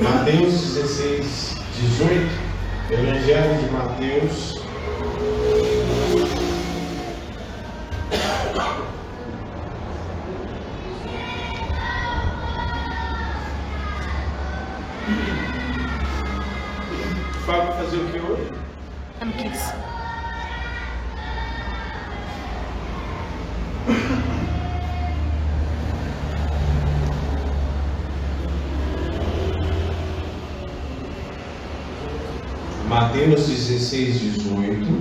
Mateus 0.00 0.74
16, 0.74 1.56
18. 1.76 2.30
Evangelho 2.90 3.58
de 3.58 3.70
Mateus. 3.72 4.54
Fábio 17.44 17.72
fazer 17.72 17.96
o 17.96 18.06
que 18.12 18.18
hoje? 18.20 18.52
I'm 19.20 19.32
kids. 19.32 19.72
Mateus 32.88 33.46
16, 33.88 34.44
18. 34.52 34.97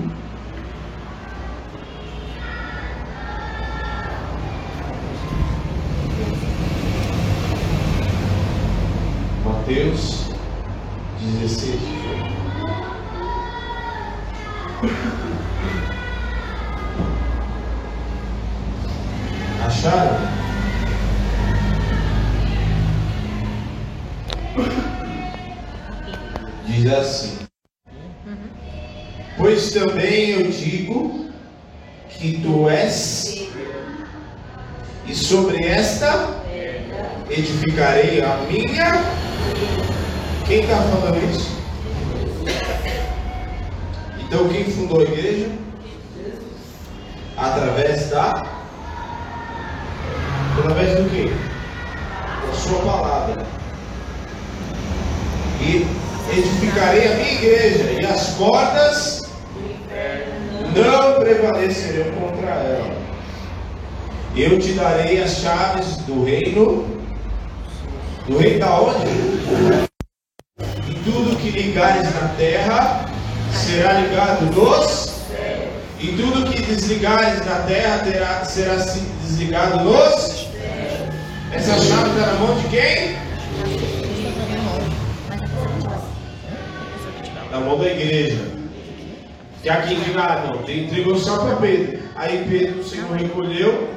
Tem- 90.64 90.86
entregou 90.86 91.18
só 91.18 91.38
para 91.46 91.56
Pedro. 91.58 92.00
Aí 92.16 92.46
Pedro, 92.50 92.80
o 92.80 92.84
Senhor 92.84 93.12
recolheu, 93.16 93.90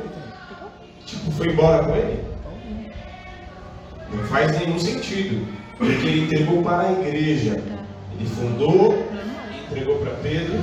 tipo, 1.07 1.31
foi 1.33 1.49
embora 1.49 1.85
com 1.85 1.95
ele. 1.97 2.21
Não 4.13 4.25
faz 4.25 4.59
nenhum 4.59 4.79
sentido. 4.79 5.47
Porque 5.79 5.93
ele 6.07 6.25
entregou 6.25 6.63
para 6.63 6.89
a 6.89 6.93
igreja. 6.93 7.63
Ele 8.19 8.29
fundou, 8.29 9.07
entregou 9.67 9.97
para 9.97 10.11
Pedro. 10.23 10.59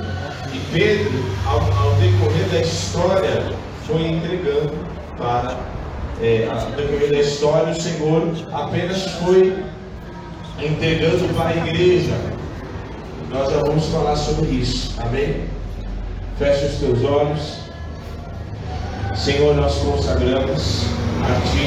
E 0.54 0.58
Pedro, 0.72 1.10
ao, 1.44 1.60
ao 1.60 1.94
decorrer 1.96 2.48
da 2.52 2.60
história, 2.60 3.52
foi 3.86 4.02
entregando 4.02 4.72
para. 5.16 5.58
É, 6.20 6.48
ao 6.50 6.70
decorrer 6.72 7.10
da 7.10 7.20
história, 7.20 7.72
o 7.72 7.80
Senhor 7.80 8.32
apenas 8.52 9.04
foi 9.22 9.56
entregando 10.60 11.32
para 11.34 11.48
a 11.50 11.56
igreja. 11.56 12.12
Nós 13.30 13.50
já 13.52 13.58
vamos 13.58 13.86
falar 13.86 14.16
sobre 14.16 14.48
isso. 14.50 14.94
Amém? 15.00 15.44
Feche 16.38 16.66
os 16.66 16.74
teus 16.76 17.02
olhos. 17.02 17.58
Senhor, 19.16 19.56
nós 19.56 19.74
consagramos 19.78 20.84
a 21.24 21.40
Ti 21.50 21.66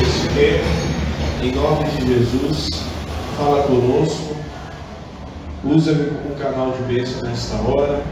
esse 0.00 0.26
tempo. 0.28 0.64
Em 1.42 1.52
nome 1.54 1.84
de 1.90 2.06
Jesus, 2.06 2.70
fala 3.36 3.62
conosco. 3.64 4.36
Usa-me 5.62 6.06
como 6.06 6.34
um 6.34 6.38
canal 6.38 6.72
de 6.72 6.94
bênção 6.94 7.28
nesta 7.28 7.56
hora. 7.56 8.02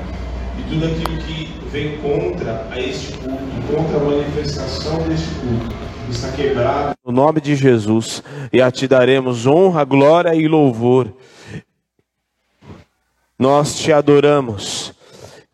E 0.58 0.62
tudo 0.68 0.84
aquilo 0.84 1.16
que 1.22 1.68
vem 1.70 1.96
contra 2.02 2.66
a 2.70 2.78
este 2.78 3.12
culto, 3.14 3.42
contra 3.74 3.96
a 3.96 4.04
manifestação 4.04 5.08
deste 5.08 5.30
culto, 5.36 5.74
está 6.10 6.30
quebrado. 6.32 6.92
No 7.02 7.12
nome 7.12 7.40
de 7.40 7.56
Jesus, 7.56 8.22
e 8.52 8.60
a 8.60 8.70
ti 8.70 8.86
daremos 8.86 9.46
honra, 9.46 9.84
glória 9.84 10.34
e 10.34 10.46
louvor. 10.46 11.10
Nós 13.38 13.76
te 13.76 13.90
adoramos, 13.90 14.92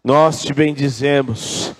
nós 0.08 0.42
te 0.42 0.54
bendizemos. 0.54 1.74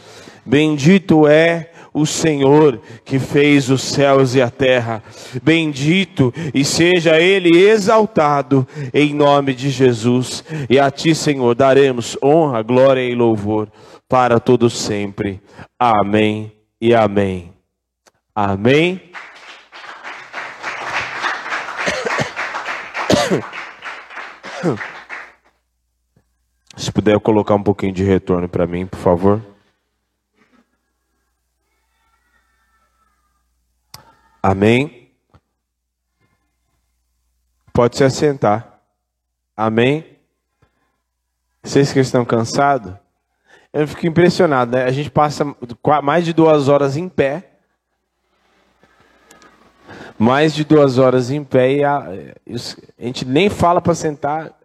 Bendito 0.44 1.26
é 1.26 1.70
o 1.94 2.04
Senhor 2.04 2.78
que 3.02 3.18
fez 3.18 3.70
os 3.70 3.80
céus 3.80 4.34
e 4.34 4.42
a 4.42 4.50
terra. 4.50 5.02
Bendito 5.42 6.30
e 6.52 6.62
seja 6.62 7.18
Ele 7.18 7.56
exaltado 7.56 8.68
em 8.92 9.14
nome 9.14 9.54
de 9.54 9.70
Jesus. 9.70 10.44
E 10.68 10.78
a 10.78 10.90
Ti, 10.90 11.14
Senhor, 11.14 11.54
daremos 11.54 12.18
honra, 12.22 12.60
glória 12.60 13.00
e 13.00 13.14
louvor 13.14 13.72
para 14.06 14.38
todos 14.38 14.76
sempre. 14.78 15.40
Amém 15.78 16.52
e 16.78 16.94
amém. 16.94 17.50
Amém. 18.34 19.00
Se 26.78 26.92
puder 26.92 27.18
colocar 27.18 27.56
um 27.56 27.62
pouquinho 27.62 27.92
de 27.92 28.04
retorno 28.04 28.48
para 28.48 28.64
mim, 28.64 28.86
por 28.86 29.00
favor. 29.00 29.42
Amém. 34.40 35.10
Pode 37.72 37.96
se 37.96 38.04
assentar. 38.04 38.80
Amém. 39.56 40.18
Vocês 41.64 41.92
que 41.92 41.98
estão 41.98 42.24
cansados, 42.24 42.94
eu 43.72 43.86
fico 43.88 44.06
impressionado, 44.06 44.76
né? 44.76 44.84
A 44.84 44.92
gente 44.92 45.10
passa 45.10 45.44
mais 46.00 46.24
de 46.24 46.32
duas 46.32 46.68
horas 46.68 46.96
em 46.96 47.08
pé. 47.08 47.54
Mais 50.16 50.54
de 50.54 50.64
duas 50.64 50.96
horas 50.96 51.28
em 51.32 51.42
pé 51.42 51.72
e 51.72 51.84
a, 51.84 51.98
a 51.98 53.04
gente 53.04 53.24
nem 53.24 53.50
fala 53.50 53.80
para 53.80 53.96
sentar. 53.96 54.57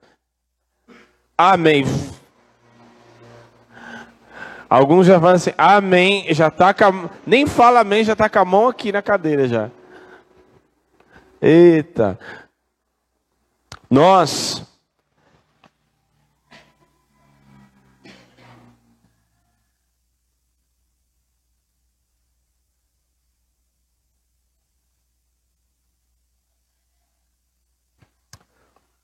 Amém. 1.52 1.84
Alguns 4.70 5.06
já 5.06 5.20
falam 5.20 5.36
assim, 5.36 5.52
amém, 5.58 6.34
já 6.34 6.50
tá 6.50 6.74
com 6.74 7.10
nem 7.28 7.46
fala 7.46 7.82
amém, 7.82 8.04
já 8.04 8.16
tá 8.16 8.30
com 8.30 8.40
a 8.40 8.46
mão 8.46 8.70
aqui 8.70 8.92
na 8.92 9.02
cadeira 9.02 9.48
já. 9.48 9.70
Eita. 11.42 12.18
Nós 13.90 14.66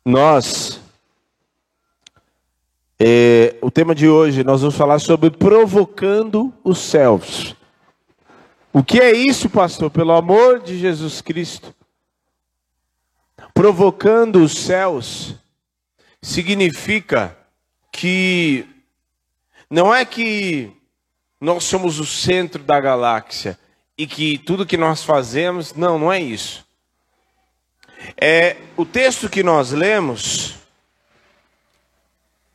Nós, 0.05 0.79
é, 3.01 3.55
o 3.61 3.71
tema 3.71 3.95
de 3.95 4.09
hoje, 4.09 4.43
nós 4.43 4.59
vamos 4.59 4.75
falar 4.75 4.99
sobre 4.99 5.31
provocando 5.31 6.53
os 6.63 6.79
céus. 6.79 7.55
O 8.73 8.83
que 8.83 8.99
é 8.99 9.11
isso, 9.13 9.49
pastor? 9.49 9.89
Pelo 9.89 10.11
amor 10.11 10.59
de 10.59 10.77
Jesus 10.77 11.21
Cristo. 11.21 11.73
Provocando 13.53 14.43
os 14.43 14.51
céus 14.57 15.35
significa 16.21 17.37
que 17.91 18.65
não 19.69 19.93
é 19.95 20.03
que 20.03 20.71
nós 21.39 21.63
somos 21.63 21.99
o 21.99 22.05
centro 22.05 22.61
da 22.61 22.81
galáxia 22.81 23.57
e 23.97 24.05
que 24.05 24.37
tudo 24.37 24.65
que 24.65 24.77
nós 24.77 25.03
fazemos, 25.03 25.73
não, 25.73 25.97
não 25.97 26.11
é 26.11 26.19
isso. 26.19 26.65
É, 28.19 28.57
o 28.75 28.85
texto 28.85 29.29
que 29.29 29.41
nós 29.41 29.71
lemos, 29.71 30.58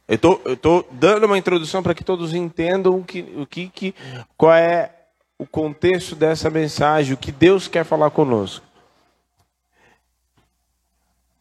eu 0.06 0.18
tô, 0.18 0.40
estou 0.46 0.88
dando 0.92 1.24
uma 1.24 1.38
introdução 1.38 1.82
para 1.82 1.94
que 1.94 2.04
todos 2.04 2.34
entendam 2.34 2.98
o 2.98 3.04
que, 3.04 3.20
o 3.36 3.46
que, 3.46 3.68
que, 3.68 3.94
qual 4.36 4.54
é 4.54 4.90
o 5.38 5.46
contexto 5.46 6.14
dessa 6.14 6.50
mensagem, 6.50 7.14
o 7.14 7.16
que 7.18 7.32
Deus 7.32 7.68
quer 7.68 7.84
falar 7.84 8.10
conosco. 8.10 8.64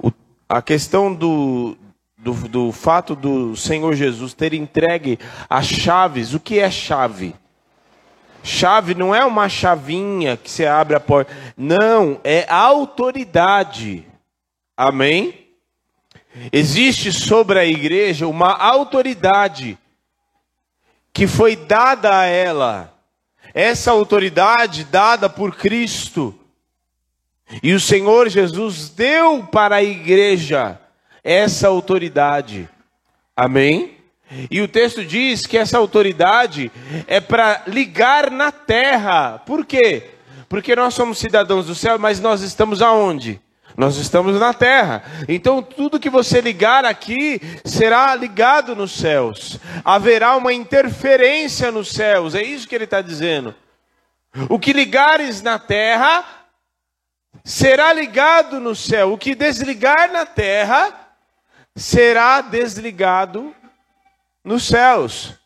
O, 0.01 0.11
a 0.47 0.61
questão 0.61 1.13
do, 1.13 1.77
do, 2.17 2.33
do 2.47 2.71
fato 2.71 3.15
do 3.15 3.55
Senhor 3.55 3.93
Jesus 3.95 4.33
ter 4.33 4.53
entregue 4.53 5.19
as 5.49 5.67
chaves, 5.67 6.33
o 6.33 6.39
que 6.39 6.59
é 6.59 6.71
chave? 6.71 7.35
Chave 8.43 8.95
não 8.95 9.13
é 9.13 9.23
uma 9.25 9.47
chavinha 9.47 10.35
que 10.35 10.49
você 10.49 10.65
abre 10.65 10.95
a 10.95 10.99
porta. 10.99 11.33
Não, 11.55 12.19
é 12.23 12.45
autoridade. 12.49 14.05
Amém? 14.75 15.42
Existe 16.51 17.11
sobre 17.11 17.59
a 17.59 17.65
igreja 17.65 18.27
uma 18.27 18.51
autoridade 18.53 19.77
que 21.11 21.27
foi 21.27 21.55
dada 21.55 22.19
a 22.19 22.25
ela. 22.25 22.93
Essa 23.53 23.91
autoridade 23.91 24.83
dada 24.83 25.29
por 25.29 25.55
Cristo. 25.55 26.37
E 27.61 27.73
o 27.73 27.79
Senhor 27.79 28.29
Jesus 28.29 28.89
deu 28.89 29.43
para 29.43 29.75
a 29.75 29.83
igreja 29.83 30.79
essa 31.23 31.67
autoridade. 31.67 32.67
Amém? 33.35 33.97
E 34.49 34.61
o 34.61 34.67
texto 34.67 35.05
diz 35.05 35.45
que 35.45 35.57
essa 35.57 35.77
autoridade 35.77 36.71
é 37.05 37.19
para 37.19 37.63
ligar 37.67 38.31
na 38.31 38.51
terra. 38.51 39.39
Por 39.45 39.65
quê? 39.65 40.09
Porque 40.49 40.75
nós 40.75 40.95
somos 40.95 41.19
cidadãos 41.19 41.67
do 41.67 41.75
céu, 41.75 41.99
mas 41.99 42.19
nós 42.19 42.41
estamos 42.41 42.81
aonde? 42.81 43.39
Nós 43.75 43.97
estamos 43.97 44.39
na 44.39 44.53
terra. 44.53 45.03
Então 45.27 45.61
tudo 45.61 45.99
que 45.99 46.09
você 46.09 46.41
ligar 46.41 46.85
aqui 46.85 47.41
será 47.65 48.13
ligado 48.15 48.75
nos 48.75 48.91
céus. 48.91 49.59
Haverá 49.83 50.35
uma 50.35 50.53
interferência 50.53 51.71
nos 51.71 51.91
céus. 51.91 52.35
É 52.35 52.41
isso 52.41 52.67
que 52.67 52.75
ele 52.75 52.83
está 52.83 53.01
dizendo. 53.01 53.55
O 54.49 54.59
que 54.59 54.73
ligares 54.73 55.41
na 55.41 55.59
terra 55.59 56.23
será 57.43 57.91
ligado 57.93 58.59
no 58.59 58.75
céu. 58.75 59.13
O 59.13 59.17
que 59.17 59.35
desligar 59.35 60.11
na 60.11 60.25
terra 60.25 60.93
será 61.75 62.41
desligado 62.41 63.55
nos 64.43 64.67
céus. 64.67 65.42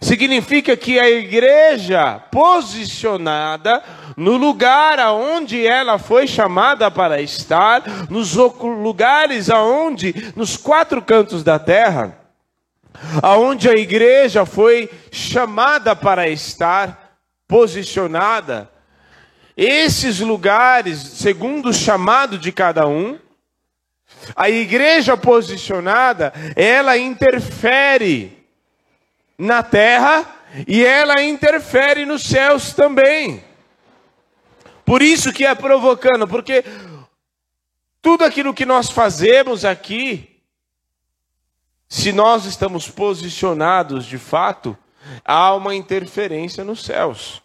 Significa 0.00 0.76
que 0.76 1.00
a 1.00 1.10
igreja 1.10 2.20
posicionada 2.30 3.82
no 4.16 4.36
lugar 4.36 5.00
aonde 5.00 5.66
ela 5.66 5.98
foi 5.98 6.28
chamada 6.28 6.88
para 6.88 7.20
estar, 7.20 7.82
nos 8.08 8.34
lugares 8.34 9.50
aonde, 9.50 10.32
nos 10.36 10.56
quatro 10.56 11.02
cantos 11.02 11.42
da 11.42 11.58
terra, 11.58 12.16
aonde 13.20 13.68
a 13.68 13.74
igreja 13.74 14.46
foi 14.46 14.88
chamada 15.10 15.96
para 15.96 16.28
estar 16.28 17.18
posicionada, 17.48 18.70
esses 19.56 20.20
lugares, 20.20 20.98
segundo 20.98 21.70
o 21.70 21.74
chamado 21.74 22.38
de 22.38 22.52
cada 22.52 22.86
um, 22.86 23.18
a 24.36 24.48
igreja 24.48 25.16
posicionada, 25.16 26.32
ela 26.54 26.96
interfere 26.96 28.41
na 29.42 29.60
terra 29.60 30.24
e 30.68 30.84
ela 30.84 31.20
interfere 31.22 32.06
nos 32.06 32.22
céus 32.22 32.72
também. 32.72 33.42
Por 34.84 35.02
isso 35.02 35.32
que 35.32 35.44
é 35.44 35.52
provocando, 35.52 36.28
porque 36.28 36.64
tudo 38.00 38.24
aquilo 38.24 38.54
que 38.54 38.64
nós 38.64 38.90
fazemos 38.90 39.64
aqui, 39.64 40.40
se 41.88 42.12
nós 42.12 42.44
estamos 42.44 42.88
posicionados 42.88 44.06
de 44.06 44.16
fato, 44.16 44.78
há 45.24 45.52
uma 45.54 45.74
interferência 45.74 46.62
nos 46.62 46.84
céus. 46.84 47.42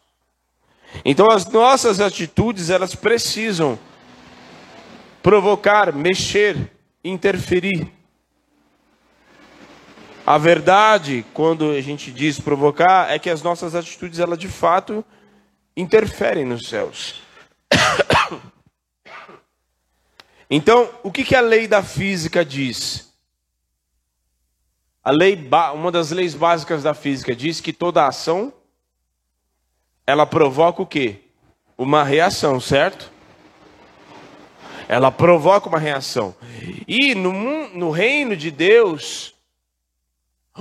Então 1.04 1.32
as 1.32 1.48
nossas 1.48 2.00
atitudes, 2.00 2.70
elas 2.70 2.94
precisam 2.94 3.78
provocar, 5.24 5.92
mexer, 5.92 6.72
interferir. 7.04 7.92
A 10.28 10.38
verdade, 10.38 11.26
quando 11.34 11.72
a 11.72 11.80
gente 11.80 12.12
diz 12.12 12.38
provocar, 12.38 13.10
é 13.10 13.18
que 13.18 13.30
as 13.30 13.42
nossas 13.42 13.74
atitudes, 13.74 14.20
elas 14.20 14.38
de 14.38 14.50
fato 14.50 15.06
interferem 15.76 16.44
nos 16.44 16.68
céus. 16.68 17.22
Então, 20.50 20.90
o 21.04 21.12
que, 21.12 21.26
que 21.26 21.36
a 21.36 21.42
lei 21.42 21.68
da 21.68 21.84
física 21.84 22.46
diz? 22.46 23.14
A 25.04 25.12
lei, 25.12 25.38
uma 25.74 25.92
das 25.92 26.12
leis 26.12 26.36
básicas 26.36 26.84
da 26.84 26.94
física 26.94 27.36
diz 27.36 27.60
que 27.60 27.74
toda 27.74 28.08
ação 28.08 28.54
ela 30.06 30.26
provoca 30.26 30.82
o 30.82 30.86
quê? 30.86 31.22
Uma 31.78 32.04
reação, 32.04 32.62
certo? 32.62 33.12
ela 34.88 35.12
provoca 35.12 35.68
uma 35.68 35.80
reação. 35.80 36.34
E 36.88 37.14
no, 37.14 37.68
no 37.70 37.92
reino 37.92 38.36
de 38.36 38.50
Deus, 38.50 39.37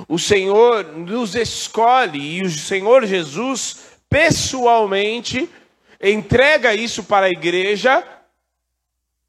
o 0.08 0.18
Senhor 0.18 0.84
nos 0.84 1.34
escolhe 1.34 2.38
e 2.38 2.42
o 2.42 2.50
Senhor 2.50 3.06
Jesus 3.06 3.98
pessoalmente 4.08 5.48
entrega 6.00 6.74
isso 6.74 7.04
para 7.04 7.26
a 7.26 7.30
igreja, 7.30 8.04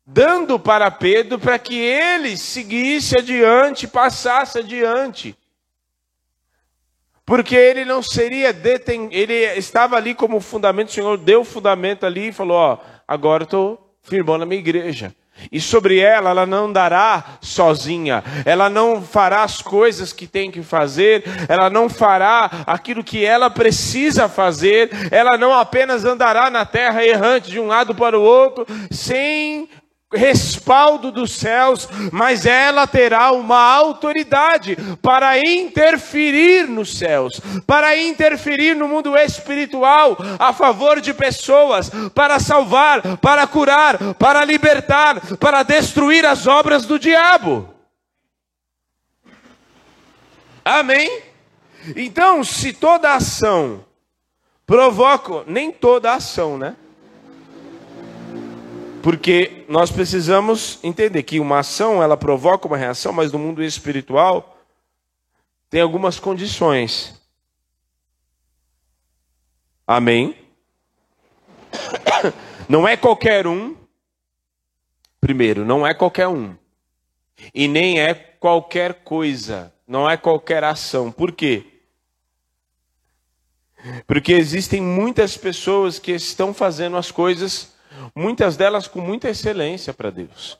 dando 0.05 0.59
para 0.59 0.91
Pedro 0.91 1.39
para 1.39 1.57
que 1.57 1.75
ele 1.75 2.35
seguisse 2.37 3.17
adiante, 3.17 3.87
passasse 3.87 4.59
adiante. 4.59 5.35
Porque 7.25 7.55
ele 7.55 7.83
não 7.83 8.01
seria 8.01 8.53
deten... 8.53 9.09
ele 9.11 9.33
estava 9.57 9.97
ali 9.97 10.15
como 10.15 10.39
fundamento, 10.39 10.89
o 10.89 10.93
Senhor 10.93 11.17
deu 11.17 11.43
fundamento 11.43 12.05
ali 12.05 12.29
e 12.29 12.31
falou: 12.31 12.55
Ó, 12.57 12.77
agora 13.05 13.43
estou 13.43 13.95
firmou 14.01 14.37
na 14.37 14.45
minha 14.45 14.59
igreja. 14.59 15.13
E 15.51 15.59
sobre 15.59 15.99
ela, 15.99 16.29
ela 16.31 16.45
não 16.45 16.65
andará 16.65 17.37
sozinha, 17.41 18.23
ela 18.45 18.69
não 18.69 19.01
fará 19.01 19.43
as 19.43 19.61
coisas 19.61 20.11
que 20.11 20.27
tem 20.27 20.51
que 20.51 20.61
fazer, 20.61 21.23
ela 21.47 21.69
não 21.69 21.89
fará 21.89 22.49
aquilo 22.65 23.03
que 23.03 23.23
ela 23.23 23.49
precisa 23.49 24.27
fazer, 24.27 24.89
ela 25.11 25.37
não 25.37 25.53
apenas 25.53 26.05
andará 26.05 26.49
na 26.49 26.65
terra 26.65 27.05
errante 27.05 27.49
de 27.49 27.59
um 27.59 27.67
lado 27.67 27.95
para 27.95 28.19
o 28.19 28.23
outro, 28.23 28.65
sem 28.91 29.69
respaldo 30.13 31.11
dos 31.11 31.33
céus, 31.33 31.87
mas 32.13 32.45
ela 32.45 32.87
terá 32.87 33.31
uma 33.31 33.59
autoridade 33.59 34.77
para 35.01 35.37
interferir 35.39 36.67
nos 36.67 36.97
céus, 36.97 37.41
para 37.65 37.97
interferir 37.97 38.75
no 38.75 38.87
mundo 38.87 39.17
espiritual 39.17 40.17
a 40.39 40.53
favor 40.53 41.01
de 41.01 41.13
pessoas, 41.13 41.91
para 42.15 42.39
salvar, 42.39 43.17
para 43.17 43.45
curar, 43.45 44.13
para 44.15 44.45
libertar, 44.45 45.37
para 45.37 45.63
destruir 45.63 46.25
as 46.25 46.47
obras 46.47 46.85
do 46.85 46.97
diabo. 46.97 47.73
Amém? 50.63 51.21
Então, 51.95 52.43
se 52.43 52.73
toda 52.73 53.13
ação 53.13 53.85
provoca, 54.65 55.43
nem 55.47 55.71
toda 55.71 56.13
ação, 56.13 56.57
né? 56.57 56.75
Porque 59.01 59.65
nós 59.69 59.91
precisamos 59.91 60.79
entender 60.83 61.23
que 61.23 61.39
uma 61.39 61.59
ação 61.59 62.01
ela 62.01 62.17
provoca 62.17 62.67
uma 62.67 62.77
reação, 62.77 63.13
mas 63.13 63.31
no 63.31 63.39
mundo 63.39 63.63
espiritual 63.63 64.57
tem 65.69 65.81
algumas 65.81 66.19
condições. 66.19 67.21
Amém? 69.85 70.35
Não 72.67 72.87
é 72.87 72.97
qualquer 72.97 73.47
um. 73.47 73.75
Primeiro, 75.21 75.65
não 75.65 75.85
é 75.85 75.93
qualquer 75.93 76.27
um. 76.27 76.55
E 77.53 77.67
nem 77.67 77.99
é 77.99 78.13
qualquer 78.13 79.03
coisa. 79.03 79.73
Não 79.87 80.09
é 80.09 80.15
qualquer 80.15 80.63
ação. 80.63 81.11
Por 81.11 81.31
quê? 81.31 81.65
Porque 84.05 84.33
existem 84.33 84.81
muitas 84.81 85.37
pessoas 85.37 85.97
que 85.97 86.11
estão 86.11 86.53
fazendo 86.53 86.97
as 86.97 87.11
coisas 87.11 87.73
muitas 88.15 88.57
delas 88.57 88.87
com 88.87 89.01
muita 89.01 89.29
excelência 89.29 89.93
para 89.93 90.09
Deus. 90.09 90.57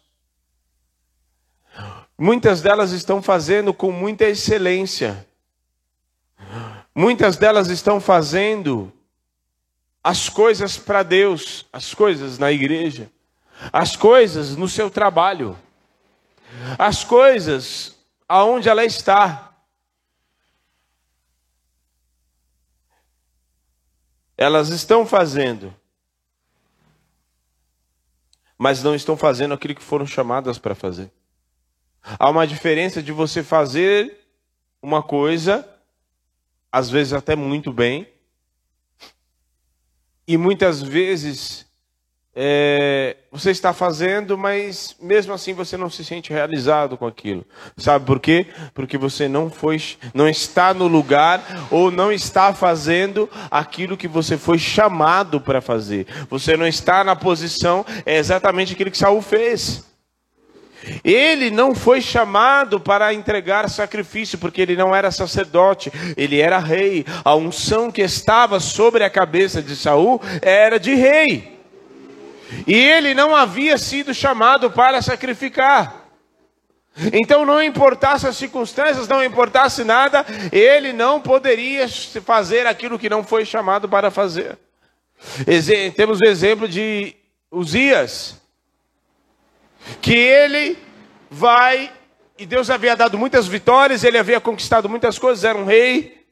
Muitas 2.18 2.62
delas 2.62 2.92
estão 2.92 3.22
fazendo 3.22 3.74
com 3.74 3.92
muita 3.92 4.26
excelência. 4.26 5.28
Muitas 6.96 7.38
delas 7.38 7.68
estão 7.68 8.02
fazendo 8.02 8.92
as 10.04 10.30
coisas 10.30 10.78
para 10.78 11.04
Deus, 11.04 11.66
as 11.72 11.94
coisas 11.94 12.40
na 12.40 12.52
igreja, 12.52 13.12
as 13.72 13.96
coisas 13.96 14.56
no 14.56 14.68
seu 14.68 14.90
trabalho, 14.90 15.58
as 16.80 17.04
coisas 17.04 17.96
aonde 18.28 18.68
ela 18.68 18.84
está. 18.84 19.54
Elas 24.36 24.70
estão 24.70 25.06
fazendo 25.06 25.76
mas 28.58 28.82
não 28.82 28.96
estão 28.96 29.16
fazendo 29.16 29.54
aquilo 29.54 29.76
que 29.76 29.84
foram 29.84 30.06
chamadas 30.06 30.58
para 30.58 30.74
fazer. 30.74 31.12
Há 32.02 32.30
uma 32.30 32.48
diferença 32.48 33.04
de 33.04 33.12
você 33.12 33.44
fazer 33.44 34.18
uma 34.82 35.04
coisa, 35.04 35.68
às 36.72 36.90
vezes 36.90 37.14
até 37.14 37.36
muito 37.36 37.72
bem, 37.72 38.08
e 40.28 40.38
muitas 40.38 40.82
vezes 40.82 41.67
é, 42.40 43.18
você 43.32 43.50
está 43.50 43.74
fazendo, 43.74 44.38
mas 44.38 44.96
mesmo 45.02 45.34
assim 45.34 45.56
você 45.56 45.76
não 45.76 45.90
se 45.90 46.06
sente 46.06 46.32
realizado 46.32 46.96
com 46.96 47.08
aquilo. 47.08 47.44
Sabe 47.76 48.06
por 48.06 48.20
quê? 48.20 48.46
Porque 48.76 48.96
você 48.96 49.28
não 49.28 49.50
foi, 49.50 49.82
não 50.14 50.30
está 50.30 50.72
no 50.72 50.86
lugar 50.86 51.42
ou 51.72 51.90
não 51.90 52.12
está 52.12 52.54
fazendo 52.54 53.28
aquilo 53.50 53.98
que 53.98 54.08
você 54.08 54.38
foi 54.38 54.60
chamado 54.60 55.42
para 55.42 55.62
fazer. 55.62 56.06
Você 56.30 56.56
não 56.56 56.68
está 56.68 57.04
na 57.04 57.16
posição, 57.16 57.84
é 58.06 58.18
exatamente 58.18 58.74
aquilo 58.74 58.92
que 58.92 58.98
Saul 59.00 59.24
fez. 59.24 59.84
Ele 61.04 61.50
não 61.50 61.74
foi 61.74 62.02
chamado 62.02 62.80
para 62.80 63.16
entregar 63.16 63.68
sacrifício, 63.68 64.38
porque 64.38 64.62
ele 64.62 64.76
não 64.76 64.96
era 64.96 65.10
sacerdote, 65.10 65.92
ele 66.16 66.40
era 66.40 66.60
rei. 66.60 67.04
A 67.26 67.36
unção 67.36 67.92
que 67.92 68.04
estava 68.04 68.60
sobre 68.60 69.04
a 69.04 69.10
cabeça 69.10 69.60
de 69.60 69.76
Saul 69.76 70.22
era 70.40 70.80
de 70.80 70.94
rei. 70.94 71.57
E 72.66 72.74
ele 72.74 73.14
não 73.14 73.36
havia 73.36 73.78
sido 73.78 74.14
chamado 74.14 74.72
para 74.72 75.02
sacrificar. 75.02 76.08
Então, 77.14 77.46
não 77.46 77.62
importasse 77.62 78.26
as 78.26 78.38
circunstâncias, 78.38 79.08
não 79.08 79.24
importasse 79.24 79.84
nada, 79.84 80.26
ele 80.52 80.92
não 80.92 81.22
poderia 81.22 81.88
fazer 82.26 82.66
aquilo 82.66 82.98
que 82.98 83.10
não 83.10 83.24
foi 83.24 83.46
chamado 83.46 83.88
para 83.88 84.10
fazer. 84.10 84.58
Temos 85.96 86.20
o 86.20 86.26
exemplo 86.26 86.68
de 86.68 87.16
Uzias, 87.52 88.42
que 90.02 90.16
ele 90.16 90.78
vai, 91.30 91.92
e 92.38 92.46
Deus 92.46 92.70
havia 92.70 92.96
dado 92.96 93.18
muitas 93.18 93.48
vitórias, 93.48 94.04
ele 94.04 94.18
havia 94.18 94.42
conquistado 94.42 94.90
muitas 94.90 95.20
coisas, 95.20 95.44
era 95.44 95.58
um 95.58 95.66
rei, 95.66 96.26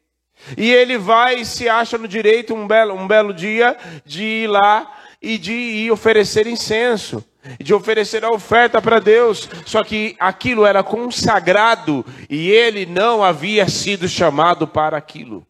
e 0.57 0.71
ele 0.71 0.97
vai 0.97 1.35
e 1.35 1.45
se 1.45 1.69
acha 1.69 1.97
no 1.97 2.07
direito 2.07 2.53
um 2.53 2.67
belo, 2.67 2.93
um 2.93 3.07
belo 3.07 3.33
dia 3.33 3.77
de 4.03 4.23
ir 4.23 4.47
lá 4.47 4.91
e 5.25 5.39
de 5.39 5.51
ir 5.51 5.91
oferecer 5.91 6.45
incenso, 6.45 7.25
de 7.59 7.73
oferecer 7.73 8.23
a 8.23 8.29
oferta 8.29 8.79
para 8.79 8.99
Deus. 8.99 9.49
Só 9.65 9.83
que 9.83 10.15
aquilo 10.19 10.67
era 10.67 10.83
consagrado 10.83 12.05
e 12.29 12.51
ele 12.51 12.85
não 12.85 13.23
havia 13.23 13.67
sido 13.67 14.07
chamado 14.07 14.67
para 14.67 14.95
aquilo. 14.95 15.45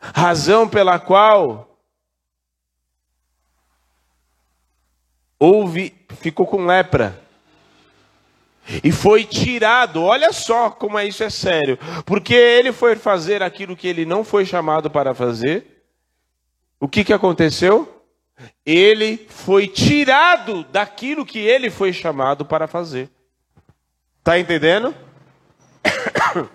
Razão 0.00 0.68
pela 0.68 0.98
qual 0.98 1.78
houve, 5.38 5.94
ficou 6.20 6.44
com 6.44 6.66
lepra. 6.66 7.22
E 8.82 8.90
foi 8.90 9.24
tirado, 9.24 10.02
olha 10.02 10.32
só 10.32 10.70
como 10.70 10.98
é 10.98 11.04
isso 11.04 11.22
é 11.22 11.30
sério, 11.30 11.78
porque 12.06 12.34
ele 12.34 12.72
foi 12.72 12.94
fazer 12.94 13.42
aquilo 13.42 13.76
que 13.76 13.88
ele 13.88 14.04
não 14.04 14.22
foi 14.24 14.46
chamado 14.46 14.88
para 14.88 15.12
fazer, 15.14 15.71
o 16.82 16.88
que, 16.88 17.04
que 17.04 17.12
aconteceu? 17.12 18.02
Ele 18.66 19.24
foi 19.28 19.68
tirado 19.68 20.64
daquilo 20.64 21.24
que 21.24 21.38
ele 21.38 21.70
foi 21.70 21.92
chamado 21.92 22.44
para 22.44 22.66
fazer. 22.66 23.08
Está 24.18 24.36
entendendo? 24.36 24.92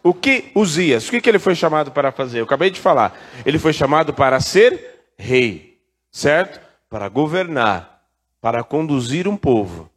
O 0.00 0.14
que 0.14 0.52
Uzias, 0.54 1.06
o 1.06 1.10
que, 1.10 1.20
que 1.20 1.28
ele 1.28 1.40
foi 1.40 1.56
chamado 1.56 1.90
para 1.90 2.12
fazer? 2.12 2.38
Eu 2.38 2.44
acabei 2.44 2.70
de 2.70 2.80
falar. 2.80 3.18
Ele 3.44 3.58
foi 3.58 3.72
chamado 3.72 4.14
para 4.14 4.40
ser 4.40 5.02
rei, 5.18 5.76
certo? 6.10 6.60
Para 6.88 7.08
governar, 7.08 8.04
para 8.40 8.62
conduzir 8.62 9.26
um 9.28 9.36
povo. 9.36 9.90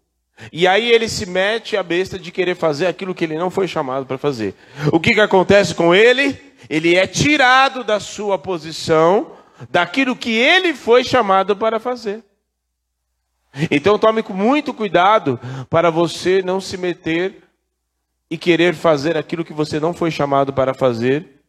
E 0.51 0.67
aí 0.67 0.91
ele 0.91 1.07
se 1.07 1.27
mete 1.27 1.77
a 1.77 1.83
besta 1.83 2.17
de 2.17 2.31
querer 2.31 2.55
fazer 2.55 2.87
aquilo 2.87 3.13
que 3.13 3.23
ele 3.23 3.37
não 3.37 3.51
foi 3.51 3.67
chamado 3.67 4.05
para 4.05 4.17
fazer. 4.17 4.55
O 4.91 4.99
que, 4.99 5.11
que 5.11 5.21
acontece 5.21 5.73
com 5.75 5.93
ele? 5.95 6.37
Ele 6.67 6.95
é 6.95 7.05
tirado 7.05 7.83
da 7.83 7.99
sua 7.99 8.37
posição 8.39 9.39
daquilo 9.69 10.15
que 10.15 10.31
ele 10.31 10.73
foi 10.73 11.03
chamado 11.03 11.55
para 11.55 11.79
fazer. 11.79 12.23
Então 13.69 13.99
tome 13.99 14.23
muito 14.29 14.73
cuidado 14.73 15.39
para 15.69 15.89
você 15.89 16.41
não 16.41 16.61
se 16.61 16.77
meter 16.77 17.43
e 18.29 18.37
querer 18.37 18.73
fazer 18.73 19.17
aquilo 19.17 19.43
que 19.43 19.53
você 19.53 19.79
não 19.79 19.93
foi 19.93 20.09
chamado 20.09 20.53
para 20.53 20.73
fazer 20.73 21.41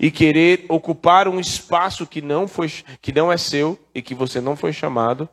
e 0.00 0.10
querer 0.10 0.64
ocupar 0.68 1.28
um 1.28 1.38
espaço 1.38 2.06
que 2.06 2.20
não 2.20 2.48
foi 2.48 2.72
que 3.00 3.12
não 3.12 3.30
é 3.30 3.36
seu 3.36 3.78
e 3.94 4.02
que 4.02 4.14
você 4.14 4.40
não 4.40 4.56
foi 4.56 4.72
chamado, 4.72 5.28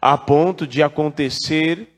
a 0.00 0.16
ponto 0.16 0.66
de 0.66 0.82
acontecer 0.82 1.88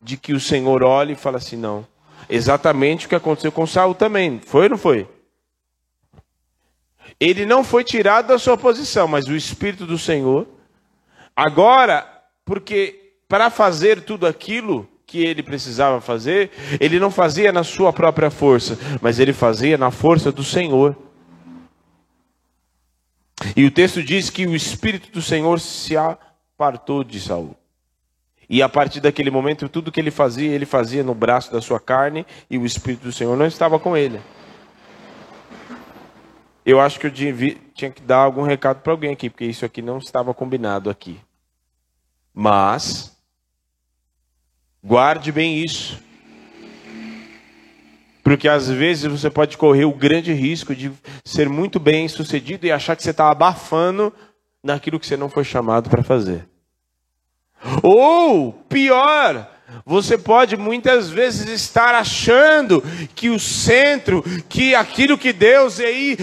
de 0.00 0.16
que 0.16 0.32
o 0.32 0.40
Senhor 0.40 0.82
olhe 0.82 1.12
e 1.12 1.16
fale 1.16 1.36
assim, 1.36 1.56
não. 1.56 1.86
Exatamente 2.30 3.06
o 3.06 3.08
que 3.08 3.14
aconteceu 3.14 3.50
com 3.50 3.66
Saul 3.66 3.94
também, 3.94 4.40
foi 4.40 4.64
ou 4.64 4.70
não 4.70 4.78
foi? 4.78 5.08
Ele 7.20 7.44
não 7.44 7.64
foi 7.64 7.82
tirado 7.82 8.28
da 8.28 8.38
sua 8.38 8.56
posição, 8.56 9.08
mas 9.08 9.26
o 9.26 9.34
Espírito 9.34 9.86
do 9.86 9.98
Senhor. 9.98 10.46
Agora, 11.34 12.06
porque 12.44 13.12
para 13.28 13.50
fazer 13.50 14.02
tudo 14.02 14.26
aquilo 14.26 14.88
que 15.06 15.24
ele 15.24 15.42
precisava 15.42 16.00
fazer, 16.00 16.50
ele 16.78 17.00
não 17.00 17.10
fazia 17.10 17.50
na 17.50 17.64
sua 17.64 17.92
própria 17.92 18.30
força, 18.30 18.78
mas 19.00 19.18
ele 19.18 19.32
fazia 19.32 19.78
na 19.78 19.90
força 19.90 20.30
do 20.30 20.44
Senhor. 20.44 20.94
E 23.56 23.64
o 23.64 23.70
texto 23.70 24.02
diz 24.02 24.30
que 24.30 24.46
o 24.46 24.54
Espírito 24.54 25.10
do 25.10 25.22
Senhor 25.22 25.58
se 25.60 25.96
apartou 25.96 27.02
de 27.02 27.20
Saul. 27.20 27.56
E 28.50 28.62
a 28.62 28.68
partir 28.68 29.00
daquele 29.00 29.30
momento, 29.30 29.68
tudo 29.68 29.92
que 29.92 30.00
ele 30.00 30.10
fazia, 30.10 30.50
ele 30.50 30.66
fazia 30.66 31.04
no 31.04 31.14
braço 31.14 31.52
da 31.52 31.60
sua 31.60 31.78
carne, 31.78 32.26
e 32.50 32.56
o 32.56 32.64
Espírito 32.64 33.04
do 33.04 33.12
Senhor 33.12 33.36
não 33.36 33.46
estava 33.46 33.78
com 33.78 33.96
ele. 33.96 34.20
Eu 36.68 36.82
acho 36.82 37.00
que 37.00 37.06
eu 37.06 37.10
tinha 37.10 37.90
que 37.90 38.02
dar 38.02 38.18
algum 38.18 38.42
recado 38.42 38.82
para 38.82 38.92
alguém 38.92 39.10
aqui, 39.10 39.30
porque 39.30 39.46
isso 39.46 39.64
aqui 39.64 39.80
não 39.80 39.96
estava 39.96 40.34
combinado 40.34 40.90
aqui. 40.90 41.18
Mas, 42.34 43.16
guarde 44.84 45.32
bem 45.32 45.64
isso. 45.64 45.98
Porque 48.22 48.46
às 48.46 48.68
vezes 48.68 49.10
você 49.10 49.30
pode 49.30 49.56
correr 49.56 49.86
o 49.86 49.94
grande 49.94 50.30
risco 50.34 50.74
de 50.74 50.92
ser 51.24 51.48
muito 51.48 51.80
bem 51.80 52.06
sucedido 52.06 52.66
e 52.66 52.70
achar 52.70 52.94
que 52.94 53.02
você 53.02 53.12
está 53.12 53.30
abafando 53.30 54.12
naquilo 54.62 55.00
que 55.00 55.06
você 55.06 55.16
não 55.16 55.30
foi 55.30 55.44
chamado 55.44 55.88
para 55.88 56.02
fazer. 56.02 56.46
Ou, 57.82 58.52
pior, 58.52 59.50
você 59.84 60.16
pode 60.16 60.56
muitas 60.56 61.10
vezes 61.10 61.48
estar 61.48 61.94
achando 61.94 62.82
que 63.14 63.28
o 63.28 63.38
centro, 63.38 64.22
que 64.48 64.74
aquilo 64.74 65.18
que 65.18 65.32
Deus 65.32 65.78
aí 65.78 66.16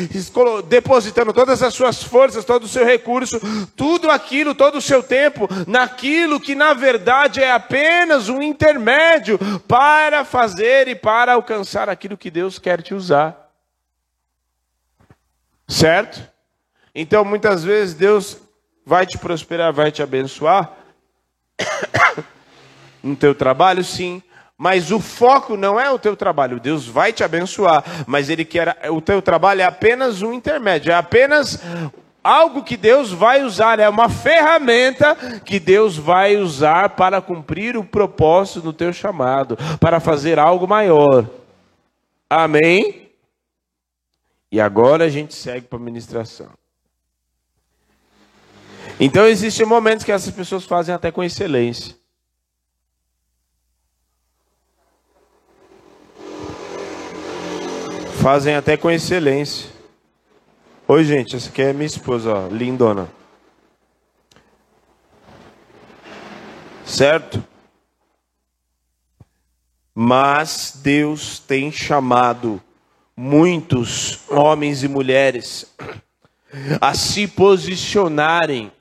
depositando 0.67 1.31
todas 1.31 1.61
as 1.61 1.73
suas 1.73 2.03
forças, 2.03 2.45
todo 2.45 2.63
o 2.63 2.67
seu 2.67 2.83
recurso, 2.83 3.39
tudo 3.75 4.09
aquilo, 4.09 4.55
todo 4.55 4.77
o 4.77 4.81
seu 4.81 5.03
tempo, 5.03 5.47
naquilo 5.67 6.39
que 6.39 6.55
na 6.55 6.73
verdade 6.73 7.41
é 7.41 7.51
apenas 7.51 8.29
um 8.29 8.41
intermédio 8.41 9.37
para 9.67 10.25
fazer 10.25 10.87
e 10.87 10.95
para 10.95 11.33
alcançar 11.33 11.87
aquilo 11.87 12.17
que 12.17 12.31
Deus 12.31 12.57
quer 12.57 12.81
te 12.81 12.93
usar. 12.93 13.51
Certo? 15.67 16.21
Então 16.93 17.23
muitas 17.23 17.63
vezes 17.63 17.93
Deus 17.93 18.37
vai 18.85 19.05
te 19.05 19.17
prosperar, 19.17 19.73
vai 19.73 19.91
te 19.91 20.01
abençoar 20.01 20.71
no 23.05 23.15
teu 23.15 23.35
trabalho, 23.35 23.83
sim. 23.83 24.21
Mas 24.57 24.89
o 24.89 24.99
foco 24.99 25.55
não 25.55 25.79
é 25.79 25.91
o 25.91 25.99
teu 25.99 26.15
trabalho. 26.15 26.59
Deus 26.59 26.87
vai 26.87 27.13
te 27.13 27.23
abençoar, 27.23 27.83
mas 28.07 28.29
ele 28.29 28.43
quer 28.43 28.89
o 28.89 29.01
teu 29.01 29.21
trabalho 29.21 29.61
é 29.61 29.65
apenas 29.65 30.21
um 30.21 30.33
intermédio, 30.33 30.91
é 30.91 30.95
apenas 30.95 31.61
algo 32.23 32.63
que 32.63 32.75
Deus 32.75 33.11
vai 33.11 33.43
usar, 33.43 33.79
é 33.79 33.87
uma 33.87 34.09
ferramenta 34.09 35.15
que 35.45 35.59
Deus 35.59 35.97
vai 35.97 36.37
usar 36.37 36.89
para 36.89 37.21
cumprir 37.21 37.77
o 37.77 37.83
propósito 37.83 38.61
do 38.61 38.73
teu 38.73 38.91
chamado, 38.91 39.57
para 39.79 39.99
fazer 39.99 40.39
algo 40.39 40.67
maior. 40.67 41.29
Amém? 42.29 43.11
E 44.51 44.59
agora 44.59 45.03
a 45.03 45.09
gente 45.09 45.35
segue 45.35 45.67
para 45.67 45.77
a 45.77 45.81
ministração. 45.81 46.49
Então 48.97 49.27
existem 49.27 49.65
momentos 49.65 50.05
que 50.05 50.11
essas 50.11 50.33
pessoas 50.33 50.63
fazem 50.63 50.95
até 50.95 51.11
com 51.11 51.21
excelência. 51.21 51.93
Fazem 58.25 58.55
até 58.55 58.75
com 58.75 58.89
excelência. 58.89 59.69
Oi, 60.87 61.03
gente, 61.03 61.35
essa 61.35 61.47
aqui 61.47 61.61
é 61.61 61.71
minha 61.71 61.85
esposa, 61.85 62.33
ó, 62.33 62.47
lindona. 62.47 63.07
Certo? 66.83 67.43
Mas 69.93 70.79
Deus 70.81 71.37
tem 71.37 71.71
chamado 71.71 72.59
muitos 73.15 74.21
homens 74.27 74.81
e 74.81 74.87
mulheres 74.87 75.71
a 76.81 76.95
se 76.95 77.27
posicionarem 77.27 78.71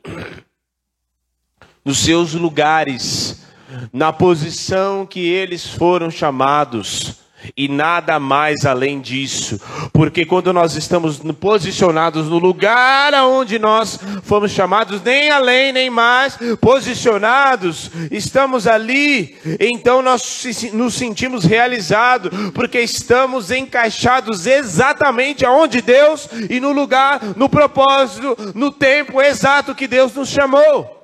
nos 1.85 1.99
seus 1.99 2.33
lugares, 2.33 3.45
na 3.93 4.11
posição 4.11 5.05
que 5.05 5.21
eles 5.21 5.69
foram 5.69 6.11
chamados 6.11 7.24
e 7.57 7.69
nada 7.69 8.19
mais 8.19 8.65
além 8.65 9.01
disso. 9.01 9.61
Porque 9.93 10.25
quando 10.25 10.53
nós 10.53 10.77
estamos 10.77 11.19
posicionados 11.41 12.29
no 12.29 12.39
lugar 12.39 13.15
aonde 13.15 13.59
nós 13.59 13.99
fomos 14.23 14.51
chamados, 14.51 15.03
nem 15.03 15.31
além 15.31 15.73
nem 15.73 15.91
mais, 15.91 16.39
posicionados, 16.61 17.91
estamos 18.11 18.67
ali, 18.67 19.37
então 19.61 20.03
nós 20.03 20.45
nos 20.73 20.95
sentimos 20.95 21.45
realizados, 21.45 22.31
porque 22.53 22.81
estamos 22.81 23.51
encaixados 23.51 24.47
exatamente 24.47 25.45
aonde 25.45 25.81
Deus 25.81 26.29
e 26.49 26.61
no 26.61 26.73
lugar, 26.73 27.21
no 27.37 27.49
propósito, 27.49 28.37
no 28.55 28.71
tempo 28.71 29.21
exato 29.21 29.75
que 29.75 29.87
Deus 29.87 30.15
nos 30.15 30.29
chamou. 30.29 31.04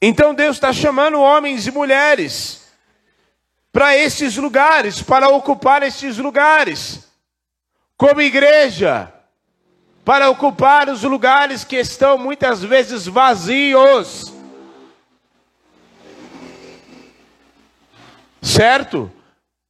Então 0.00 0.32
Deus 0.32 0.56
está 0.56 0.72
chamando 0.72 1.20
homens 1.20 1.66
e 1.66 1.70
mulheres 1.70 2.68
para 3.72 3.96
esses 3.96 4.36
lugares, 4.36 5.02
para 5.02 5.28
ocupar 5.28 5.82
esses 5.82 6.18
lugares, 6.18 7.08
como 7.96 8.20
igreja, 8.20 9.12
para 10.04 10.30
ocupar 10.30 10.88
os 10.88 11.02
lugares 11.02 11.64
que 11.64 11.76
estão 11.76 12.16
muitas 12.16 12.62
vezes 12.62 13.06
vazios. 13.06 14.32
Certo? 18.40 19.12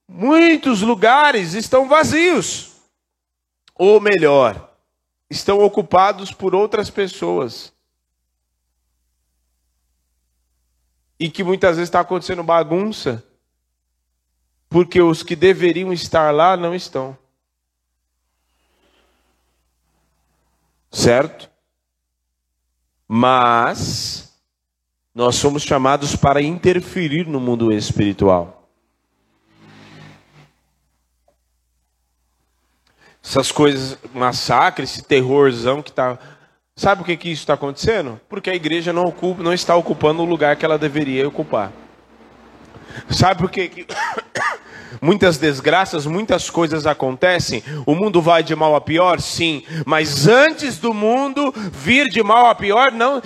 Muitos 0.07 0.81
lugares 0.83 1.55
estão 1.55 1.89
vazios. 1.89 2.73
Ou 3.75 4.01
melhor, 4.01 4.71
estão 5.29 5.61
ocupados 5.61 6.33
por 6.33 6.55
outras 6.55 6.89
pessoas. 6.89 7.73
E 11.19 11.29
que 11.29 11.43
muitas 11.43 11.77
vezes 11.77 11.89
está 11.89 12.01
acontecendo 12.01 12.43
bagunça, 12.43 13.25
porque 14.69 15.01
os 15.01 15.23
que 15.23 15.35
deveriam 15.35 15.93
estar 15.93 16.33
lá 16.33 16.57
não 16.57 16.75
estão. 16.75 17.17
Certo? 20.91 21.51
Mas 23.07 24.33
nós 25.15 25.37
somos 25.37 25.63
chamados 25.63 26.15
para 26.15 26.41
interferir 26.41 27.27
no 27.27 27.41
mundo 27.41 27.73
espiritual. 27.73 28.71
Essas 33.23 33.51
coisas, 33.51 33.99
massacre, 34.15 34.85
esse 34.85 35.03
terrorzão 35.03 35.83
que 35.83 35.91
está 35.91 36.19
Sabe 36.79 37.01
por 37.01 37.07
que, 37.07 37.17
que 37.17 37.29
isso 37.29 37.43
está 37.43 37.55
acontecendo? 37.55 38.21
Porque 38.29 38.49
a 38.49 38.55
igreja 38.55 38.93
não, 38.93 39.07
ocupa, 39.07 39.43
não 39.43 39.53
está 39.53 39.75
ocupando 39.75 40.23
o 40.23 40.25
lugar 40.25 40.55
que 40.55 40.65
ela 40.65 40.79
deveria 40.79 41.27
ocupar. 41.27 41.73
Sabe 43.11 43.41
por 43.41 43.51
que, 43.51 43.69
que 43.69 43.87
Muitas 45.01 45.39
desgraças, 45.39 46.07
muitas 46.07 46.51
coisas 46.51 46.87
acontecem. 46.87 47.63
O 47.87 47.95
mundo 47.95 48.21
vai 48.21 48.43
de 48.43 48.55
mal 48.55 48.75
a 48.75 48.81
pior, 48.81 49.21
sim. 49.21 49.63
Mas 49.85 50.27
antes 50.27 50.79
do 50.79 50.93
mundo 50.93 51.53
vir 51.73 52.09
de 52.09 52.23
mal 52.23 52.47
a 52.47 52.55
pior, 52.55 52.93
não. 52.93 53.21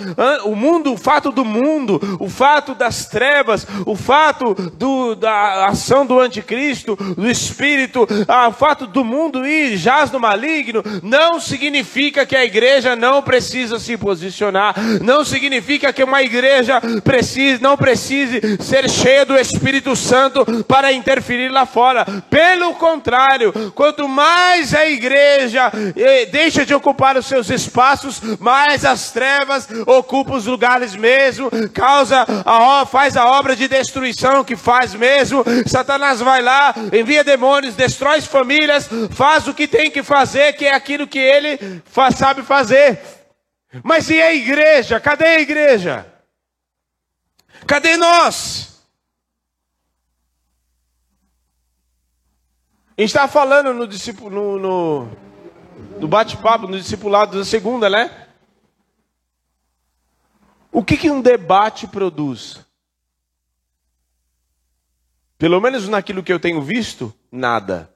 O 0.45 0.55
mundo, 0.55 0.93
o 0.93 0.97
fato 0.97 1.31
do 1.31 1.45
mundo, 1.45 1.99
o 2.19 2.29
fato 2.29 2.75
das 2.75 3.05
trevas, 3.05 3.65
o 3.85 3.95
fato 3.95 4.53
do, 4.73 5.15
da 5.15 5.67
ação 5.67 6.05
do 6.05 6.19
anticristo, 6.19 6.95
do 6.95 7.29
espírito, 7.29 8.07
o 8.07 8.51
fato 8.51 8.87
do 8.87 9.03
mundo 9.03 9.45
ir 9.45 9.77
jaz 9.77 10.11
no 10.11 10.19
maligno, 10.19 10.83
não 11.01 11.39
significa 11.39 12.25
que 12.25 12.35
a 12.35 12.45
igreja 12.45 12.95
não 12.95 13.21
precisa 13.21 13.79
se 13.79 13.97
posicionar. 13.97 14.75
Não 15.01 15.23
significa 15.23 15.91
que 15.93 16.03
uma 16.03 16.21
igreja 16.21 16.81
precise, 17.03 17.61
não 17.61 17.77
precise 17.77 18.41
ser 18.59 18.89
cheia 18.89 19.25
do 19.25 19.35
Espírito 19.37 19.95
Santo 19.95 20.63
para 20.63 20.91
interferir 20.91 21.49
lá 21.53 21.65
fora. 21.65 22.05
Pelo 22.29 22.73
contrário, 22.73 23.71
quanto 23.71 24.07
mais 24.07 24.73
a 24.73 24.85
igreja 24.85 25.71
eh, 25.95 26.25
deixa 26.25 26.65
de 26.65 26.73
ocupar 26.73 27.15
os 27.15 27.25
seus 27.25 27.49
espaços, 27.49 28.19
mais 28.39 28.83
as 28.83 29.11
trevas 29.11 29.67
ocupam 29.85 30.35
os 30.35 30.45
lugares 30.45 30.95
mesmo, 30.95 31.49
causa 31.73 32.25
a, 32.45 32.85
faz 32.85 33.15
a 33.15 33.25
obra 33.27 33.55
de 33.55 33.67
destruição 33.67 34.43
que 34.43 34.55
faz 34.55 34.93
mesmo. 34.93 35.43
Satanás 35.67 36.19
vai 36.19 36.41
lá, 36.41 36.73
envia 36.91 37.23
demônios, 37.23 37.75
destrói 37.75 38.21
famílias, 38.21 38.89
faz 39.11 39.47
o 39.47 39.53
que 39.53 39.67
tem 39.67 39.91
que 39.91 40.03
fazer, 40.03 40.53
que 40.53 40.65
é 40.65 40.73
aquilo 40.73 41.07
que 41.07 41.19
ele 41.19 41.81
faz, 41.85 42.15
sabe 42.15 42.41
fazer. 42.41 42.99
Mas 43.83 44.09
e 44.09 44.21
a 44.21 44.33
igreja? 44.33 44.99
Cadê 44.99 45.25
a 45.25 45.39
igreja? 45.39 46.05
Cadê 47.65 47.97
nós? 47.97 48.72
A 52.95 53.01
gente 53.01 53.09
está 53.09 53.27
falando 53.27 53.73
no, 53.73 53.87
no, 54.29 54.59
no, 54.59 55.07
no 55.99 56.07
bate-papo, 56.07 56.67
no 56.67 56.77
discipulado 56.77 57.39
da 57.39 57.43
segunda, 57.43 57.89
né? 57.89 58.27
O 60.71 60.83
que, 60.83 60.95
que 60.95 61.09
um 61.09 61.19
debate 61.19 61.87
produz? 61.87 62.63
Pelo 65.39 65.59
menos 65.59 65.87
naquilo 65.87 66.21
que 66.21 66.31
eu 66.31 66.39
tenho 66.39 66.61
visto, 66.61 67.11
nada. 67.31 67.91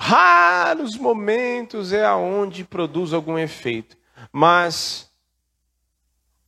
Raros 0.00 0.96
momentos 0.96 1.92
é 1.92 2.02
aonde 2.02 2.64
produz 2.64 3.12
algum 3.12 3.38
efeito. 3.38 3.94
Mas 4.32 5.07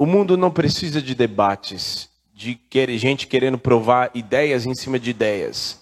o 0.01 0.07
mundo 0.07 0.35
não 0.35 0.51
precisa 0.51 1.03
de 1.03 1.15
debates, 1.15 2.09
de 2.33 2.59
gente 2.97 3.27
querendo 3.27 3.59
provar 3.59 4.11
ideias 4.15 4.65
em 4.65 4.75
cima 4.75 4.99
de 4.99 5.11
ideias. 5.11 5.79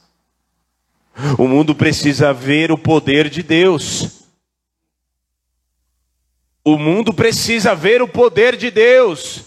O 1.38 1.46
mundo 1.46 1.72
precisa 1.72 2.32
ver 2.32 2.72
o 2.72 2.76
poder 2.76 3.30
de 3.30 3.44
Deus. 3.44 4.24
O 6.64 6.76
mundo 6.76 7.14
precisa 7.14 7.76
ver 7.76 8.02
o 8.02 8.08
poder 8.08 8.56
de 8.56 8.72
Deus. 8.72 9.44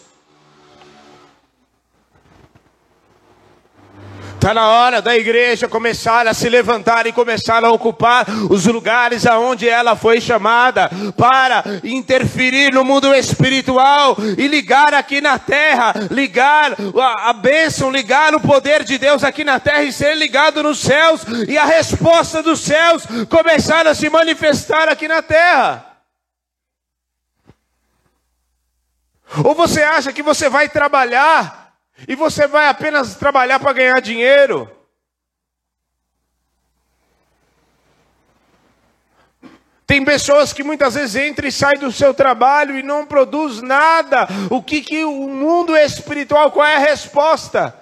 Está 4.41 4.55
na 4.55 4.67
hora 4.69 5.03
da 5.03 5.15
igreja 5.15 5.67
começar 5.67 6.25
a 6.25 6.33
se 6.33 6.49
levantar 6.49 7.05
e 7.05 7.13
começar 7.13 7.63
a 7.63 7.71
ocupar 7.71 8.25
os 8.49 8.65
lugares 8.65 9.27
aonde 9.27 9.69
ela 9.69 9.95
foi 9.95 10.19
chamada 10.19 10.89
para 11.15 11.63
interferir 11.83 12.73
no 12.73 12.83
mundo 12.83 13.13
espiritual 13.13 14.17
e 14.39 14.47
ligar 14.47 14.95
aqui 14.95 15.21
na 15.21 15.37
terra, 15.37 15.93
ligar 16.09 16.75
a, 17.19 17.31
bênção, 17.33 17.91
ligar 17.91 18.33
o 18.33 18.39
poder 18.39 18.83
de 18.83 18.97
Deus 18.97 19.23
aqui 19.23 19.43
na 19.43 19.59
terra 19.59 19.83
e 19.83 19.93
ser 19.93 20.17
ligado 20.17 20.63
nos 20.63 20.79
céus 20.79 21.21
e 21.47 21.55
a 21.55 21.65
resposta 21.65 22.41
dos 22.41 22.61
céus 22.61 23.03
começar 23.29 23.85
a 23.85 23.93
se 23.93 24.09
manifestar 24.09 24.89
aqui 24.89 25.07
na 25.07 25.21
terra. 25.21 25.85
Ou 29.45 29.53
você 29.53 29.83
acha 29.83 30.11
que 30.11 30.23
você 30.23 30.49
vai 30.49 30.67
trabalhar 30.67 31.60
e 32.07 32.15
você 32.15 32.47
vai 32.47 32.67
apenas 32.67 33.15
trabalhar 33.15 33.59
para 33.59 33.73
ganhar 33.73 33.99
dinheiro. 34.01 34.69
Tem 39.85 40.05
pessoas 40.05 40.53
que 40.53 40.63
muitas 40.63 40.93
vezes 40.93 41.17
entram 41.17 41.49
e 41.49 41.51
saem 41.51 41.77
do 41.77 41.91
seu 41.91 42.13
trabalho 42.13 42.77
e 42.77 42.81
não 42.81 43.05
produz 43.05 43.61
nada. 43.61 44.25
O 44.49 44.63
que, 44.63 44.79
que 44.79 45.03
o 45.03 45.27
mundo 45.27 45.75
espiritual, 45.75 46.49
qual 46.49 46.65
é 46.65 46.77
a 46.77 46.79
resposta? 46.79 47.75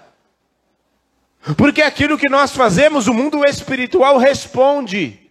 Porque 1.56 1.84
aquilo 1.84 2.18
que 2.18 2.28
nós 2.28 2.56
fazemos, 2.56 3.08
o 3.08 3.14
mundo 3.14 3.46
espiritual 3.46 4.18
responde. 4.18 5.29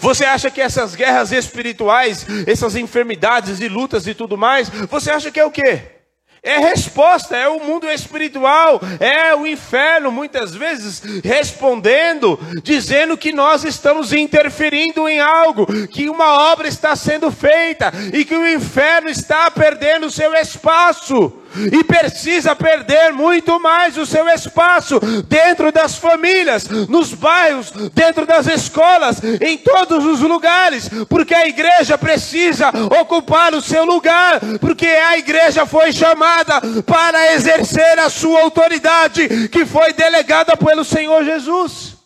Você 0.00 0.24
acha 0.24 0.50
que 0.50 0.60
essas 0.60 0.94
guerras 0.94 1.32
espirituais, 1.32 2.26
essas 2.46 2.74
enfermidades 2.74 3.60
e 3.60 3.68
lutas 3.68 4.06
e 4.06 4.14
tudo 4.14 4.36
mais, 4.36 4.68
você 4.68 5.10
acha 5.10 5.30
que 5.30 5.38
é 5.40 5.44
o 5.44 5.50
quê? 5.50 6.00
É 6.42 6.58
resposta, 6.58 7.36
é 7.36 7.48
o 7.48 7.62
mundo 7.62 7.86
espiritual, 7.90 8.80
é 8.98 9.34
o 9.34 9.46
inferno, 9.46 10.10
muitas 10.10 10.54
vezes 10.54 11.02
respondendo, 11.22 12.40
dizendo 12.62 13.16
que 13.16 13.30
nós 13.30 13.62
estamos 13.62 14.10
interferindo 14.14 15.06
em 15.06 15.20
algo, 15.20 15.66
que 15.88 16.08
uma 16.08 16.50
obra 16.50 16.66
está 16.66 16.96
sendo 16.96 17.30
feita 17.30 17.92
e 18.14 18.24
que 18.24 18.34
o 18.34 18.48
inferno 18.48 19.10
está 19.10 19.50
perdendo 19.50 20.10
seu 20.10 20.34
espaço. 20.34 21.39
E 21.72 21.84
precisa 21.84 22.54
perder 22.54 23.12
muito 23.12 23.58
mais 23.60 23.96
o 23.96 24.06
seu 24.06 24.28
espaço 24.28 25.00
dentro 25.26 25.72
das 25.72 25.96
famílias, 25.96 26.68
nos 26.88 27.12
bairros, 27.12 27.70
dentro 27.92 28.26
das 28.26 28.46
escolas, 28.46 29.20
em 29.40 29.58
todos 29.58 30.04
os 30.04 30.20
lugares, 30.20 30.88
porque 31.08 31.34
a 31.34 31.46
igreja 31.46 31.98
precisa 31.98 32.70
ocupar 33.00 33.54
o 33.54 33.60
seu 33.60 33.84
lugar, 33.84 34.40
porque 34.60 34.86
a 34.86 35.18
igreja 35.18 35.66
foi 35.66 35.92
chamada 35.92 36.60
para 36.86 37.34
exercer 37.34 37.98
a 37.98 38.08
sua 38.08 38.42
autoridade 38.42 39.48
que 39.48 39.64
foi 39.64 39.92
delegada 39.92 40.56
pelo 40.56 40.84
Senhor 40.84 41.24
Jesus. 41.24 41.96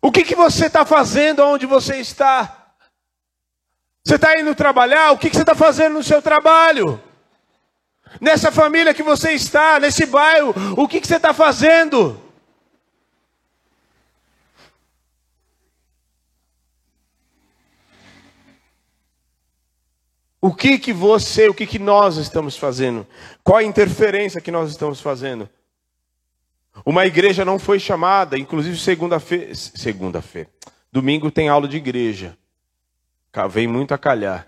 O 0.00 0.12
que, 0.12 0.22
que 0.22 0.34
você 0.34 0.66
está 0.66 0.84
fazendo 0.84 1.44
onde 1.44 1.66
você 1.66 1.96
está? 1.96 2.57
Você 4.08 4.14
está 4.14 4.40
indo 4.40 4.54
trabalhar? 4.54 5.12
O 5.12 5.18
que, 5.18 5.28
que 5.28 5.36
você 5.36 5.42
está 5.42 5.54
fazendo 5.54 5.92
no 5.92 6.02
seu 6.02 6.22
trabalho? 6.22 6.98
Nessa 8.18 8.50
família 8.50 8.94
que 8.94 9.02
você 9.02 9.32
está, 9.32 9.78
nesse 9.78 10.06
bairro, 10.06 10.54
o 10.78 10.88
que, 10.88 10.98
que 10.98 11.06
você 11.06 11.16
está 11.16 11.34
fazendo? 11.34 12.18
O 20.40 20.54
que 20.54 20.78
que 20.78 20.90
você, 20.90 21.50
o 21.50 21.52
que 21.52 21.66
que 21.66 21.78
nós 21.78 22.16
estamos 22.16 22.56
fazendo? 22.56 23.06
Qual 23.44 23.58
a 23.58 23.62
interferência 23.62 24.40
que 24.40 24.50
nós 24.50 24.70
estamos 24.70 25.02
fazendo? 25.02 25.46
Uma 26.82 27.04
igreja 27.04 27.44
não 27.44 27.58
foi 27.58 27.78
chamada, 27.78 28.38
inclusive 28.38 28.78
segunda-feira, 28.78 29.54
segunda-feira, 29.54 30.48
domingo 30.90 31.30
tem 31.30 31.50
aula 31.50 31.68
de 31.68 31.76
igreja. 31.76 32.38
Vem 33.50 33.66
muito 33.66 33.92
a 33.94 33.98
calhar. 33.98 34.46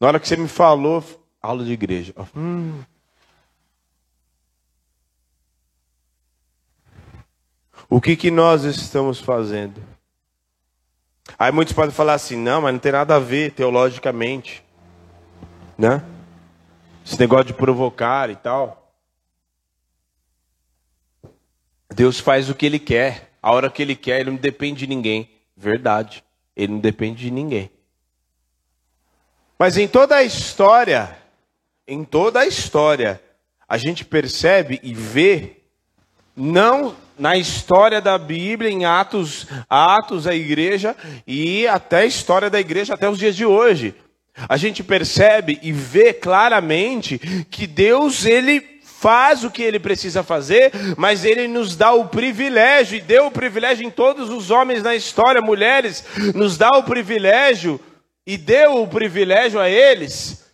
Na 0.00 0.08
hora 0.08 0.20
que 0.20 0.28
você 0.28 0.36
me 0.36 0.48
falou, 0.48 1.02
aula 1.40 1.64
de 1.64 1.72
igreja. 1.72 2.14
Hum. 2.36 2.82
O 7.88 8.00
que, 8.00 8.16
que 8.16 8.30
nós 8.30 8.64
estamos 8.64 9.18
fazendo? 9.18 9.82
Aí 11.38 11.50
muitos 11.50 11.72
podem 11.72 11.90
falar 11.90 12.14
assim, 12.14 12.36
não, 12.36 12.62
mas 12.62 12.72
não 12.72 12.78
tem 12.78 12.92
nada 12.92 13.16
a 13.16 13.18
ver 13.18 13.52
teologicamente. 13.52 14.62
Né? 15.76 16.04
Esse 17.04 17.18
negócio 17.18 17.46
de 17.46 17.54
provocar 17.54 18.28
e 18.30 18.36
tal. 18.36 18.92
Deus 21.94 22.20
faz 22.20 22.50
o 22.50 22.54
que 22.54 22.66
Ele 22.66 22.78
quer, 22.78 23.32
a 23.42 23.50
hora 23.52 23.70
que 23.70 23.82
Ele 23.82 23.96
quer, 23.96 24.20
Ele 24.20 24.30
não 24.30 24.38
depende 24.38 24.80
de 24.80 24.86
ninguém. 24.86 25.30
Verdade. 25.56 26.22
Ele 26.58 26.72
não 26.72 26.80
depende 26.80 27.22
de 27.22 27.30
ninguém. 27.30 27.70
Mas 29.56 29.78
em 29.78 29.86
toda 29.86 30.16
a 30.16 30.24
história, 30.24 31.16
em 31.86 32.02
toda 32.04 32.40
a 32.40 32.46
história, 32.46 33.22
a 33.68 33.78
gente 33.78 34.04
percebe 34.04 34.80
e 34.82 34.92
vê, 34.92 35.58
não 36.36 36.96
na 37.16 37.36
história 37.36 38.00
da 38.00 38.18
Bíblia, 38.18 38.70
em 38.70 38.84
Atos, 38.84 39.46
Atos, 39.68 40.26
a 40.26 40.34
igreja, 40.34 40.96
e 41.26 41.66
até 41.66 41.98
a 41.98 42.06
história 42.06 42.50
da 42.50 42.58
igreja 42.58 42.94
até 42.94 43.08
os 43.08 43.18
dias 43.18 43.36
de 43.36 43.44
hoje. 43.44 43.94
A 44.48 44.56
gente 44.56 44.82
percebe 44.82 45.58
e 45.62 45.72
vê 45.72 46.12
claramente 46.12 47.18
que 47.50 47.66
Deus, 47.66 48.24
ele 48.24 48.77
faz 49.00 49.44
o 49.44 49.50
que 49.50 49.62
ele 49.62 49.78
precisa 49.78 50.24
fazer, 50.24 50.72
mas 50.96 51.24
ele 51.24 51.46
nos 51.46 51.76
dá 51.76 51.92
o 51.92 52.08
privilégio, 52.08 52.98
e 52.98 53.00
deu 53.00 53.26
o 53.26 53.30
privilégio 53.30 53.86
em 53.86 53.90
todos 53.90 54.28
os 54.28 54.50
homens 54.50 54.82
na 54.82 54.96
história, 54.96 55.40
mulheres, 55.40 56.04
nos 56.34 56.58
dá 56.58 56.70
o 56.70 56.82
privilégio, 56.82 57.78
e 58.26 58.36
deu 58.36 58.82
o 58.82 58.88
privilégio 58.88 59.60
a 59.60 59.70
eles, 59.70 60.44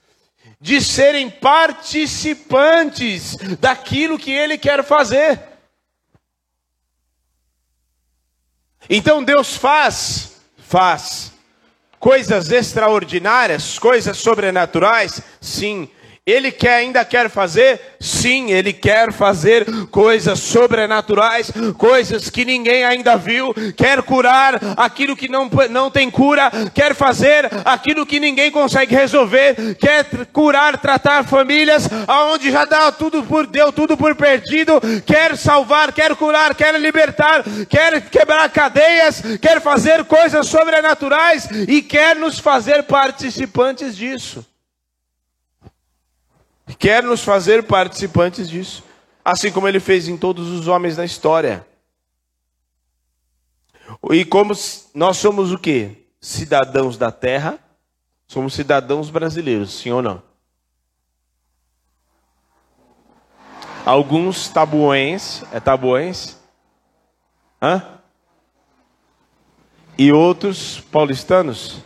de 0.60 0.78
serem 0.82 1.30
participantes 1.30 3.34
daquilo 3.58 4.18
que 4.18 4.30
ele 4.30 4.58
quer 4.58 4.84
fazer. 4.84 5.40
Então 8.90 9.24
Deus 9.24 9.56
faz, 9.56 10.42
faz 10.58 11.32
coisas 11.98 12.50
extraordinárias, 12.50 13.78
coisas 13.78 14.18
sobrenaturais, 14.18 15.22
sim, 15.40 15.88
ele 16.26 16.50
quer, 16.50 16.76
ainda 16.76 17.04
quer 17.04 17.28
fazer? 17.28 17.78
Sim, 18.00 18.50
ele 18.50 18.72
quer 18.72 19.12
fazer 19.12 19.66
coisas 19.90 20.38
sobrenaturais, 20.38 21.52
coisas 21.76 22.30
que 22.30 22.46
ninguém 22.46 22.82
ainda 22.82 23.14
viu, 23.14 23.52
quer 23.76 24.02
curar 24.02 24.58
aquilo 24.78 25.14
que 25.14 25.28
não, 25.28 25.50
não 25.68 25.90
tem 25.90 26.10
cura, 26.10 26.50
quer 26.72 26.94
fazer 26.94 27.50
aquilo 27.62 28.06
que 28.06 28.18
ninguém 28.18 28.50
consegue 28.50 28.94
resolver, 28.94 29.74
quer 29.78 30.06
curar, 30.32 30.78
tratar 30.78 31.24
famílias 31.24 31.90
aonde 32.08 32.50
já 32.50 32.64
dá 32.64 32.90
tudo 32.90 33.22
por 33.24 33.46
deu 33.46 33.70
tudo 33.70 33.94
por 33.94 34.14
perdido, 34.14 34.80
quer 35.04 35.36
salvar, 35.36 35.92
quer 35.92 36.16
curar, 36.16 36.54
quer 36.54 36.80
libertar, 36.80 37.44
quer 37.68 38.00
quebrar 38.08 38.48
cadeias, 38.48 39.22
quer 39.42 39.60
fazer 39.60 40.04
coisas 40.04 40.46
sobrenaturais 40.46 41.50
e 41.68 41.82
quer 41.82 42.16
nos 42.16 42.38
fazer 42.38 42.84
participantes 42.84 43.94
disso 43.94 44.53
quer 46.72 47.02
nos 47.02 47.22
fazer 47.22 47.64
participantes 47.64 48.48
disso, 48.48 48.82
assim 49.24 49.52
como 49.52 49.68
ele 49.68 49.80
fez 49.80 50.08
em 50.08 50.16
todos 50.16 50.48
os 50.48 50.66
homens 50.68 50.96
da 50.96 51.04
história. 51.04 51.66
E 54.10 54.24
como 54.24 54.54
nós 54.94 55.16
somos 55.18 55.52
o 55.52 55.58
quê? 55.58 56.06
Cidadãos 56.20 56.96
da 56.96 57.12
terra, 57.12 57.58
somos 58.26 58.54
cidadãos 58.54 59.10
brasileiros, 59.10 59.74
sim 59.74 59.90
ou 59.90 60.00
não? 60.00 60.22
Alguns 63.84 64.48
tabuenses, 64.48 65.44
é 65.52 65.60
tabuense? 65.60 66.36
Hã? 67.60 68.00
E 69.98 70.10
outros 70.10 70.80
paulistanos? 70.80 71.82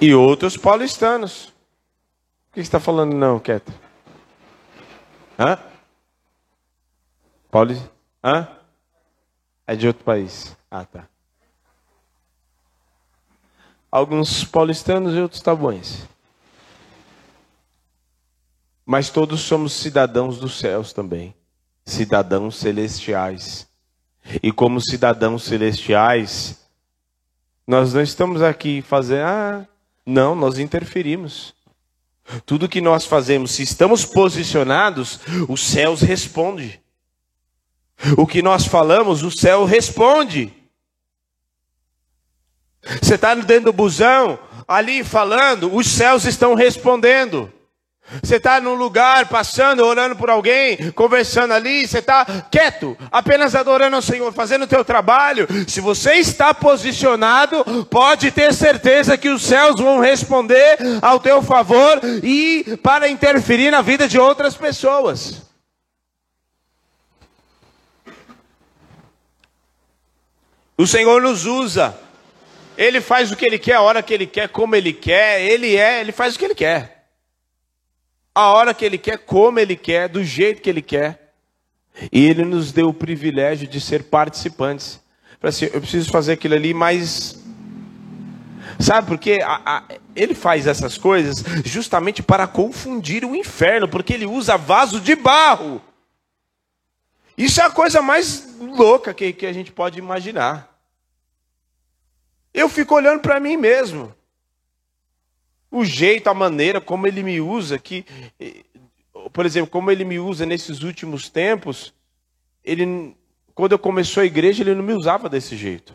E 0.00 0.14
outros 0.14 0.56
paulistanos. 0.56 1.48
O 2.50 2.54
que 2.54 2.60
está 2.60 2.78
falando 2.80 3.14
não, 3.14 3.38
Keto? 3.38 3.72
Hã? 5.38 5.58
Pauli... 7.50 7.80
Hã? 8.22 8.48
É 9.66 9.76
de 9.76 9.86
outro 9.86 10.04
país. 10.04 10.56
Ah, 10.70 10.84
tá. 10.84 11.06
Alguns 13.90 14.44
paulistanos 14.44 15.14
e 15.14 15.20
outros 15.20 15.40
tabuões. 15.40 16.06
Mas 18.84 19.10
todos 19.10 19.40
somos 19.40 19.72
cidadãos 19.72 20.38
dos 20.38 20.58
céus 20.58 20.92
também. 20.92 21.34
Cidadãos 21.84 22.56
celestiais. 22.56 23.68
E 24.42 24.52
como 24.52 24.80
cidadãos 24.80 25.44
celestiais, 25.44 26.66
nós 27.66 27.92
não 27.92 28.00
estamos 28.00 28.42
aqui 28.42 28.82
fazendo, 28.82 29.24
ah, 29.26 29.68
não, 30.08 30.34
nós 30.34 30.58
interferimos. 30.58 31.54
Tudo 32.46 32.68
que 32.68 32.80
nós 32.80 33.04
fazemos, 33.04 33.52
se 33.52 33.62
estamos 33.62 34.04
posicionados, 34.04 35.20
os 35.48 35.62
céus 35.62 36.00
respondem. 36.00 36.80
O 38.16 38.26
que 38.26 38.40
nós 38.40 38.66
falamos, 38.66 39.22
o 39.22 39.30
céu 39.30 39.64
responde. 39.64 40.52
Você 43.02 43.16
está 43.16 43.34
dentro 43.34 43.66
do 43.66 43.72
busão, 43.72 44.38
ali 44.66 45.04
falando, 45.04 45.74
os 45.74 45.86
céus 45.86 46.24
estão 46.24 46.54
respondendo. 46.54 47.52
Você 48.22 48.36
está 48.36 48.60
num 48.60 48.74
lugar, 48.74 49.28
passando, 49.28 49.84
orando 49.84 50.16
por 50.16 50.30
alguém, 50.30 50.90
conversando 50.92 51.52
ali, 51.52 51.86
você 51.86 51.98
está 51.98 52.24
quieto, 52.50 52.96
apenas 53.12 53.54
adorando 53.54 53.96
ao 53.96 54.02
Senhor, 54.02 54.32
fazendo 54.32 54.62
o 54.62 54.68
teu 54.68 54.84
trabalho. 54.84 55.46
Se 55.66 55.80
você 55.80 56.14
está 56.14 56.54
posicionado, 56.54 57.86
pode 57.86 58.30
ter 58.30 58.54
certeza 58.54 59.18
que 59.18 59.28
os 59.28 59.42
céus 59.42 59.78
vão 59.78 60.00
responder 60.00 60.78
ao 61.02 61.20
teu 61.20 61.42
favor 61.42 62.00
e 62.22 62.78
para 62.82 63.08
interferir 63.08 63.70
na 63.70 63.82
vida 63.82 64.08
de 64.08 64.18
outras 64.18 64.56
pessoas. 64.56 65.42
O 70.78 70.86
Senhor 70.86 71.20
nos 71.20 71.44
usa. 71.44 71.94
Ele 72.76 73.00
faz 73.00 73.32
o 73.32 73.36
que 73.36 73.44
ele 73.44 73.58
quer, 73.58 73.74
a 73.74 73.80
hora 73.80 74.02
que 74.02 74.14
ele 74.14 74.26
quer, 74.26 74.48
como 74.48 74.76
ele 74.76 74.92
quer. 74.92 75.42
Ele 75.42 75.76
é, 75.76 76.00
ele 76.00 76.12
faz 76.12 76.36
o 76.36 76.38
que 76.38 76.44
ele 76.44 76.54
quer 76.54 76.97
a 78.38 78.52
hora 78.52 78.72
que 78.72 78.84
Ele 78.84 78.98
quer, 78.98 79.18
como 79.18 79.58
Ele 79.58 79.74
quer, 79.74 80.08
do 80.08 80.22
jeito 80.22 80.62
que 80.62 80.70
Ele 80.70 80.80
quer. 80.80 81.34
E 82.12 82.24
Ele 82.24 82.44
nos 82.44 82.70
deu 82.70 82.88
o 82.88 82.94
privilégio 82.94 83.66
de 83.66 83.80
ser 83.80 84.04
participantes. 84.04 85.00
Assim, 85.42 85.64
eu 85.66 85.80
preciso 85.80 86.08
fazer 86.10 86.34
aquilo 86.34 86.54
ali, 86.54 86.72
mas. 86.72 87.42
Sabe, 88.78 89.08
porque 89.08 89.40
a, 89.42 89.60
a, 89.64 89.84
ele 90.14 90.34
faz 90.34 90.68
essas 90.68 90.96
coisas 90.96 91.42
justamente 91.64 92.22
para 92.22 92.46
confundir 92.46 93.24
o 93.24 93.34
inferno, 93.34 93.88
porque 93.88 94.12
ele 94.12 94.26
usa 94.26 94.56
vaso 94.56 95.00
de 95.00 95.16
barro. 95.16 95.82
Isso 97.36 97.60
é 97.60 97.64
a 97.64 97.70
coisa 97.70 98.00
mais 98.00 98.56
louca 98.60 99.12
que, 99.12 99.32
que 99.32 99.46
a 99.46 99.52
gente 99.52 99.72
pode 99.72 99.98
imaginar. 99.98 100.78
Eu 102.54 102.68
fico 102.68 102.94
olhando 102.94 103.20
para 103.20 103.40
mim 103.40 103.56
mesmo. 103.56 104.14
O 105.70 105.84
jeito, 105.84 106.28
a 106.28 106.34
maneira 106.34 106.80
como 106.80 107.06
ele 107.06 107.22
me 107.22 107.40
usa, 107.40 107.78
que, 107.78 108.04
por 109.32 109.44
exemplo, 109.44 109.70
como 109.70 109.90
ele 109.90 110.04
me 110.04 110.18
usa 110.18 110.46
nesses 110.46 110.82
últimos 110.82 111.28
tempos, 111.28 111.92
ele, 112.64 113.16
quando 113.54 113.72
eu 113.72 113.78
começou 113.78 114.22
a 114.22 114.26
igreja, 114.26 114.62
ele 114.62 114.74
não 114.74 114.82
me 114.82 114.94
usava 114.94 115.28
desse 115.28 115.56
jeito. 115.56 115.94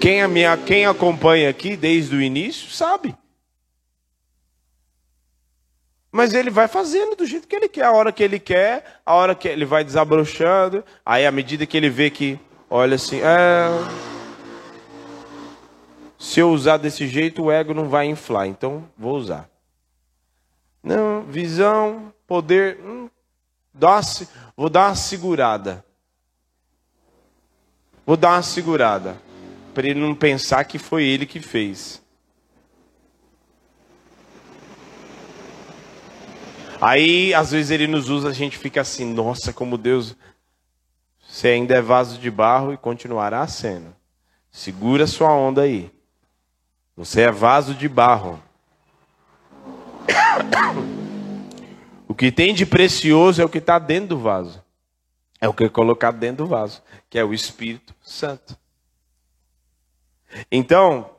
Quem, 0.00 0.20
a 0.20 0.28
minha, 0.28 0.56
quem 0.56 0.84
acompanha 0.84 1.48
aqui 1.48 1.76
desde 1.76 2.14
o 2.14 2.20
início 2.20 2.70
sabe. 2.70 3.14
Mas 6.12 6.34
ele 6.34 6.50
vai 6.50 6.68
fazendo 6.68 7.16
do 7.16 7.26
jeito 7.26 7.48
que 7.48 7.56
ele 7.56 7.68
quer, 7.68 7.86
a 7.86 7.92
hora 7.92 8.12
que 8.12 8.22
ele 8.22 8.38
quer, 8.38 9.00
a 9.04 9.14
hora 9.14 9.34
que 9.34 9.48
ele 9.48 9.64
vai 9.64 9.82
desabrochando. 9.82 10.84
Aí, 11.04 11.26
à 11.26 11.32
medida 11.32 11.66
que 11.66 11.76
ele 11.76 11.90
vê 11.90 12.10
que, 12.10 12.38
olha 12.70 12.96
assim, 12.96 13.18
é, 13.20 14.13
se 16.24 16.40
eu 16.40 16.50
usar 16.50 16.78
desse 16.78 17.06
jeito, 17.06 17.42
o 17.42 17.52
ego 17.52 17.74
não 17.74 17.86
vai 17.86 18.06
inflar, 18.06 18.46
então 18.46 18.88
vou 18.96 19.14
usar. 19.14 19.46
Não, 20.82 21.22
visão, 21.22 22.14
poder, 22.26 22.80
hum, 22.82 23.10
vou 24.56 24.70
dar 24.70 24.88
uma 24.88 24.94
segurada. 24.94 25.84
Vou 28.06 28.16
dar 28.16 28.36
uma 28.36 28.42
segurada, 28.42 29.20
para 29.74 29.86
ele 29.86 30.00
não 30.00 30.14
pensar 30.14 30.64
que 30.64 30.78
foi 30.78 31.04
ele 31.04 31.26
que 31.26 31.40
fez. 31.40 32.02
Aí, 36.80 37.34
às 37.34 37.50
vezes, 37.50 37.70
ele 37.70 37.86
nos 37.86 38.08
usa, 38.08 38.30
a 38.30 38.32
gente 38.32 38.56
fica 38.56 38.80
assim, 38.80 39.04
nossa, 39.04 39.52
como 39.52 39.76
Deus. 39.76 40.16
Você 41.28 41.48
ainda 41.48 41.74
é 41.74 41.82
vaso 41.82 42.18
de 42.18 42.30
barro 42.30 42.72
e 42.72 42.78
continuará 42.78 43.46
sendo. 43.46 43.94
Segura 44.50 45.06
sua 45.06 45.30
onda 45.30 45.60
aí. 45.60 45.92
Você 46.96 47.22
é 47.22 47.30
vaso 47.30 47.74
de 47.74 47.88
barro. 47.88 48.42
O 52.06 52.14
que 52.14 52.30
tem 52.30 52.54
de 52.54 52.64
precioso 52.64 53.42
é 53.42 53.44
o 53.44 53.48
que 53.48 53.58
está 53.58 53.76
dentro 53.76 54.10
do 54.10 54.18
vaso. 54.18 54.62
É 55.40 55.48
o 55.48 55.54
que 55.54 55.64
é 55.64 55.68
colocado 55.68 56.16
dentro 56.16 56.44
do 56.44 56.46
vaso, 56.46 56.80
que 57.10 57.18
é 57.18 57.24
o 57.24 57.34
Espírito 57.34 57.92
Santo. 58.00 58.56
Então, 60.52 61.10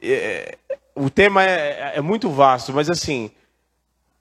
é, 0.00 0.58
o 0.94 1.08
tema 1.08 1.42
é, 1.44 1.92
é 1.96 2.00
muito 2.00 2.28
vasto, 2.28 2.72
mas 2.72 2.90
assim, 2.90 3.30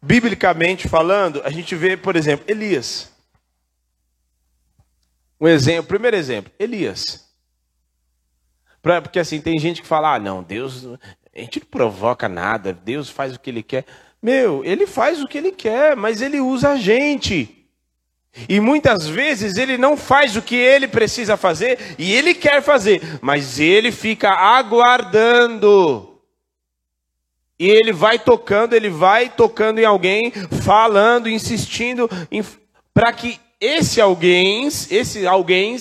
biblicamente 0.01 0.87
falando, 0.87 1.41
a 1.43 1.49
gente 1.49 1.75
vê, 1.75 1.97
por 1.97 2.15
exemplo, 2.15 2.45
Elias. 2.47 3.11
Um 5.39 5.47
exemplo, 5.47 5.87
primeiro 5.87 6.15
exemplo, 6.15 6.51
Elias. 6.57 7.30
Porque 8.81 9.19
assim, 9.19 9.39
tem 9.39 9.59
gente 9.59 9.81
que 9.81 9.87
fala: 9.87 10.15
ah, 10.15 10.19
não, 10.19 10.41
Deus, 10.41 10.85
a 11.35 11.39
gente 11.39 11.59
não 11.59 11.67
provoca 11.67 12.27
nada, 12.27 12.73
Deus 12.73 13.09
faz 13.09 13.35
o 13.35 13.39
que 13.39 13.49
ele 13.49 13.63
quer. 13.63 13.85
Meu, 14.21 14.63
ele 14.63 14.85
faz 14.85 15.21
o 15.21 15.27
que 15.27 15.37
ele 15.37 15.51
quer, 15.51 15.95
mas 15.95 16.21
ele 16.21 16.39
usa 16.39 16.69
a 16.71 16.75
gente. 16.77 17.57
E 18.47 18.59
muitas 18.59 19.07
vezes 19.07 19.57
ele 19.57 19.77
não 19.77 19.97
faz 19.97 20.35
o 20.35 20.41
que 20.41 20.55
ele 20.55 20.87
precisa 20.87 21.35
fazer 21.35 21.95
e 21.97 22.13
ele 22.13 22.33
quer 22.33 22.61
fazer, 22.61 23.01
mas 23.21 23.59
ele 23.59 23.91
fica 23.91 24.29
aguardando. 24.29 26.07
E 27.59 27.69
ele 27.69 27.91
vai 27.91 28.17
tocando, 28.17 28.73
ele 28.73 28.89
vai 28.89 29.29
tocando 29.29 29.79
em 29.79 29.85
alguém, 29.85 30.31
falando, 30.63 31.29
insistindo 31.29 32.09
para 32.93 33.11
que 33.13 33.39
esse 33.59 34.01
alguém, 34.01 34.67
esse 34.67 35.27
alguém 35.27 35.77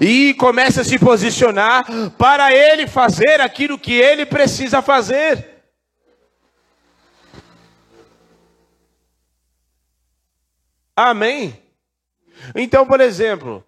e 0.00 0.34
começa 0.34 0.80
a 0.80 0.84
se 0.84 0.98
posicionar 0.98 1.84
para 2.16 2.52
ele 2.52 2.86
fazer 2.86 3.40
aquilo 3.40 3.78
que 3.78 3.92
ele 3.92 4.24
precisa 4.24 4.80
fazer. 4.80 5.58
Amém? 10.96 11.62
Então, 12.54 12.86
por 12.86 13.00
exemplo, 13.00 13.64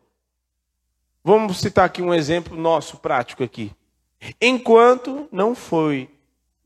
vamos 1.23 1.61
citar 1.61 1.85
aqui 1.85 2.03
um 2.03 2.13
exemplo 2.15 2.57
nosso 2.57 2.97
prático 2.97 3.45
aqui. 3.45 3.73
Enquanto 4.41 5.29
não 5.31 5.55
foi 5.55 6.11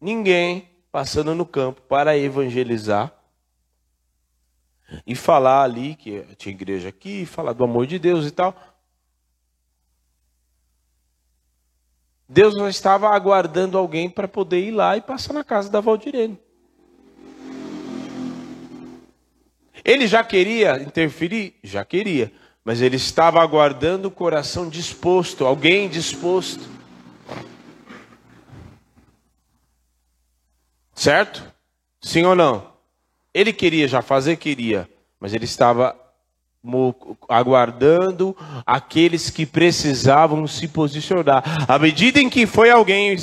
ninguém 0.00 0.68
passando 0.90 1.34
no 1.34 1.44
campo 1.44 1.80
para 1.82 2.16
evangelizar 2.16 3.12
e 5.06 5.14
falar 5.14 5.62
ali 5.62 5.96
que 5.96 6.22
tinha 6.36 6.54
igreja 6.54 6.88
aqui, 6.88 7.26
falar 7.26 7.52
do 7.52 7.64
amor 7.64 7.86
de 7.86 7.98
Deus 7.98 8.26
e 8.26 8.30
tal. 8.30 8.73
Deus 12.28 12.54
não 12.54 12.68
estava 12.68 13.08
aguardando 13.10 13.76
alguém 13.76 14.08
para 14.08 14.26
poder 14.26 14.60
ir 14.60 14.70
lá 14.70 14.96
e 14.96 15.00
passar 15.00 15.32
na 15.32 15.44
casa 15.44 15.70
da 15.70 15.80
Valdirene. 15.80 16.38
Ele 19.84 20.06
já 20.06 20.24
queria 20.24 20.82
interferir? 20.82 21.54
Já 21.62 21.84
queria. 21.84 22.32
Mas 22.64 22.80
ele 22.80 22.96
estava 22.96 23.42
aguardando 23.42 24.08
o 24.08 24.10
coração 24.10 24.68
disposto, 24.68 25.44
alguém 25.44 25.88
disposto. 25.88 26.66
Certo? 30.94 31.52
Sim 32.00 32.24
ou 32.24 32.34
não? 32.34 32.72
Ele 33.34 33.52
queria 33.52 33.86
já 33.86 34.00
fazer, 34.00 34.36
queria, 34.36 34.88
mas 35.20 35.34
ele 35.34 35.44
estava 35.44 35.94
aguardando 37.28 38.36
aqueles 38.64 39.30
que 39.30 39.44
precisavam 39.44 40.46
se 40.46 40.66
posicionar. 40.66 41.42
À 41.68 41.78
medida 41.78 42.20
em 42.20 42.30
que 42.30 42.46
foi 42.46 42.70
alguém, 42.70 43.16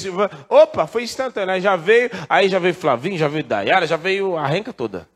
opa, 0.47 0.85
foi 0.85 1.03
instantâneo, 1.03 1.53
aí 1.53 1.61
já 1.61 1.75
veio, 1.75 2.09
aí 2.29 2.47
já 2.47 2.59
veio 2.59 2.73
Flavinho, 2.73 3.17
já 3.17 3.27
veio 3.27 3.43
Dayara, 3.43 3.87
já 3.87 3.97
veio 3.97 4.37
a 4.37 4.45
renca 4.45 4.71
toda. 4.71 5.07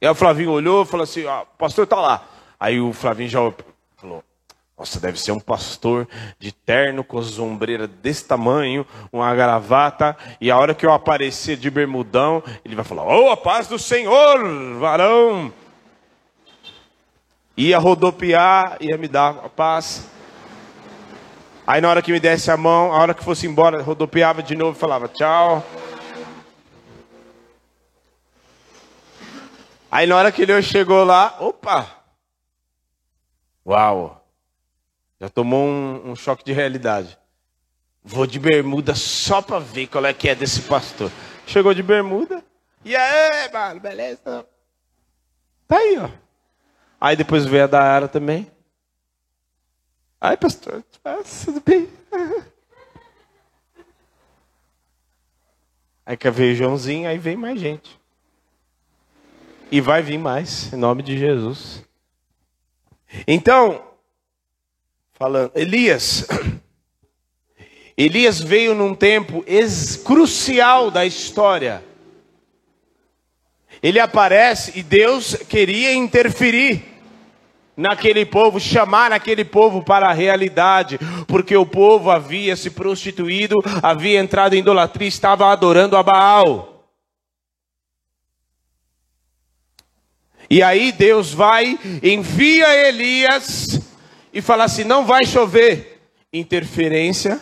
E 0.00 0.06
aí 0.06 0.12
o 0.12 0.14
Flavinho 0.14 0.52
olhou 0.52 0.82
e 0.82 0.86
falou 0.86 1.04
assim: 1.04 1.26
ah, 1.26 1.44
pastor 1.58 1.84
está 1.84 1.96
lá. 1.96 2.26
Aí 2.58 2.80
o 2.80 2.92
Flavinho 2.92 3.28
já 3.28 3.52
falou: 3.96 4.24
nossa, 4.78 5.00
deve 5.00 5.20
ser 5.20 5.32
um 5.32 5.40
pastor 5.40 6.06
de 6.38 6.52
terno 6.52 7.02
com 7.02 7.20
sombreira 7.20 7.88
desse 7.88 8.24
tamanho, 8.24 8.86
uma 9.12 9.34
gravata, 9.34 10.16
e 10.40 10.52
a 10.52 10.56
hora 10.56 10.72
que 10.72 10.86
eu 10.86 10.92
aparecer 10.92 11.56
de 11.56 11.68
bermudão, 11.68 12.42
ele 12.64 12.76
vai 12.76 12.84
falar: 12.84 13.04
Oh, 13.04 13.28
a 13.30 13.36
paz 13.36 13.66
do 13.66 13.78
Senhor, 13.78 14.78
varão! 14.78 15.52
Ia 17.58 17.76
rodopiar, 17.76 18.76
ia 18.80 18.96
me 18.96 19.08
dar 19.08 19.30
a 19.30 19.48
paz. 19.48 20.08
Aí 21.66 21.80
na 21.80 21.90
hora 21.90 22.00
que 22.00 22.12
me 22.12 22.20
desse 22.20 22.52
a 22.52 22.56
mão, 22.56 22.92
a 22.92 22.98
hora 23.00 23.12
que 23.12 23.24
fosse 23.24 23.48
embora, 23.48 23.82
rodopiava 23.82 24.44
de 24.44 24.54
novo 24.54 24.76
e 24.76 24.80
falava 24.80 25.08
tchau. 25.08 25.66
Aí 29.90 30.06
na 30.06 30.16
hora 30.16 30.30
que 30.30 30.42
ele 30.42 30.62
chegou 30.62 31.02
lá, 31.02 31.36
opa! 31.40 31.84
Uau! 33.66 34.24
Já 35.20 35.28
tomou 35.28 35.66
um, 35.66 36.12
um 36.12 36.14
choque 36.14 36.44
de 36.44 36.52
realidade. 36.52 37.18
Vou 38.04 38.24
de 38.24 38.38
bermuda 38.38 38.94
só 38.94 39.42
para 39.42 39.58
ver 39.58 39.88
qual 39.88 40.06
é 40.06 40.14
que 40.14 40.28
é 40.28 40.34
desse 40.36 40.62
pastor. 40.62 41.10
Chegou 41.44 41.74
de 41.74 41.82
bermuda. 41.82 42.40
E 42.84 42.94
aí, 42.94 43.52
mano, 43.52 43.80
beleza? 43.80 44.46
Tá 45.66 45.78
aí, 45.78 45.98
ó. 45.98 46.27
Aí 47.00 47.16
depois 47.16 47.44
veio 47.44 47.64
a 47.64 47.66
da 47.66 47.80
Ara 47.80 48.08
também. 48.08 48.50
Aí, 50.20 50.36
pastor, 50.36 50.82
tudo 51.44 51.60
bem? 51.64 51.88
Aí 56.04 56.16
que 56.16 56.30
veio 56.30 56.56
Joãozinho, 56.56 57.06
aí 57.06 57.18
vem 57.18 57.36
mais 57.36 57.60
gente. 57.60 58.00
E 59.70 59.78
vai 59.78 60.00
vir 60.00 60.16
mais, 60.18 60.72
em 60.72 60.76
nome 60.76 61.02
de 61.02 61.18
Jesus. 61.18 61.84
Então, 63.26 63.84
falando. 65.12 65.52
Elias. 65.54 66.26
Elias 67.94 68.40
veio 68.40 68.74
num 68.74 68.94
tempo 68.94 69.44
crucial 69.98 70.90
da 70.90 71.04
história. 71.04 71.84
Ele 73.82 74.00
aparece 74.00 74.78
e 74.78 74.82
Deus 74.82 75.34
queria 75.48 75.92
interferir 75.94 76.84
naquele 77.76 78.26
povo, 78.26 78.58
chamar 78.58 79.12
aquele 79.12 79.44
povo 79.44 79.84
para 79.84 80.08
a 80.08 80.12
realidade, 80.12 80.98
porque 81.28 81.56
o 81.56 81.64
povo 81.64 82.10
havia 82.10 82.56
se 82.56 82.70
prostituído, 82.70 83.54
havia 83.80 84.18
entrado 84.18 84.54
em 84.54 84.58
idolatria, 84.58 85.06
estava 85.06 85.52
adorando 85.52 85.96
a 85.96 86.02
Baal. 86.02 86.78
E 90.50 90.62
aí 90.62 90.90
Deus 90.90 91.32
vai, 91.32 91.78
envia 92.02 92.88
Elias 92.88 93.80
e 94.32 94.40
falar 94.40 94.64
assim: 94.64 94.82
não 94.82 95.04
vai 95.04 95.24
chover, 95.24 96.00
interferência. 96.32 97.40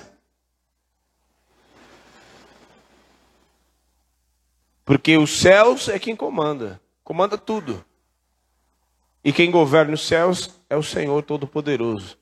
Porque 4.86 5.18
os 5.18 5.36
céus 5.40 5.88
é 5.88 5.98
quem 5.98 6.14
comanda, 6.14 6.80
comanda 7.02 7.36
tudo. 7.36 7.84
E 9.22 9.32
quem 9.32 9.50
governa 9.50 9.94
os 9.94 10.06
céus 10.06 10.60
é 10.70 10.76
o 10.76 10.82
Senhor 10.82 11.24
Todo-Poderoso. 11.24 12.16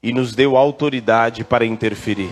E 0.00 0.12
nos 0.12 0.32
deu 0.32 0.56
autoridade 0.56 1.42
para 1.42 1.66
interferir. 1.66 2.30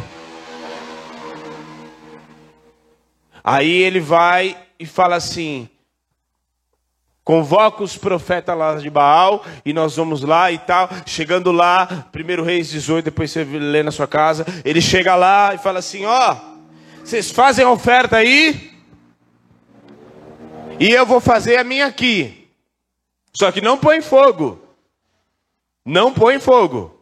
Aí 3.42 3.82
ele 3.82 3.98
vai 3.98 4.56
e 4.78 4.86
fala 4.86 5.16
assim: 5.16 5.68
convoca 7.24 7.82
os 7.82 7.96
profetas 7.96 8.56
lá 8.56 8.76
de 8.76 8.88
Baal 8.88 9.44
e 9.64 9.72
nós 9.72 9.96
vamos 9.96 10.22
lá 10.22 10.52
e 10.52 10.58
tal. 10.58 10.88
Chegando 11.04 11.50
lá, 11.50 12.06
Primeiro 12.12 12.44
Reis 12.44 12.70
18, 12.70 13.06
depois 13.06 13.32
você 13.32 13.42
lê 13.42 13.82
na 13.82 13.90
sua 13.90 14.06
casa. 14.06 14.46
Ele 14.64 14.80
chega 14.80 15.16
lá 15.16 15.52
e 15.52 15.58
fala 15.58 15.80
assim: 15.80 16.04
ó, 16.04 16.32
oh, 16.32 17.04
vocês 17.04 17.32
fazem 17.32 17.64
a 17.64 17.70
oferta 17.70 18.18
aí, 18.18 18.73
e 20.78 20.90
eu 20.90 21.06
vou 21.06 21.20
fazer 21.20 21.56
a 21.56 21.64
minha 21.64 21.86
aqui. 21.86 22.48
Só 23.32 23.50
que 23.50 23.60
não 23.60 23.78
põe 23.78 24.00
fogo. 24.00 24.60
Não 25.84 26.12
põe 26.12 26.38
fogo. 26.38 26.94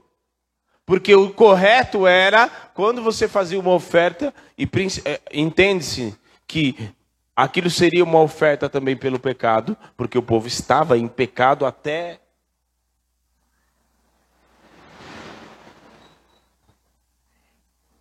Porque 0.84 1.14
o 1.14 1.32
correto 1.32 2.06
era, 2.06 2.48
quando 2.48 3.02
você 3.02 3.28
fazia 3.28 3.58
uma 3.58 3.72
oferta, 3.72 4.34
e 4.58 4.68
eh, 5.04 5.20
entende-se 5.32 6.16
que 6.46 6.92
aquilo 7.36 7.70
seria 7.70 8.02
uma 8.02 8.20
oferta 8.20 8.68
também 8.68 8.96
pelo 8.96 9.18
pecado, 9.18 9.76
porque 9.96 10.18
o 10.18 10.22
povo 10.22 10.46
estava 10.46 10.98
em 10.98 11.06
pecado 11.06 11.64
até. 11.64 12.18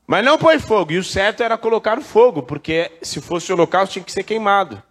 Mas 0.08 0.26
não 0.26 0.38
põe 0.38 0.60
fogo, 0.60 0.92
e 0.92 0.98
o 0.98 1.04
certo 1.04 1.44
era 1.44 1.58
colocar 1.58 1.98
o 1.98 2.02
fogo, 2.02 2.44
porque 2.44 2.92
se 3.02 3.22
fosse 3.22 3.52
o 3.52 3.56
holocausto 3.56 3.94
tinha 3.94 4.04
que 4.04 4.12
ser 4.12 4.24
queimado. 4.24 4.82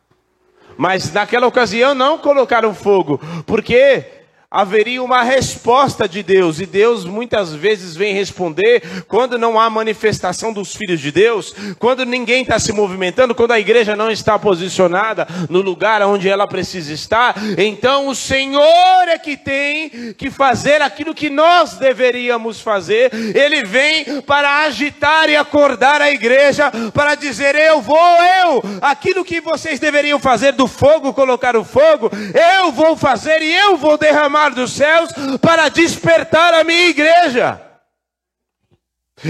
Mas 0.76 1.12
naquela 1.12 1.46
ocasião 1.46 1.94
não 1.94 2.18
colocaram 2.18 2.74
fogo, 2.74 3.20
porque 3.46 4.19
haveria 4.50 5.00
uma 5.00 5.22
resposta 5.22 6.08
de 6.08 6.24
Deus, 6.24 6.58
e 6.58 6.66
Deus 6.66 7.04
muitas 7.04 7.54
vezes 7.54 7.94
vem 7.94 8.12
responder 8.12 9.04
quando 9.06 9.38
não 9.38 9.60
há 9.60 9.70
manifestação 9.70 10.52
dos 10.52 10.74
filhos 10.74 10.98
de 11.00 11.12
Deus, 11.12 11.54
quando 11.78 12.04
ninguém 12.04 12.42
está 12.42 12.58
se 12.58 12.72
movimentando, 12.72 13.32
quando 13.32 13.52
a 13.52 13.60
igreja 13.60 13.94
não 13.94 14.10
está 14.10 14.36
posicionada 14.40 15.28
no 15.48 15.60
lugar 15.60 16.02
onde 16.02 16.28
ela 16.28 16.48
precisa 16.48 16.92
estar, 16.92 17.36
então 17.56 18.08
o 18.08 18.14
Senhor 18.14 19.06
é 19.06 19.18
que 19.18 19.36
tem 19.36 20.14
que 20.14 20.32
fazer 20.32 20.82
aquilo 20.82 21.14
que 21.14 21.30
nós 21.30 21.74
deveríamos 21.74 22.60
fazer, 22.60 23.12
Ele 23.14 23.62
vem 23.62 24.20
para 24.22 24.64
agitar 24.64 25.30
e 25.30 25.36
acordar 25.36 26.02
a 26.02 26.10
igreja, 26.10 26.72
para 26.92 27.14
dizer: 27.14 27.54
Eu 27.54 27.80
vou, 27.80 27.96
eu, 28.42 28.62
aquilo 28.82 29.24
que 29.24 29.40
vocês 29.40 29.78
deveriam 29.78 30.18
fazer 30.18 30.52
do 30.54 30.66
fogo, 30.66 31.14
colocar 31.14 31.54
o 31.54 31.62
fogo, 31.62 32.10
eu 32.58 32.72
vou 32.72 32.96
fazer 32.96 33.42
e 33.42 33.54
eu 33.54 33.76
vou 33.76 33.96
derramar 33.96 34.39
dos 34.48 34.72
céus 34.72 35.10
para 35.40 35.68
despertar 35.68 36.54
a 36.54 36.64
minha 36.64 36.88
igreja. 36.88 37.60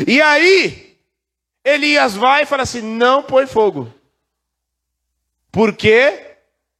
E 0.06 0.22
aí, 0.22 0.96
Elias 1.64 2.14
vai 2.14 2.42
e 2.42 2.46
fala 2.46 2.62
assim: 2.62 2.80
não 2.80 3.22
põe 3.22 3.46
fogo. 3.46 3.92
Porque 5.50 6.30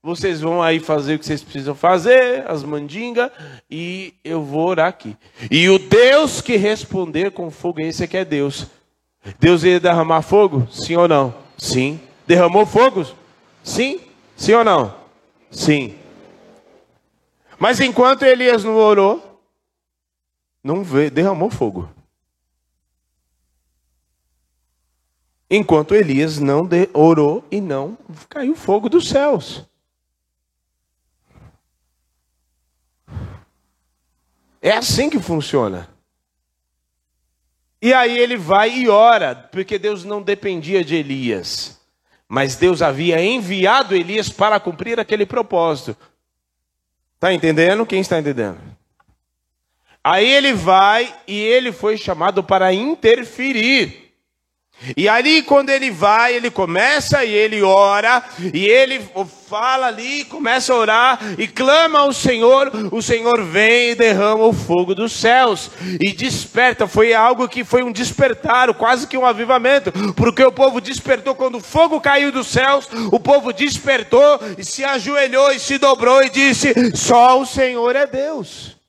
vocês 0.03 0.41
vão 0.41 0.63
aí 0.63 0.81
fazer 0.81 1.17
o 1.17 1.19
que 1.19 1.27
vocês 1.27 1.43
precisam 1.43 1.75
fazer, 1.75 2.49
as 2.49 2.63
mandingas, 2.63 3.31
e 3.71 4.15
eu 4.25 4.43
vou 4.43 4.69
orar 4.69 4.89
aqui. 4.89 5.17
E 5.51 5.69
o 5.69 5.79
Deus 5.79 6.41
que 6.41 6.57
responder 6.57 7.33
com 7.33 7.51
fogo, 7.51 7.81
esse 7.81 8.05
aqui 8.05 8.17
é 8.17 8.25
Deus. 8.25 8.67
Deus 9.39 9.63
ia 9.63 9.79
derramar 9.79 10.23
fogo? 10.23 10.67
Sim 10.71 10.97
ou 10.97 11.07
não? 11.07 11.35
Sim. 11.59 12.01
Derramou 12.27 12.65
fogo? 12.65 13.07
Sim. 13.63 14.01
Sim 14.37 14.55
ou 14.55 14.65
não? 14.65 14.95
Sim. 15.51 15.95
Mas 17.61 17.79
enquanto 17.79 18.23
Elias 18.23 18.65
não 18.65 18.75
orou, 18.75 19.45
não 20.65 20.83
veio, 20.83 21.11
derramou 21.11 21.51
fogo. 21.51 21.91
Enquanto 25.51 25.95
Elias 25.95 26.39
não 26.39 26.65
de, 26.65 26.89
orou 26.95 27.45
e 27.51 27.61
não 27.61 27.99
caiu 28.31 28.57
fogo 28.57 28.89
dos 28.89 29.11
céus. 29.11 29.63
É 34.63 34.73
assim 34.73 35.11
que 35.11 35.19
funciona. 35.19 35.87
E 37.83 37.93
aí 37.93 38.17
ele 38.17 38.39
vai 38.39 38.71
e 38.71 38.89
ora, 38.89 39.35
porque 39.35 39.79
Deus 39.79 40.03
não 40.03 40.23
dependia 40.23 40.83
de 40.83 40.95
Elias, 40.95 41.79
mas 42.27 42.57
Deus 42.57 42.81
havia 42.81 43.23
enviado 43.23 43.95
Elias 43.95 44.31
para 44.31 44.59
cumprir 44.59 44.99
aquele 44.99 45.27
propósito. 45.27 46.10
Está 47.21 47.35
entendendo? 47.35 47.85
Quem 47.85 48.01
está 48.01 48.19
entendendo? 48.19 48.57
Aí 50.03 50.27
ele 50.27 50.55
vai 50.55 51.15
e 51.27 51.39
ele 51.39 51.71
foi 51.71 51.99
chamado 51.99 52.43
para 52.43 52.73
interferir. 52.73 54.10
E 54.97 55.09
ali, 55.09 55.43
quando 55.43 55.71
ele 55.71 55.91
vai, 55.91 56.35
ele 56.35 56.51
começa 56.51 57.25
e 57.25 57.33
ele 57.33 57.63
ora, 57.63 58.23
e 58.53 58.67
ele 58.67 59.01
fala 59.49 59.89
ali, 59.89 60.25
começa 60.25 60.73
a 60.73 60.77
orar 60.77 61.19
e 61.37 61.47
clama 61.47 61.99
ao 61.99 62.13
Senhor. 62.13 62.71
O 62.93 63.03
Senhor 63.03 63.43
vem 63.43 63.91
e 63.91 63.95
derrama 63.95 64.45
o 64.45 64.53
fogo 64.53 64.95
dos 64.95 65.13
céus 65.13 65.71
e 66.01 66.13
desperta. 66.13 66.87
Foi 66.87 67.13
algo 67.13 67.49
que 67.49 67.65
foi 67.65 67.83
um 67.83 67.93
despertar, 67.93 68.73
quase 68.75 69.07
que 69.07 69.19
um 69.19 69.27
avivamento, 69.27 69.93
porque 70.15 70.45
o 70.45 70.53
povo 70.53 70.81
despertou 70.81 71.35
quando 71.35 71.57
o 71.59 71.61
fogo 71.61 72.01
caiu 72.01 72.33
dos 72.33 72.47
céus. 72.47 72.89
O 73.11 73.21
povo 73.21 73.53
despertou 73.53 74.41
e 74.57 74.65
se 74.65 74.85
ajoelhou 74.85 75.53
e 75.53 75.59
se 75.59 75.79
dobrou 75.79 76.23
e 76.23 76.31
disse: 76.31 76.73
Só 76.95 77.41
o 77.41 77.47
Senhor 77.47 77.97
é 77.97 78.07
Deus. 78.07 78.80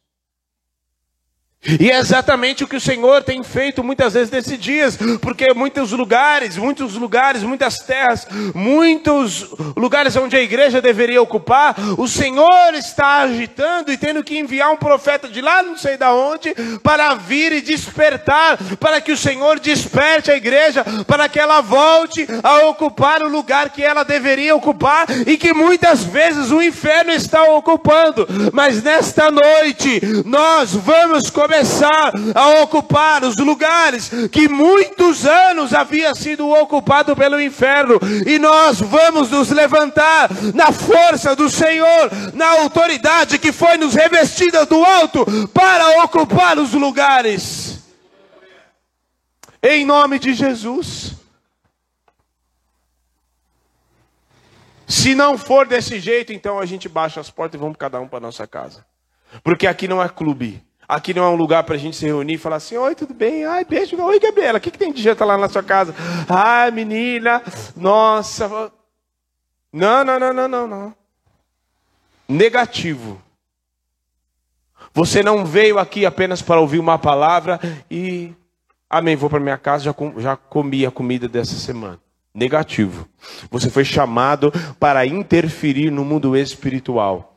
E 1.63 1.91
é 1.91 2.00
exatamente 2.00 2.63
o 2.63 2.67
que 2.67 2.76
o 2.76 2.82
Senhor 2.82 3.21
tem 3.21 3.43
feito 3.43 3.84
muitas 3.84 4.13
vezes 4.15 4.32
nesses 4.32 4.58
dias, 4.58 4.97
porque 5.21 5.54
muitos 5.54 5.91
lugares, 5.91 6.58
muitos 6.58 6.95
lugares, 6.95 7.43
muitas 7.43 7.78
terras, 7.78 8.28
muitos 8.56 9.47
lugares 9.78 10.15
onde 10.15 10.36
a 10.36 10.41
igreja 10.41 10.82
deveria 10.82 11.21
ocupar, 11.21 11.76
o 12.00 12.08
Senhor 12.08 12.74
está 12.74 13.21
agitando 13.21 13.91
e 13.91 13.97
tendo 13.97 14.24
que 14.24 14.39
enviar 14.39 14.71
um 14.71 14.78
profeta 14.78 15.28
de 15.28 15.39
lá, 15.39 15.62
não 15.62 15.78
sei 15.78 15.97
da 15.97 16.12
onde, 16.12 16.52
para 16.82 17.13
vir 17.13 17.52
e 17.52 17.62
despertar, 17.62 18.58
para 18.80 19.00
que 19.00 19.12
o 19.12 19.17
Senhor 19.17 19.60
desperte 19.60 20.32
a 20.32 20.36
igreja, 20.36 20.84
para 21.06 21.30
que 21.30 21.39
ela 21.39 21.62
volte 21.62 22.28
a 22.41 22.65
ocupar 22.69 23.21
o 23.21 23.30
lugar 23.30 23.69
que 23.69 23.84
ela 23.84 24.04
deveria 24.04 24.56
ocupar 24.56 25.06
e 25.28 25.38
que 25.38 25.54
muitas 25.54 26.04
vezes 26.04 26.50
o 26.50 26.60
inferno 26.60 27.12
está 27.12 27.43
ocupando. 27.43 28.28
Mas 28.52 28.82
nesta 28.82 29.30
noite 29.30 30.02
nós 30.26 30.74
vamos 30.74 31.30
começar 31.30 31.51
começar 31.52 32.14
a 32.34 32.62
ocupar 32.62 33.26
os 33.26 33.36
lugares 33.36 34.10
que 34.32 34.48
muitos 34.48 35.26
anos 35.26 35.74
havia 35.74 36.16
sido 36.16 36.50
ocupado 36.50 37.14
pelo 37.14 37.42
inferno, 37.42 38.00
e 38.26 38.40
nós 38.40 38.80
vamos 38.80 39.30
nos 39.30 39.50
levantar 39.50 40.30
na 40.56 40.72
força 40.72 41.36
do 41.36 41.50
Senhor, 41.50 42.10
na 42.34 42.62
autoridade 42.62 43.38
que 43.38 43.52
foi 43.52 43.76
nos 43.76 43.94
revestida 43.94 44.66
do 44.66 44.82
alto 44.82 45.26
para 45.50 46.02
ocupar 46.06 46.58
os 46.58 46.72
lugares. 46.72 47.82
Em 49.62 49.84
nome 49.84 50.20
de 50.20 50.34
Jesus. 50.34 51.16
Se 54.88 55.14
não 55.14 55.38
for 55.38 55.68
desse 55.68 56.00
jeito, 56.00 56.32
então 56.32 56.60
a 56.60 56.66
gente 56.66 56.88
baixa 56.88 57.20
as 57.20 57.30
portas 57.30 57.60
e 57.60 57.62
vamos 57.62 57.78
cada 57.78 58.00
um 58.00 58.08
para 58.08 58.22
nossa 58.22 58.48
casa. 58.48 58.86
Porque 59.44 59.68
aqui 59.68 59.88
não 59.88 60.02
é 60.02 60.08
clube. 60.08 60.62
Aqui 60.92 61.14
não 61.14 61.24
é 61.24 61.30
um 61.30 61.36
lugar 61.36 61.64
para 61.64 61.76
a 61.76 61.78
gente 61.78 61.96
se 61.96 62.06
reunir 62.06 62.34
e 62.34 62.38
falar 62.38 62.58
assim: 62.58 62.76
Oi, 62.76 62.94
tudo 62.96 63.14
bem? 63.14 63.46
Ai, 63.46 63.64
beijo. 63.64 63.96
Oi, 63.96 64.20
Gabriela, 64.20 64.58
o 64.58 64.62
que, 64.62 64.70
que 64.70 64.78
tem 64.78 64.92
de 64.92 65.02
janta 65.02 65.24
lá 65.24 65.38
na 65.38 65.48
sua 65.48 65.64
casa? 65.64 65.96
Ai, 66.28 66.70
menina, 66.70 67.42
nossa. 67.78 68.70
Não, 69.72 70.04
não, 70.04 70.20
não, 70.20 70.34
não, 70.34 70.48
não, 70.50 70.68
não. 70.68 70.96
Negativo. 72.28 73.22
Você 74.94 75.24
não 75.24 75.46
veio 75.46 75.80
aqui 75.80 76.06
apenas 76.06 76.42
para 76.42 76.60
ouvir 76.60 76.80
uma 76.80 77.00
palavra 77.00 77.58
e. 77.90 78.34
Amém, 78.90 79.16
vou 79.16 79.30
para 79.30 79.40
minha 79.40 79.58
casa, 79.58 79.86
já, 79.86 79.94
com, 79.94 80.20
já 80.20 80.36
comi 80.36 80.86
a 80.86 80.92
comida 80.92 81.26
dessa 81.26 81.56
semana. 81.56 82.02
Negativo. 82.34 83.08
Você 83.50 83.70
foi 83.70 83.86
chamado 83.86 84.52
para 84.78 85.06
interferir 85.06 85.90
no 85.90 86.04
mundo 86.04 86.36
espiritual. 86.36 87.31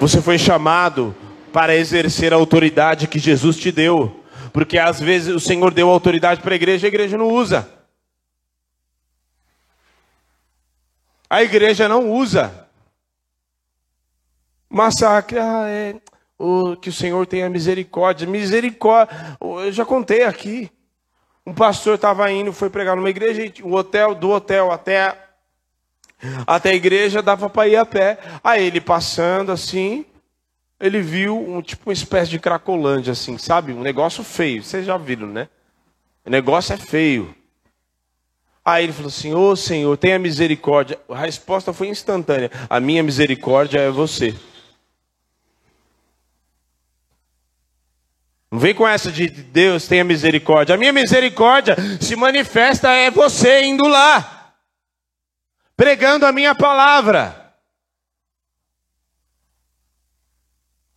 Você 0.00 0.22
foi 0.22 0.38
chamado 0.38 1.14
para 1.52 1.76
exercer 1.76 2.32
a 2.32 2.36
autoridade 2.36 3.06
que 3.06 3.18
Jesus 3.18 3.58
te 3.58 3.70
deu. 3.70 4.24
Porque 4.50 4.78
às 4.78 4.98
vezes 4.98 5.34
o 5.34 5.38
Senhor 5.38 5.74
deu 5.74 5.90
autoridade 5.90 6.40
para 6.40 6.54
a 6.54 6.56
igreja 6.56 6.86
e 6.86 6.88
a 6.88 6.88
igreja 6.88 7.18
não 7.18 7.28
usa. 7.28 7.68
A 11.28 11.42
igreja 11.42 11.86
não 11.86 12.10
usa. 12.10 12.66
Massacre, 14.70 15.38
ah, 15.38 15.68
é, 15.68 15.96
oh, 16.38 16.76
que 16.76 16.88
o 16.88 16.92
Senhor 16.94 17.26
tenha 17.26 17.50
misericórdia. 17.50 18.26
Misericórdia, 18.26 19.14
eu 19.38 19.70
já 19.70 19.84
contei 19.84 20.24
aqui. 20.24 20.72
Um 21.44 21.52
pastor 21.52 21.96
estava 21.96 22.32
indo, 22.32 22.54
foi 22.54 22.70
pregar 22.70 22.96
numa 22.96 23.10
igreja, 23.10 23.52
o 23.62 23.74
hotel, 23.74 24.14
do 24.14 24.30
hotel 24.30 24.72
até 24.72 25.14
até 26.46 26.70
a 26.70 26.74
igreja 26.74 27.22
dava 27.22 27.48
para 27.48 27.68
ir 27.68 27.76
a 27.76 27.86
pé. 27.86 28.18
Aí 28.42 28.64
ele 28.64 28.80
passando 28.80 29.52
assim, 29.52 30.04
ele 30.80 31.00
viu 31.00 31.38
um 31.38 31.60
tipo 31.62 31.88
uma 31.88 31.92
espécie 31.92 32.30
de 32.30 32.38
cracolândia 32.38 33.12
assim, 33.12 33.36
sabe? 33.38 33.72
Um 33.72 33.82
negócio 33.82 34.24
feio. 34.24 34.62
Vocês 34.62 34.86
já 34.86 34.96
viram, 34.96 35.28
né? 35.28 35.48
O 36.24 36.30
negócio 36.30 36.72
é 36.72 36.76
feio. 36.76 37.34
Aí 38.64 38.84
ele 38.84 38.92
falou 38.92 39.08
assim: 39.08 39.34
Ô 39.34 39.56
Senhor, 39.56 39.96
tenha 39.96 40.18
misericórdia. 40.18 40.98
A 41.08 41.18
resposta 41.18 41.72
foi 41.72 41.88
instantânea: 41.88 42.50
A 42.68 42.78
minha 42.78 43.02
misericórdia 43.02 43.78
é 43.80 43.90
você. 43.90 44.34
Não 48.50 48.58
vem 48.58 48.74
com 48.74 48.86
essa 48.86 49.12
de 49.12 49.28
Deus 49.28 49.86
tenha 49.86 50.02
misericórdia. 50.02 50.74
A 50.74 50.78
minha 50.78 50.92
misericórdia 50.92 51.76
se 52.00 52.16
manifesta 52.16 52.90
é 52.90 53.08
você 53.10 53.62
indo 53.62 53.86
lá, 53.86 54.39
pregando 55.80 56.26
a 56.26 56.32
minha 56.32 56.54
palavra. 56.54 57.54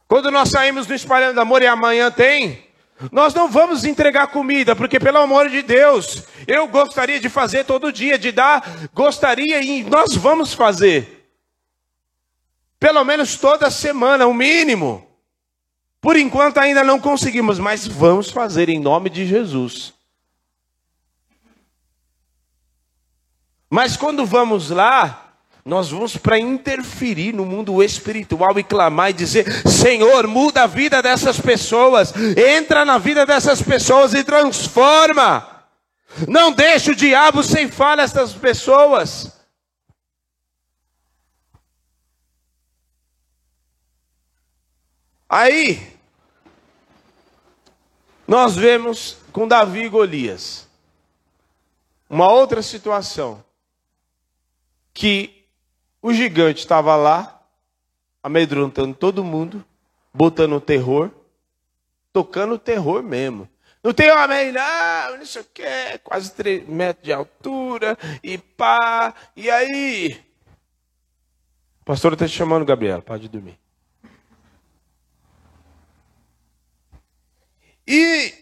Quando 0.09 0.29
nós 0.29 0.49
saímos 0.49 0.87
no 0.87 0.93
espalhando 0.93 1.39
amor 1.39 1.61
e 1.61 1.67
amanhã 1.67 2.11
tem, 2.11 2.67
nós 3.09 3.33
não 3.33 3.49
vamos 3.49 3.85
entregar 3.85 4.27
comida, 4.27 4.75
porque 4.75 4.99
pelo 4.99 5.19
amor 5.19 5.47
de 5.47 5.61
Deus, 5.61 6.23
eu 6.45 6.67
gostaria 6.67 7.17
de 7.17 7.29
fazer 7.29 7.63
todo 7.63 7.93
dia, 7.93 8.19
de 8.19 8.33
dar, 8.33 8.89
gostaria 8.93 9.61
e 9.61 9.85
nós 9.85 10.15
vamos 10.17 10.53
fazer. 10.53 11.29
Pelo 12.77 13.05
menos 13.05 13.37
toda 13.37 13.71
semana, 13.71 14.27
o 14.27 14.33
mínimo. 14.33 15.07
Por 16.01 16.17
enquanto 16.17 16.57
ainda 16.57 16.83
não 16.83 16.99
conseguimos, 16.99 17.57
mas 17.57 17.87
vamos 17.87 18.29
fazer 18.29 18.67
em 18.67 18.81
nome 18.81 19.09
de 19.09 19.25
Jesus. 19.25 19.93
Mas 23.73 23.97
quando 23.97 24.23
vamos 24.23 24.69
lá, 24.69 25.33
nós 25.65 25.89
vamos 25.89 26.15
para 26.15 26.37
interferir 26.37 27.33
no 27.33 27.43
mundo 27.43 27.81
espiritual 27.81 28.59
e 28.59 28.63
clamar 28.63 29.09
e 29.09 29.13
dizer: 29.13 29.67
Senhor, 29.67 30.27
muda 30.27 30.61
a 30.61 30.67
vida 30.67 31.01
dessas 31.01 31.39
pessoas, 31.39 32.13
entra 32.37 32.85
na 32.85 32.99
vida 32.99 33.25
dessas 33.25 33.63
pessoas 33.63 34.13
e 34.13 34.23
transforma. 34.23 35.65
Não 36.27 36.51
deixe 36.51 36.91
o 36.91 36.95
diabo 36.95 37.41
ceifar 37.41 37.97
essas 37.97 38.31
pessoas. 38.33 39.31
Aí, 45.27 45.97
nós 48.27 48.55
vemos 48.55 49.17
com 49.31 49.47
Davi 49.47 49.85
e 49.85 49.89
Golias 49.89 50.67
uma 52.07 52.31
outra 52.31 52.61
situação 52.61 53.43
que 54.93 55.45
o 56.01 56.13
gigante 56.13 56.59
estava 56.59 56.95
lá 56.95 57.41
amedrontando 58.21 58.93
todo 58.93 59.23
mundo, 59.23 59.65
botando 60.13 60.61
terror, 60.61 61.11
tocando 62.11 62.57
terror 62.57 63.01
mesmo. 63.01 63.49
Não 63.83 63.93
tem 63.93 64.09
homem, 64.11 64.51
não, 64.53 65.17
não 65.17 65.25
sei 65.25 65.41
o 65.41 65.45
que, 65.45 65.97
quase 66.03 66.31
3 66.31 66.67
metros 66.69 67.03
de 67.03 67.11
altura, 67.11 67.97
e 68.23 68.37
pá, 68.37 69.13
e 69.35 69.49
aí? 69.49 70.23
O 71.81 71.85
pastor 71.85 72.13
está 72.13 72.25
te 72.25 72.31
chamando, 72.31 72.63
Gabriel, 72.63 73.01
pode 73.01 73.27
dormir. 73.27 73.59
E 77.85 78.33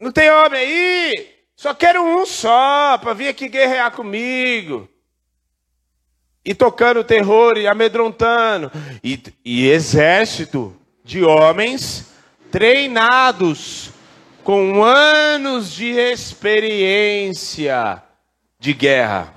não 0.00 0.10
tem 0.10 0.32
homem 0.32 0.60
aí? 0.60 1.38
Só 1.54 1.72
quero 1.74 2.02
um 2.02 2.26
só 2.26 2.98
para 2.98 3.14
vir 3.14 3.28
aqui 3.28 3.48
guerrear 3.48 3.92
comigo. 3.92 4.88
E 6.48 6.54
tocando 6.54 7.04
terror 7.04 7.58
e 7.58 7.66
amedrontando. 7.66 8.72
E, 9.04 9.22
e 9.44 9.68
exército 9.68 10.74
de 11.04 11.22
homens 11.22 12.06
treinados 12.50 13.90
com 14.42 14.82
anos 14.82 15.70
de 15.70 15.90
experiência 15.90 17.22
de 18.58 18.72
guerra. 18.72 19.34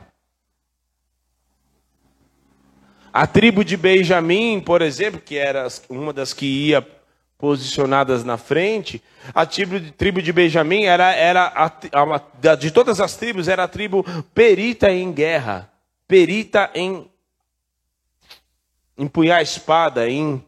A 3.11 3.27
tribo 3.27 3.65
de 3.65 3.75
Benjamim, 3.75 4.61
por 4.61 4.81
exemplo, 4.81 5.19
que 5.19 5.35
era 5.35 5.67
uma 5.89 6.13
das 6.13 6.31
que 6.33 6.45
ia 6.45 6.87
posicionadas 7.37 8.23
na 8.23 8.37
frente, 8.37 9.03
a 9.33 9.45
tribo, 9.45 10.21
de 10.21 10.31
Benjamim 10.31 10.83
era, 10.83 11.11
era 11.13 11.43
a, 11.47 11.65
a, 11.65 12.55
de 12.55 12.71
todas 12.71 13.01
as 13.01 13.17
tribos, 13.17 13.47
era 13.47 13.63
a 13.63 13.67
tribo 13.67 14.05
perita 14.33 14.91
em 14.91 15.11
guerra, 15.11 15.70
perita 16.11 16.69
em 16.75 17.09
empunhar 18.97 19.39
a 19.39 19.41
espada, 19.41 20.09
em. 20.09 20.45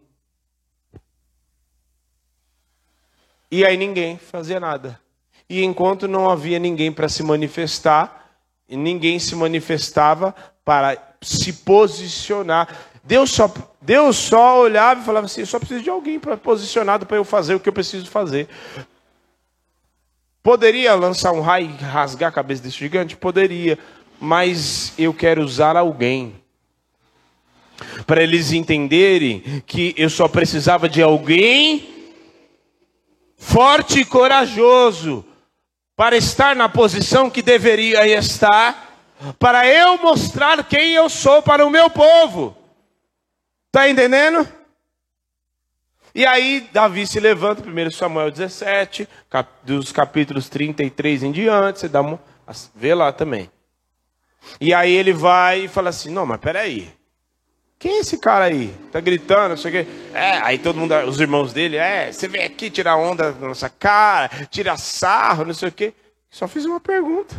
E 3.50 3.64
aí 3.64 3.78
ninguém 3.78 4.18
fazia 4.18 4.60
nada. 4.60 5.00
E 5.48 5.64
enquanto 5.64 6.06
não 6.06 6.30
havia 6.30 6.60
ninguém 6.60 6.92
para 6.92 7.08
se 7.08 7.24
manifestar, 7.24 8.30
ninguém 8.68 9.18
se 9.20 9.36
manifestava 9.36 10.36
para 10.66 10.98
se 11.22 11.54
posicionar. 11.54 12.68
Deus 13.02 13.32
só, 13.32 13.50
Deus 13.82 14.18
só 14.18 14.60
olhava 14.60 15.00
e 15.00 15.06
falava 15.06 15.28
assim: 15.28 15.42
eu 15.42 15.48
só 15.48 15.60
preciso 15.60 15.82
de 15.82 15.90
alguém 15.90 16.20
para 16.20 16.36
posicionado 16.36 17.06
para 17.06 17.16
eu 17.16 17.24
fazer 17.24 17.56
o 17.56 17.60
que 17.62 17.70
eu 17.70 17.74
preciso 17.74 18.12
fazer. 18.12 18.50
Poderia 20.44 20.94
lançar 20.94 21.32
um 21.32 21.40
raio 21.40 21.70
e 21.70 21.84
rasgar 21.84 22.28
a 22.28 22.34
cabeça 22.34 22.62
desse 22.62 22.80
gigante? 22.80 23.16
Poderia, 23.16 23.80
mas 24.24 24.94
eu 24.98 25.14
quero 25.14 25.44
usar 25.44 25.76
alguém 25.76 26.42
para 28.08 28.24
eles 28.24 28.54
entenderem 28.54 29.62
que 29.68 29.94
eu 29.98 30.10
só 30.10 30.30
precisava 30.30 30.88
de 30.88 31.02
alguém 31.02 32.16
forte 33.36 34.00
e 34.00 34.06
corajoso 34.06 35.26
para 35.94 36.16
estar 36.16 36.56
na 36.56 36.70
posição 36.70 37.30
que 37.30 37.42
deveria 37.42 38.08
estar, 38.08 38.98
para 39.38 39.68
eu 39.68 39.98
mostrar 39.98 40.64
quem 40.70 40.94
eu 40.94 41.10
sou 41.10 41.42
para 41.42 41.66
o 41.66 41.70
meu 41.70 41.90
povo. 41.90 42.56
Está 43.68 43.90
entendendo? 43.90 44.48
E 46.16 46.26
aí 46.26 46.70
Davi 46.72 47.06
se 47.06 47.20
levanta, 47.20 47.62
1 47.62 47.92
Samuel 47.92 48.32
17, 48.32 49.06
cap, 49.30 49.52
dos 49.64 49.92
capítulos 49.92 50.48
33 50.48 51.24
em 51.24 51.32
diante, 51.34 51.82
você 51.82 51.90
dá 51.90 52.00
uma, 52.00 52.18
vê 52.74 52.94
lá 52.94 53.12
também. 53.12 53.52
E 54.60 54.74
aí 54.74 54.94
ele 54.94 55.14
vai 55.14 55.66
e 55.66 55.68
fala 55.68 55.90
assim: 55.90 56.10
Não, 56.10 56.26
mas 56.26 56.40
peraí. 56.40 56.92
Quem 57.80 57.98
é 57.98 58.00
esse 58.00 58.18
cara 58.18 58.46
aí? 58.46 58.74
Tá 58.94 59.02
gritando, 59.02 59.50
não 59.50 59.58
sei 59.58 59.70
o 59.70 59.74
quê. 59.74 59.92
É, 60.14 60.38
aí 60.38 60.58
todo 60.58 60.80
mundo, 60.80 60.96
os 61.00 61.20
irmãos 61.20 61.52
dele, 61.52 61.76
é, 61.76 62.12
você 62.12 62.30
vem 62.30 62.46
aqui 62.46 62.70
tirar 62.70 62.96
onda 62.96 63.34
na 63.34 63.50
nossa 63.50 63.70
cara, 63.70 64.30
tirar 64.50 64.78
sarro, 64.78 65.44
não 65.44 65.54
sei 65.54 65.68
o 65.68 65.72
quê. 65.72 65.94
Só 66.30 66.48
fiz 66.48 66.64
uma 66.64 66.80
pergunta. 66.80 67.36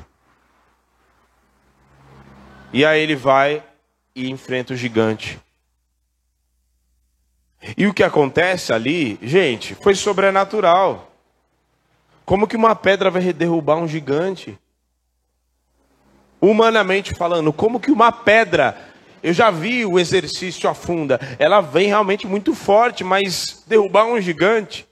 E 2.74 2.84
aí 2.84 3.00
ele 3.00 3.16
vai 3.16 3.62
e 4.14 4.28
enfrenta 4.28 4.74
o 4.74 4.76
gigante. 4.76 5.40
E 7.76 7.86
o 7.86 7.94
que 7.94 8.02
acontece 8.02 8.72
ali, 8.72 9.18
gente, 9.22 9.74
foi 9.76 9.94
sobrenatural. 9.94 11.11
Como 12.24 12.46
que 12.46 12.57
uma 12.57 12.76
pedra 12.76 13.11
vai 13.11 13.32
derrubar 13.32 13.76
um 13.76 13.88
gigante? 13.88 14.59
Humanamente 16.45 17.14
falando, 17.14 17.55
como 17.55 17.80
que 17.80 17.90
uma 17.90 18.12
pedra, 18.12 18.76
eu 19.22 19.32
já 19.32 19.51
vi 19.51 19.86
o 19.86 19.99
exercício 19.99 20.68
a 20.68 20.74
funda, 20.74 21.18
ela 21.38 21.62
vem 21.62 21.88
realmente 21.88 22.26
muito 22.26 22.55
forte, 22.55 23.03
mas 23.03 23.64
derrubar 23.66 24.05
um 24.05 24.20
gigante. 24.20 24.86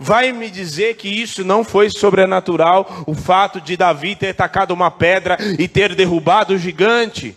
Vai 0.00 0.32
me 0.32 0.50
dizer 0.50 0.96
que 0.96 1.08
isso 1.08 1.44
não 1.44 1.62
foi 1.62 1.88
sobrenatural, 1.90 3.04
o 3.06 3.14
fato 3.14 3.60
de 3.60 3.76
Davi 3.76 4.16
ter 4.16 4.34
tacado 4.34 4.74
uma 4.74 4.90
pedra 4.90 5.38
e 5.60 5.68
ter 5.68 5.94
derrubado 5.94 6.54
o 6.54 6.58
gigante? 6.58 7.36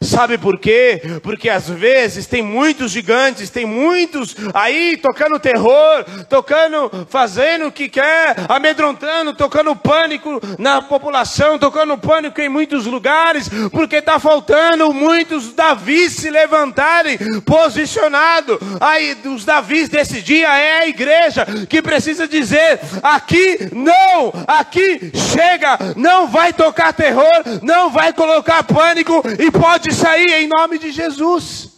Sabe 0.00 0.38
por 0.38 0.58
quê? 0.58 1.00
Porque 1.22 1.48
às 1.48 1.68
vezes 1.68 2.26
tem 2.26 2.42
muitos 2.42 2.90
gigantes, 2.90 3.50
tem 3.50 3.64
muitos 3.64 4.36
aí 4.52 4.96
tocando 4.96 5.38
terror, 5.38 6.04
tocando, 6.28 7.06
fazendo 7.08 7.66
o 7.66 7.72
que 7.72 7.88
quer, 7.88 8.36
amedrontando, 8.48 9.34
tocando 9.34 9.74
pânico 9.76 10.40
na 10.58 10.82
população, 10.82 11.58
tocando 11.58 11.96
pânico 11.98 12.40
em 12.40 12.48
muitos 12.48 12.86
lugares, 12.86 13.48
porque 13.70 13.96
está 13.96 14.18
faltando 14.18 14.92
muitos 14.92 15.52
Davis 15.52 16.12
se 16.12 16.30
levantarem 16.30 17.18
posicionado. 17.42 18.58
Aí 18.80 19.16
os 19.24 19.44
Davis 19.44 19.88
desse 19.88 20.20
dia 20.20 20.48
é 20.56 20.80
a 20.80 20.88
igreja 20.88 21.46
que 21.68 21.82
precisa 21.82 22.26
dizer: 22.28 22.80
aqui 23.02 23.70
não, 23.72 24.32
aqui 24.46 25.12
chega, 25.32 25.78
não 25.96 26.28
vai 26.28 26.52
tocar 26.52 26.92
terror, 26.92 27.42
não 27.62 27.90
vai 27.90 28.12
colocar 28.12 28.62
pânico 28.62 29.22
e 29.38 29.50
pode 29.50 29.83
pode 29.84 29.94
sair 29.94 30.32
em 30.42 30.48
nome 30.48 30.78
de 30.78 30.90
Jesus. 30.90 31.74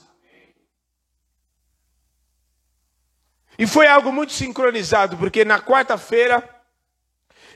E 3.59 3.67
foi 3.67 3.89
algo 3.89 4.13
muito 4.13 4.33
sincronizado, 4.33 5.17
porque 5.17 5.45
na 5.45 5.61
quarta-feira 5.61 6.49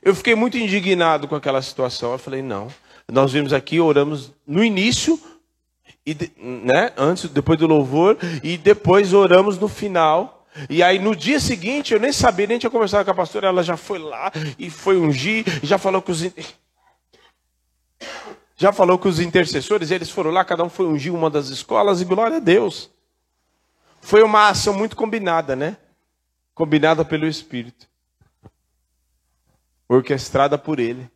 eu 0.03 0.15
fiquei 0.15 0.35
muito 0.35 0.57
indignado 0.57 1.29
com 1.29 1.37
aquela 1.37 1.63
situação. 1.63 2.13
Eu 2.13 2.19
falei, 2.19 2.43
não, 2.43 2.69
nós 3.13 3.33
vimos 3.33 3.53
aqui, 3.53 3.79
oramos 3.79 4.33
no 4.45 4.65
início, 4.65 5.21
e, 6.05 6.17
né, 6.39 6.93
antes, 6.97 7.29
depois 7.31 7.59
do 7.59 7.67
louvor, 7.67 8.17
e 8.43 8.57
depois 8.57 9.13
oramos 9.13 9.57
no 9.59 9.69
final. 9.69 10.49
E 10.69 10.83
aí 10.83 10.99
no 10.99 11.15
dia 11.15 11.39
seguinte, 11.39 11.95
eu 11.95 12.01
nem 12.01 12.13
sabia, 12.13 12.47
nem 12.49 12.59
tinha 12.59 12.71
conversado 12.71 13.05
com 13.05 13.11
a 13.13 13.15
pastora, 13.15 13.47
ela 13.47 13.63
já 13.63 13.77
foi 13.77 14.01
lá 14.01 14.33
e 14.59 14.69
foi 14.69 14.97
ungir, 14.97 15.45
já 15.63 15.79
falou 15.79 16.03
com 16.03 16.11
os. 16.11 16.25
Já 18.61 18.75
falou 18.75 18.99
que 18.99 19.09
os 19.09 19.19
intercessores, 19.21 19.91
eles 19.91 20.11
foram 20.11 20.31
lá, 20.31 20.45
cada 20.45 20.63
um 20.63 20.69
foi 20.69 20.85
ungir 20.85 21.15
uma 21.15 21.31
das 21.31 21.49
escolas 21.49 22.03
e 22.03 22.05
glória 22.05 22.37
a 22.37 22.41
Deus. 22.41 22.91
Foi 24.03 24.23
uma 24.23 24.51
ação 24.51 24.75
muito 24.75 24.95
combinada, 24.95 25.57
né? 25.57 25.79
Combinada 26.55 27.03
pelo 27.03 27.27
Espírito. 27.27 27.89
Orquestrada 29.89 30.59
por 30.59 30.79
ele. 30.79 31.11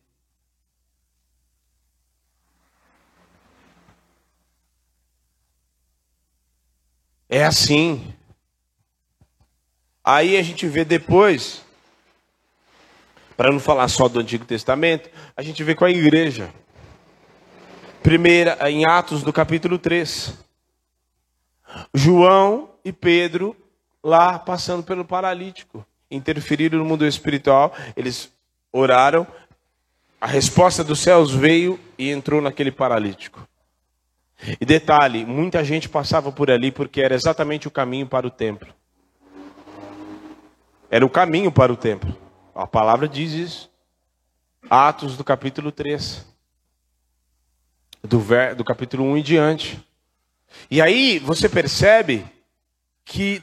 É 7.29 7.45
assim. 7.45 8.11
Aí 10.03 10.35
a 10.35 10.41
gente 10.41 10.65
vê 10.67 10.83
depois, 10.83 11.61
para 13.37 13.51
não 13.51 13.59
falar 13.59 13.87
só 13.87 14.07
do 14.07 14.19
Antigo 14.19 14.45
Testamento, 14.45 15.11
a 15.37 15.43
gente 15.43 15.63
vê 15.63 15.75
com 15.75 15.85
a 15.85 15.91
igreja. 15.91 16.51
Primeira, 18.05 18.69
em 18.69 18.85
Atos 18.85 19.23
do 19.23 19.33
capítulo 19.33 19.79
3. 19.79 20.37
João 21.91 22.69
e 22.85 22.93
Pedro 22.93 23.57
lá 24.03 24.37
passando 24.37 24.83
pelo 24.83 25.03
paralítico, 25.03 25.83
interferiram 26.11 26.77
no 26.77 26.85
mundo 26.85 27.03
espiritual, 27.03 27.73
eles 27.97 28.31
oraram, 28.71 29.25
a 30.21 30.27
resposta 30.27 30.83
dos 30.83 30.99
céus 30.99 31.31
veio 31.31 31.79
e 31.97 32.11
entrou 32.11 32.43
naquele 32.43 32.71
paralítico. 32.71 33.43
E 34.61 34.63
detalhe, 34.63 35.25
muita 35.25 35.63
gente 35.63 35.89
passava 35.89 36.31
por 36.31 36.51
ali 36.51 36.71
porque 36.71 37.01
era 37.01 37.15
exatamente 37.15 37.67
o 37.67 37.71
caminho 37.71 38.05
para 38.05 38.27
o 38.27 38.29
templo. 38.29 38.71
Era 40.91 41.03
o 41.03 41.09
caminho 41.09 41.51
para 41.51 41.73
o 41.73 41.75
templo. 41.75 42.15
A 42.53 42.67
palavra 42.67 43.07
diz 43.07 43.31
isso. 43.31 43.71
Atos 44.69 45.17
do 45.17 45.23
capítulo 45.23 45.71
3. 45.71 46.34
Do, 48.07 48.19
ver, 48.19 48.55
do 48.55 48.63
capítulo 48.63 49.03
1 49.03 49.17
em 49.17 49.21
diante. 49.21 49.85
E 50.69 50.81
aí 50.81 51.19
você 51.19 51.49
percebe 51.49 52.25
que 53.03 53.41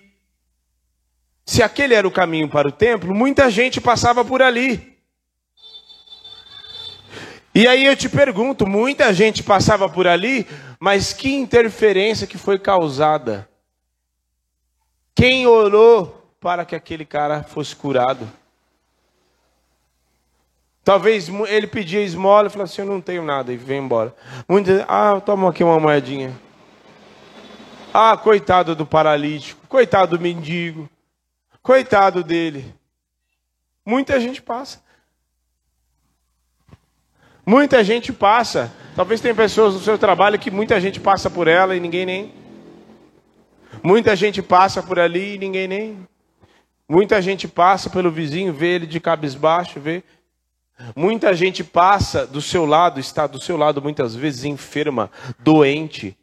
se 1.44 1.62
aquele 1.62 1.94
era 1.94 2.06
o 2.06 2.12
caminho 2.12 2.48
para 2.48 2.68
o 2.68 2.72
templo, 2.72 3.14
muita 3.14 3.50
gente 3.50 3.80
passava 3.80 4.24
por 4.24 4.40
ali. 4.42 4.98
E 7.54 7.66
aí 7.66 7.84
eu 7.84 7.94
te 7.94 8.08
pergunto, 8.08 8.66
muita 8.66 9.12
gente 9.12 9.42
passava 9.42 9.88
por 9.88 10.06
ali, 10.06 10.46
mas 10.80 11.12
que 11.12 11.34
interferência 11.34 12.26
que 12.26 12.38
foi 12.38 12.58
causada? 12.58 13.48
Quem 15.14 15.46
orou 15.46 16.34
para 16.40 16.64
que 16.64 16.74
aquele 16.74 17.04
cara 17.04 17.42
fosse 17.42 17.76
curado? 17.76 18.26
Talvez 20.85 21.28
ele 21.49 21.66
pedia 21.66 22.03
esmola 22.03 22.49
e 22.49 22.51
falou 22.51 22.64
assim: 22.64 22.83
Eu 22.83 22.89
não 22.89 23.01
tenho 23.01 23.22
nada, 23.22 23.53
e 23.53 23.57
vem 23.57 23.78
embora. 23.78 24.14
Muitos 24.49 24.80
ah, 24.89 25.20
toma 25.20 25.49
aqui 25.51 25.62
uma 25.62 25.78
moedinha. 25.78 26.33
Ah, 27.95 28.16
coitado 28.16 28.74
do 28.74 28.87
paralítico, 28.87 29.66
coitado 29.68 30.16
do 30.16 30.22
mendigo, 30.22 30.89
coitado 31.62 32.24
dele. 32.24 32.74
Muita 33.85 34.18
gente 34.18 34.41
passa. 34.41 34.83
Muita 37.45 37.83
gente 37.85 38.12
passa. 38.12 38.72
Talvez 38.95 39.20
tenha 39.20 39.35
pessoas 39.35 39.74
no 39.74 39.80
seu 39.80 39.99
trabalho 39.99 40.39
que 40.39 40.51
muita 40.51 40.80
gente 40.80 41.01
passa 41.01 41.28
por 41.28 41.49
ela 41.49 41.76
e 41.76 41.80
ninguém 41.80 42.07
nem. 42.07 42.35
Muita 43.83 44.14
gente 44.14 44.43
passa 44.43 44.83
por 44.83 44.99
ali 44.99 45.35
e 45.35 45.39
ninguém 45.39 45.68
nem. 45.68 46.09
Muita 46.89 47.22
gente 47.22 47.49
passa 47.49 47.89
pelo 47.89 48.11
vizinho, 48.11 48.53
vê 48.53 48.74
ele 48.74 48.87
de 48.87 49.01
cabisbaixo, 49.01 49.80
vê. 49.80 50.03
Muita 50.97 51.35
gente 51.35 51.62
passa 51.62 52.26
do 52.26 52.41
seu 52.41 52.64
lado, 52.64 52.99
está 52.99 53.26
do 53.26 53.41
seu 53.41 53.57
lado 53.57 53.80
muitas 53.80 54.14
vezes 54.14 54.45
enferma, 54.45 55.11
doente. 55.39 56.16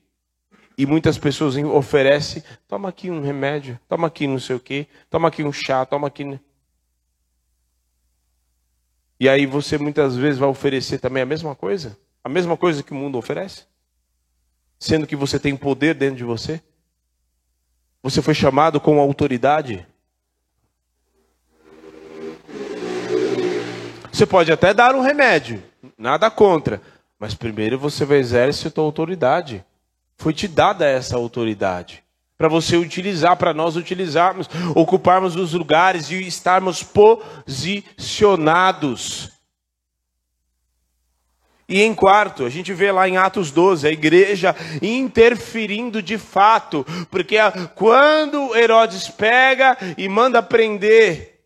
E 0.78 0.86
muitas 0.86 1.18
pessoas 1.18 1.56
oferecem, 1.58 2.44
toma 2.68 2.88
aqui 2.90 3.12
um 3.12 3.22
remédio, 3.22 3.80
toma 3.88 4.08
aqui 4.08 4.28
não 4.28 4.40
sei 4.40 4.56
o 4.56 4.60
quê, 4.60 4.88
toma 5.10 5.28
aqui 5.28 5.44
um 5.44 5.52
chá, 5.52 5.86
toma 5.86 6.08
aqui. 6.08 6.40
E 9.20 9.28
aí 9.28 9.46
você 9.46 9.78
muitas 9.78 10.16
vezes 10.16 10.40
vai 10.40 10.48
oferecer 10.48 11.00
também 11.00 11.22
a 11.22 11.26
mesma 11.26 11.54
coisa? 11.54 11.98
A 12.24 12.30
mesma 12.30 12.56
coisa 12.56 12.82
que 12.82 12.94
o 12.94 12.96
mundo 12.96 13.18
oferece? 13.18 13.66
Sendo 14.80 15.06
que 15.06 15.16
você 15.16 15.38
tem 15.38 15.58
poder 15.58 15.94
dentro 15.94 16.16
de 16.16 16.24
você? 16.24 16.62
Você 18.02 18.22
foi 18.22 18.34
chamado 18.34 18.80
com 18.80 19.00
autoridade? 19.00 19.86
Você 24.20 24.28
pode 24.28 24.52
até 24.52 24.74
dar 24.74 24.96
um 24.96 25.02
remédio, 25.02 25.64
nada 25.98 26.30
contra, 26.30 26.82
mas 27.18 27.34
primeiro 27.34 27.80
você 27.80 28.04
vai 28.04 28.18
exercer 28.18 28.70
a 28.76 28.82
autoridade. 28.82 29.64
Foi 30.18 30.34
te 30.34 30.46
dada 30.46 30.86
essa 30.86 31.16
autoridade 31.16 32.04
para 32.38 32.50
você 32.50 32.76
utilizar, 32.76 33.38
para 33.38 33.54
nós 33.54 33.78
utilizarmos, 33.78 34.50
ocuparmos 34.76 35.38
os 35.38 35.54
lugares 35.54 36.12
e 36.12 36.20
estarmos 36.28 36.84
posicionados. 36.84 39.32
E 41.70 41.82
em 41.82 41.96
quarto, 41.96 42.44
a 42.44 42.50
gente 42.50 42.74
vê 42.74 42.92
lá 42.92 43.08
em 43.08 43.16
Atos 43.16 43.52
12, 43.52 43.88
a 43.88 43.90
igreja 43.90 44.54
interferindo 44.82 46.04
de 46.04 46.18
fato, 46.18 46.86
porque 47.10 47.38
quando 47.74 48.54
Herodes 48.54 49.08
pega 49.08 49.78
e 49.98 50.10
manda 50.10 50.44
prender 50.44 51.40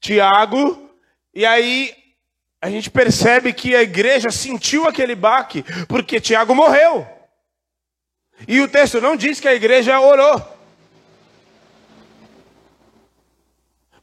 Tiago, 0.00 0.90
e 1.32 1.46
aí 1.46 1.96
a 2.60 2.68
gente 2.70 2.90
percebe 2.90 3.52
que 3.52 3.74
a 3.74 3.82
igreja 3.82 4.30
sentiu 4.30 4.86
aquele 4.86 5.14
baque, 5.14 5.64
porque 5.86 6.20
Tiago 6.20 6.54
morreu. 6.54 7.06
E 8.46 8.60
o 8.60 8.68
texto 8.68 9.00
não 9.00 9.16
diz 9.16 9.40
que 9.40 9.48
a 9.48 9.54
igreja 9.54 10.00
orou. 10.00 10.42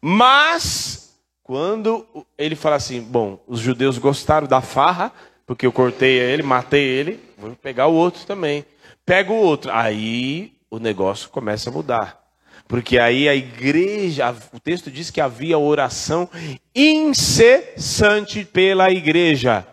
Mas, 0.01 1.17
quando 1.43 2.05
ele 2.37 2.55
fala 2.55 2.75
assim: 2.75 3.01
bom, 3.01 3.41
os 3.47 3.59
judeus 3.59 3.97
gostaram 3.97 4.47
da 4.47 4.61
farra, 4.61 5.11
porque 5.45 5.65
eu 5.65 5.71
cortei 5.71 6.17
ele, 6.17 6.43
matei 6.43 6.83
ele, 6.83 7.19
vou 7.37 7.55
pegar 7.55 7.87
o 7.87 7.93
outro 7.93 8.25
também. 8.25 8.65
Pega 9.05 9.31
o 9.31 9.35
outro. 9.35 9.71
Aí 9.71 10.53
o 10.69 10.79
negócio 10.79 11.29
começa 11.29 11.69
a 11.69 11.73
mudar. 11.73 12.24
Porque 12.67 12.97
aí 12.97 13.29
a 13.29 13.35
igreja, 13.35 14.35
o 14.51 14.59
texto 14.59 14.89
diz 14.89 15.11
que 15.11 15.21
havia 15.21 15.57
oração 15.57 16.29
incessante 16.75 18.43
pela 18.43 18.91
igreja. 18.91 19.65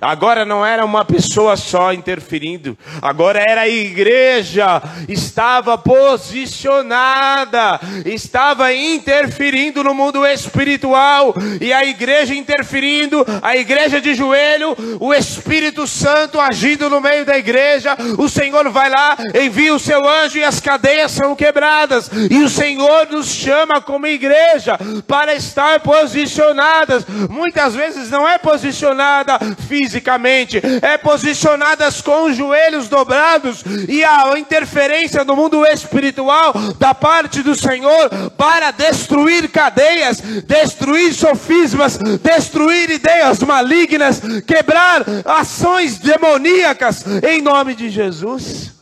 Agora 0.00 0.44
não 0.44 0.64
era 0.64 0.84
uma 0.84 1.04
pessoa 1.04 1.56
só 1.56 1.92
interferindo, 1.92 2.76
agora 3.00 3.40
era 3.40 3.62
a 3.62 3.68
igreja, 3.68 4.82
estava 5.08 5.78
posicionada, 5.78 7.80
estava 8.04 8.72
interferindo 8.74 9.82
no 9.82 9.94
mundo 9.94 10.26
espiritual, 10.26 11.34
e 11.60 11.72
a 11.72 11.84
igreja 11.84 12.34
interferindo, 12.34 13.24
a 13.40 13.56
igreja 13.56 14.00
de 14.00 14.14
joelho, 14.14 14.76
o 15.00 15.14
Espírito 15.14 15.86
Santo 15.86 16.38
agindo 16.38 16.90
no 16.90 17.00
meio 17.00 17.24
da 17.24 17.38
igreja, 17.38 17.96
o 18.18 18.28
Senhor 18.28 18.68
vai 18.70 18.90
lá, 18.90 19.16
envia 19.34 19.74
o 19.74 19.78
seu 19.78 20.06
anjo 20.06 20.38
e 20.38 20.44
as 20.44 20.60
cadeias 20.60 21.12
são 21.12 21.34
quebradas, 21.34 22.10
e 22.30 22.42
o 22.42 22.50
Senhor 22.50 23.08
nos 23.10 23.28
chama 23.28 23.80
como 23.80 24.06
igreja 24.06 24.78
para 25.06 25.34
estar 25.34 25.80
posicionadas, 25.80 27.06
muitas 27.30 27.74
vezes 27.74 28.10
não 28.10 28.28
é 28.28 28.36
posicionada 28.36 29.38
fisicamente, 29.70 30.60
é 30.82 30.98
posicionadas 30.98 32.00
com 32.00 32.24
os 32.24 32.36
joelhos 32.36 32.88
dobrados 32.88 33.62
e 33.88 34.02
a 34.02 34.36
interferência 34.36 35.24
no 35.24 35.36
mundo 35.36 35.64
espiritual 35.64 36.52
da 36.76 36.92
parte 36.92 37.40
do 37.40 37.54
Senhor 37.54 38.10
para 38.36 38.72
destruir 38.72 39.48
cadeias, 39.48 40.20
destruir 40.44 41.14
sofismas, 41.14 41.96
destruir 42.20 42.90
ideias 42.90 43.38
malignas, 43.38 44.20
quebrar 44.44 45.04
ações 45.24 45.98
demoníacas 45.98 47.04
em 47.22 47.40
nome 47.40 47.76
de 47.76 47.88
Jesus. 47.88 48.72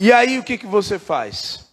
E 0.00 0.12
aí 0.12 0.36
o 0.36 0.42
que, 0.42 0.58
que 0.58 0.66
você 0.66 0.98
faz? 0.98 1.67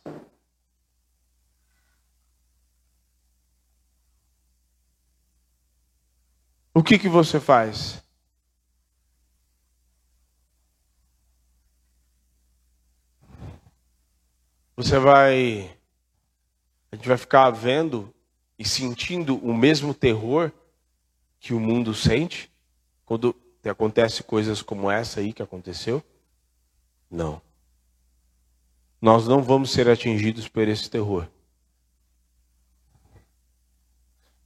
O 6.76 6.84
que, 6.84 7.00
que 7.00 7.08
você 7.08 7.40
faz? 7.40 8.04
Você 14.76 15.00
vai. 15.00 15.74
A 16.92 16.98
gente 16.98 17.08
vai 17.08 17.18
ficar 17.18 17.50
vendo 17.50 18.14
e 18.60 18.66
sentindo 18.66 19.38
o 19.38 19.56
mesmo 19.56 19.94
terror 19.94 20.52
que 21.40 21.54
o 21.54 21.60
mundo 21.62 21.94
sente 21.94 22.52
quando 23.06 23.34
acontece 23.64 24.22
coisas 24.22 24.62
como 24.62 24.92
essa 24.92 25.22
aí 25.22 25.32
que 25.32 25.42
aconteceu? 25.42 26.04
Não. 27.10 27.42
Nós 29.02 29.28
não 29.28 29.42
vamos 29.42 29.72
ser 29.72 29.88
atingidos 29.88 30.50
por 30.50 30.68
esse 30.68 30.90
terror. 30.90 31.28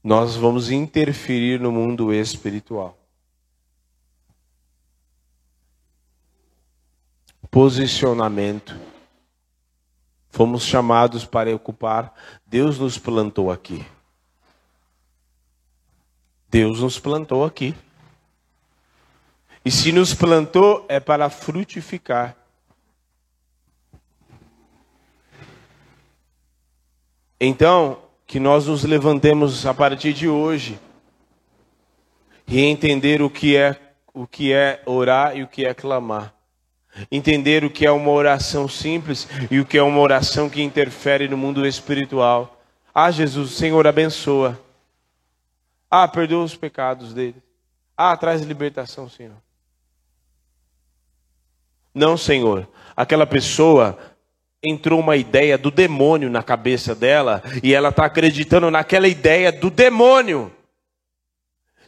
Nós 0.04 0.36
vamos 0.36 0.72
interferir 0.72 1.60
no 1.60 1.72
mundo 1.72 2.14
espiritual. 2.14 2.98
Posicionamento. 7.52 8.80
Fomos 10.30 10.64
chamados 10.64 11.26
para 11.26 11.54
ocupar, 11.56 12.14
Deus 12.46 12.78
nos 12.78 12.98
plantou 12.98 13.52
aqui. 13.52 13.84
Deus 16.48 16.82
nos 16.82 17.00
plantou 17.00 17.44
aqui. 17.44 17.76
E 19.66 19.72
se 19.72 19.92
nos 19.92 20.14
plantou, 20.14 20.86
é 20.88 21.00
para 21.00 21.30
frutificar. 21.30 22.36
Então, 27.40 28.09
que 28.30 28.40
nós 28.40 28.68
nos 28.68 28.84
levantemos 28.84 29.66
a 29.66 29.74
partir 29.74 30.14
de 30.14 30.30
hoje 30.30 30.80
e 32.48 32.62
entender 32.62 33.24
o 33.24 33.30
que 33.30 33.58
é 33.58 33.96
o 34.14 34.28
que 34.28 34.54
é 34.54 34.84
orar 34.86 35.36
e 35.36 35.42
o 35.42 35.48
que 35.48 35.66
é 35.66 35.74
clamar. 35.74 36.32
Entender 37.12 37.64
o 37.64 37.72
que 37.72 37.88
é 37.88 37.92
uma 37.92 38.12
oração 38.12 38.68
simples 38.68 39.28
e 39.50 39.60
o 39.60 39.66
que 39.66 39.80
é 39.80 39.82
uma 39.82 40.00
oração 40.00 40.48
que 40.48 40.62
interfere 40.62 41.28
no 41.28 41.36
mundo 41.36 41.66
espiritual. 41.66 42.62
Ah, 42.94 43.10
Jesus, 43.10 43.54
Senhor, 43.54 43.88
abençoa. 43.88 44.60
Ah, 45.90 46.08
perdoa 46.08 46.44
os 46.44 46.56
pecados 46.56 47.16
dele. 47.16 47.42
Ah, 47.98 48.16
traz 48.16 48.44
libertação, 48.44 49.10
Senhor. 49.10 49.42
Não, 51.96 52.16
Senhor. 52.16 52.68
Aquela 52.96 53.26
pessoa 53.26 53.98
entrou 54.64 55.00
uma 55.00 55.16
ideia 55.16 55.58
do 55.58 55.72
demônio 55.72 56.30
na 56.30 56.44
cabeça 56.44 56.94
dela 56.94 57.42
e 57.64 57.74
ela 57.74 57.90
está 57.90 58.06
acreditando 58.06 58.70
naquela 58.70 59.08
ideia 59.08 59.52
do 59.52 59.70
demônio. 59.70 60.52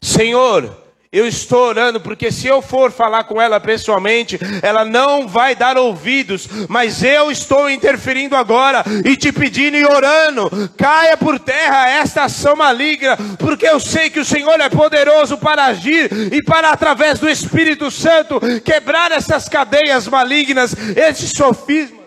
Senhor, 0.02 0.82
eu 1.12 1.28
estou 1.28 1.68
orando 1.68 2.00
porque 2.00 2.32
se 2.32 2.48
eu 2.48 2.62
for 2.62 2.90
falar 2.90 3.26
com 3.26 3.42
ela 3.42 3.60
pessoalmente, 3.60 4.40
ela 4.64 4.86
não 4.86 5.28
vai 5.28 5.54
dar 5.54 5.78
ouvidos, 5.78 6.48
mas 6.70 7.04
eu 7.04 7.30
estou 7.30 7.70
interferindo 7.70 8.34
agora 8.38 8.86
e 9.04 9.18
te 9.18 9.34
pedindo 9.34 9.76
e 9.76 9.86
orando, 9.86 10.50
caia 10.78 11.18
por 11.18 11.38
terra 11.38 11.90
esta 11.90 12.24
ação 12.24 12.56
maligna, 12.56 13.18
porque 13.38 13.68
eu 13.68 13.82
sei 13.82 14.10
que 14.10 14.22
o 14.22 14.26
Senhor 14.26 14.58
é 14.62 14.70
poderoso 14.70 15.38
para 15.38 15.66
agir 15.66 16.10
e 16.32 16.42
para 16.42 16.72
através 16.72 17.20
do 17.20 17.30
Espírito 17.30 17.92
Santo 17.92 18.40
quebrar 18.64 19.12
essas 19.12 19.50
cadeias 19.50 20.08
malignas, 20.08 20.74
esses 20.96 21.32
sofismas. 21.32 22.01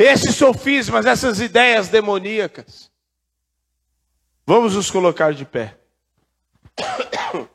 Esses 0.00 0.34
sofismas, 0.34 1.04
essas 1.04 1.38
ideias 1.38 1.88
demoníacas. 1.88 2.90
Vamos 4.46 4.74
nos 4.74 4.90
colocar 4.90 5.34
de 5.34 5.44
pé. 5.44 5.78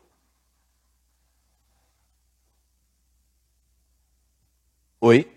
Oi? 5.02 5.28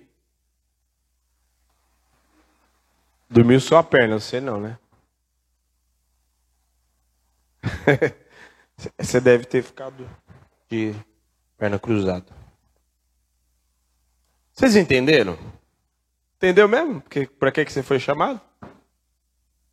Dormiu 3.30 3.58
só 3.60 3.78
a 3.78 3.82
perna, 3.82 4.20
você 4.20 4.38
não, 4.38 4.60
né? 4.60 4.78
você 8.98 9.22
deve 9.22 9.46
ter 9.46 9.62
ficado 9.62 10.06
de 10.68 10.94
perna 11.56 11.78
cruzada. 11.78 12.26
Vocês 14.52 14.76
entenderam? 14.76 15.38
Entendeu 16.36 16.68
mesmo? 16.68 17.02
Para 17.38 17.52
que, 17.52 17.64
que 17.64 17.72
você 17.72 17.82
foi 17.82 17.98
chamado? 17.98 18.40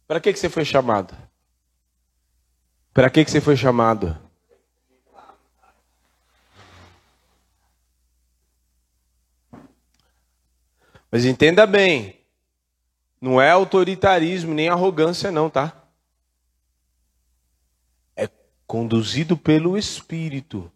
Para 0.08 0.20
que, 0.20 0.34
que 0.34 0.40
você 0.40 0.50
foi 0.50 0.66
chamado? 0.66 1.16
Para 2.94 3.10
que, 3.10 3.24
que 3.24 3.32
você 3.32 3.42
foi 3.42 3.56
chamado? 3.56 4.18
Mas 11.12 11.26
entenda 11.26 11.68
bem, 11.68 12.18
não 13.20 13.42
é 13.42 13.52
autoritarismo 13.52 14.54
nem 14.54 14.70
arrogância, 14.70 15.30
não, 15.30 15.50
tá? 15.50 15.74
É 18.16 18.30
conduzido 18.66 19.36
pelo 19.36 19.78
Espírito. 19.78 20.72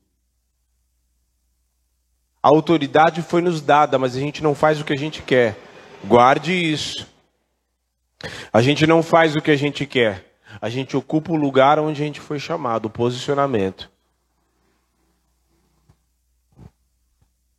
A 2.43 2.49
autoridade 2.49 3.21
foi 3.21 3.41
nos 3.41 3.61
dada, 3.61 3.97
mas 3.97 4.15
a 4.15 4.19
gente 4.19 4.43
não 4.43 4.53
faz 4.53 4.79
o 4.79 4.85
que 4.85 4.93
a 4.93 4.97
gente 4.97 5.21
quer. 5.21 5.57
Guarde 6.07 6.53
isso. 6.53 7.07
A 8.51 8.61
gente 8.61 8.87
não 8.87 9.03
faz 9.03 9.35
o 9.35 9.41
que 9.41 9.51
a 9.51 9.55
gente 9.55 9.85
quer 9.85 10.25
a 10.61 10.69
gente 10.69 10.95
ocupa 10.95 11.31
o 11.31 11.35
lugar 11.35 11.79
onde 11.79 12.01
a 12.01 12.05
gente 12.05 12.19
foi 12.19 12.39
chamado, 12.39 12.85
o 12.85 12.89
posicionamento. 12.89 13.89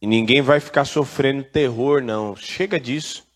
E 0.01 0.07
ninguém 0.07 0.42
vai 0.42 0.61
ficar 0.61 0.84
sofrendo 0.84 1.42
terror, 1.42 2.03
não. 2.03 2.36
Chega 2.36 2.78
disso. 2.78 3.26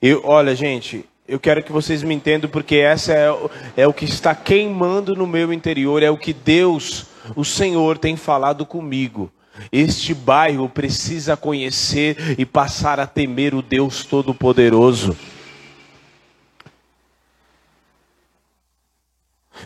Eu, 0.00 0.22
olha, 0.24 0.54
gente, 0.54 1.04
eu 1.26 1.40
quero 1.40 1.62
que 1.62 1.72
vocês 1.72 2.02
me 2.02 2.14
entendam, 2.14 2.48
porque 2.48 2.76
essa 2.76 3.12
é, 3.12 3.28
é 3.76 3.86
o 3.86 3.92
que 3.92 4.04
está 4.04 4.34
queimando 4.34 5.14
no 5.14 5.26
meu 5.26 5.52
interior, 5.52 6.02
é 6.02 6.10
o 6.10 6.18
que 6.18 6.32
Deus, 6.32 7.06
o 7.34 7.44
Senhor, 7.44 7.98
tem 7.98 8.16
falado 8.16 8.64
comigo. 8.64 9.32
Este 9.70 10.14
bairro 10.14 10.68
precisa 10.68 11.36
conhecer 11.36 12.38
e 12.38 12.46
passar 12.46 12.98
a 13.00 13.06
temer 13.06 13.54
o 13.54 13.62
Deus 13.62 14.04
Todo-Poderoso. 14.04 15.16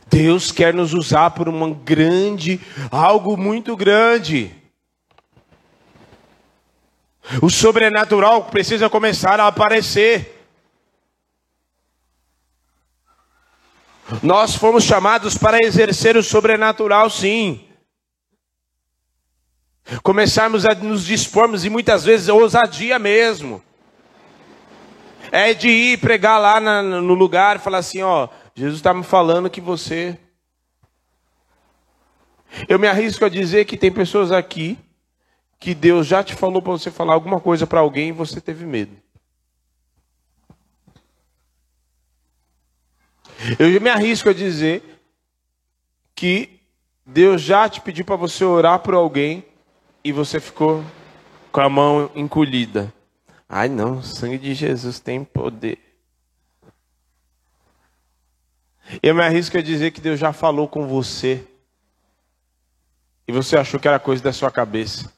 Deus 0.09 0.53
quer 0.53 0.75
nos 0.75 0.93
usar 0.93 1.31
por 1.31 1.49
uma 1.49 1.71
grande, 1.71 2.61
algo 2.91 3.37
muito 3.37 3.77
grande. 3.77 4.51
O 7.41 7.49
sobrenatural 7.49 8.45
precisa 8.45 8.91
começar 8.91 9.41
a 9.41 9.47
aparecer. 9.47 10.47
Nós 14.23 14.55
fomos 14.55 14.85
chamados 14.85 15.37
para 15.39 15.59
exercer 15.65 16.17
o 16.17 16.23
sobrenatural, 16.23 17.09
sim. 17.09 17.64
Começarmos 20.03 20.65
a 20.65 20.75
nos 20.75 21.05
dispormos, 21.05 21.65
e 21.65 21.71
muitas 21.71 22.05
vezes 22.05 22.29
ousadia 22.29 22.99
mesmo. 22.99 23.63
É 25.31 25.53
de 25.53 25.69
ir 25.69 25.99
pregar 25.99 26.41
lá 26.41 26.59
na, 26.59 26.83
no 26.83 27.15
lugar 27.15 27.57
e 27.57 27.59
falar 27.59 27.79
assim: 27.79 28.03
ó, 28.03 28.29
Jesus 28.55 28.77
está 28.77 28.95
me 28.95 29.05
falando 29.05 29.51
que 29.51 29.61
você. 29.61 30.19
Eu 32.69 32.79
me 32.79 32.87
arrisco 32.87 33.25
a 33.25 33.29
dizer 33.29 33.65
que 33.65 33.77
tem 33.77 33.93
pessoas 33.93 34.31
aqui 34.31 34.79
que 35.59 35.75
Deus 35.75 36.07
já 36.07 36.23
te 36.23 36.35
falou 36.35 36.63
para 36.63 36.73
você 36.73 36.91
falar 36.91 37.15
alguma 37.15 37.41
coisa 37.41 37.67
para 37.67 37.81
alguém 37.81 38.11
e 38.11 38.13
você 38.13 38.41
teve 38.41 38.65
medo. 38.65 38.97
Eu 43.59 43.81
me 43.81 43.91
arrisco 43.91 44.31
a 44.31 44.33
dizer 44.33 44.83
que 46.15 46.61
Deus 47.05 47.43
já 47.43 47.69
te 47.69 47.81
pediu 47.81 48.05
para 48.05 48.17
você 48.17 48.45
orar 48.45 48.79
por 48.79 48.95
alguém 48.95 49.45
e 50.05 50.13
você 50.13 50.39
ficou 50.39 50.85
com 51.51 51.61
a 51.61 51.69
mão 51.69 52.11
encolhida. 52.15 52.93
Ai 53.49 53.69
não, 53.69 53.99
o 53.99 54.03
sangue 54.03 54.37
de 54.37 54.55
Jesus 54.55 55.01
tem 55.01 55.25
poder. 55.25 55.79
Eu 59.03 59.15
me 59.15 59.23
arrisco 59.23 59.57
a 59.57 59.63
dizer 59.63 59.91
que 59.93 60.01
Deus 60.01 60.21
já 60.21 60.33
falou 60.33 60.69
com 60.69 60.87
você. 60.87 61.49
E 63.27 63.33
você 63.33 63.57
achou 63.57 63.81
que 63.81 63.89
era 63.89 63.99
coisa 63.99 64.23
da 64.23 64.33
sua 64.33 64.51
cabeça. 64.51 65.11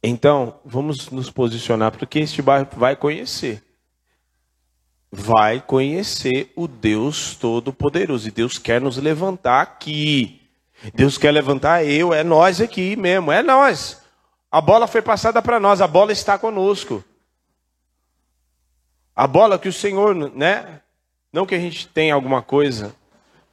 Então, 0.00 0.60
vamos 0.64 1.10
nos 1.10 1.28
posicionar, 1.28 1.90
porque 1.90 2.20
este 2.20 2.40
bairro 2.40 2.68
vai 2.76 2.94
conhecer. 2.94 3.65
Vai 5.10 5.60
conhecer 5.60 6.52
o 6.56 6.66
Deus 6.66 7.34
Todo-Poderoso. 7.36 8.28
E 8.28 8.30
Deus 8.30 8.58
quer 8.58 8.80
nos 8.80 8.96
levantar 8.96 9.62
aqui. 9.62 10.42
Deus 10.94 11.16
quer 11.16 11.30
levantar 11.30 11.84
eu, 11.84 12.12
é 12.12 12.22
nós 12.22 12.60
aqui 12.60 12.96
mesmo, 12.96 13.32
é 13.32 13.42
nós. 13.42 14.02
A 14.50 14.60
bola 14.60 14.86
foi 14.86 15.02
passada 15.02 15.40
para 15.42 15.58
nós, 15.58 15.80
a 15.80 15.86
bola 15.86 16.12
está 16.12 16.38
conosco. 16.38 17.02
A 19.14 19.26
bola 19.26 19.58
que 19.58 19.68
o 19.68 19.72
Senhor, 19.72 20.14
né? 20.14 20.80
Não 21.32 21.46
que 21.46 21.54
a 21.54 21.58
gente 21.58 21.88
tenha 21.88 22.14
alguma 22.14 22.42
coisa. 22.42 22.94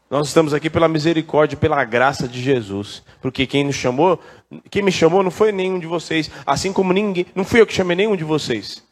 Nós 0.10 0.28
estamos 0.28 0.54
aqui 0.54 0.70
pela 0.70 0.88
misericórdia, 0.88 1.58
pela 1.58 1.84
graça 1.84 2.28
de 2.28 2.41
Jesus. 2.41 3.01
Porque 3.22 3.47
quem 3.47 3.64
nos 3.64 3.76
chamou, 3.76 4.20
quem 4.70 4.84
me 4.84 4.91
chamou 4.91 5.24
não 5.24 5.32
foi 5.32 5.51
nenhum 5.51 5.80
de 5.80 5.88
vocês, 5.88 6.30
assim 6.45 6.72
como 6.72 6.93
ninguém, 6.93 7.26
não 7.34 7.43
fui 7.43 7.62
eu 7.62 7.66
que 7.66 7.74
chamei 7.74 7.95
nenhum 7.95 8.16
de 8.16 8.24
vocês. 8.24 8.84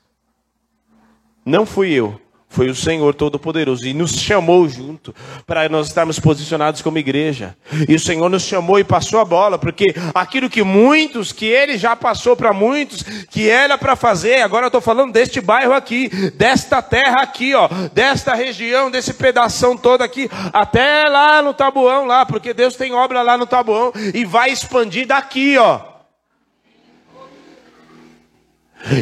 Não 1.45 1.65
fui 1.65 1.91
eu. 1.91 2.19
Foi 2.51 2.69
o 2.69 2.75
Senhor 2.75 3.15
Todo-Poderoso 3.15 3.87
e 3.87 3.93
nos 3.93 4.11
chamou 4.11 4.67
junto 4.67 5.15
para 5.47 5.67
nós 5.69 5.87
estarmos 5.87 6.19
posicionados 6.19 6.81
como 6.81 6.97
igreja. 6.97 7.55
E 7.87 7.95
o 7.95 7.99
Senhor 7.99 8.29
nos 8.29 8.43
chamou 8.43 8.77
e 8.77 8.83
passou 8.83 9.19
a 9.21 9.25
bola, 9.25 9.57
porque 9.57 9.95
aquilo 10.13 10.49
que 10.49 10.61
muitos, 10.61 11.31
que 11.31 11.45
Ele 11.45 11.77
já 11.77 11.95
passou 11.95 12.35
para 12.35 12.51
muitos, 12.51 13.03
que 13.29 13.49
era 13.49 13.77
para 13.77 13.95
fazer, 13.95 14.41
agora 14.41 14.65
eu 14.65 14.67
estou 14.67 14.81
falando 14.81 15.13
deste 15.13 15.39
bairro 15.39 15.73
aqui, 15.73 16.09
desta 16.31 16.81
terra 16.81 17.21
aqui, 17.21 17.55
ó, 17.55 17.69
desta 17.93 18.35
região, 18.35 18.91
desse 18.91 19.13
pedação 19.13 19.77
todo 19.77 20.01
aqui, 20.01 20.29
até 20.51 21.07
lá 21.07 21.41
no 21.41 21.53
Tabuão 21.53 22.05
lá, 22.05 22.25
porque 22.25 22.53
Deus 22.53 22.75
tem 22.75 22.93
obra 22.93 23.21
lá 23.21 23.37
no 23.37 23.45
Tabuão 23.45 23.93
e 24.13 24.25
vai 24.25 24.51
expandir 24.51 25.07
daqui, 25.07 25.57
ó. 25.57 25.90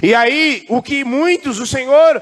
E 0.03 0.13
aí, 0.13 0.65
o 0.69 0.81
que 0.81 1.03
muitos, 1.03 1.59
o 1.59 1.67
Senhor 1.67 2.21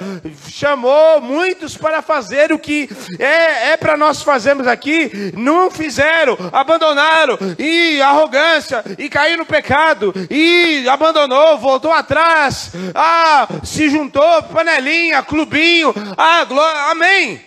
chamou 0.50 1.22
muitos 1.22 1.78
para 1.78 2.02
fazer 2.02 2.52
o 2.52 2.60
que 2.60 2.90
é, 3.20 3.72
é 3.72 3.78
para 3.78 3.98
nós 3.98 4.22
fazermos 4.22 4.68
aqui, 4.68 5.34
não 5.36 5.70
fizeram, 5.72 6.38
abandonaram, 6.52 7.38
e 7.58 8.02
arrogância, 8.02 8.84
e 8.98 9.10
caiu 9.10 9.38
no 9.38 9.46
pecado, 9.46 10.14
e 10.30 10.88
abandonou, 10.90 11.58
voltou 11.58 11.92
atrás, 11.92 12.72
ah, 12.94 13.48
se 13.64 13.90
juntou, 13.90 14.44
panelinha, 14.44 15.24
clubinho, 15.24 15.94
ah, 16.18 16.44
glória, 16.46 16.92
amém. 16.92 17.42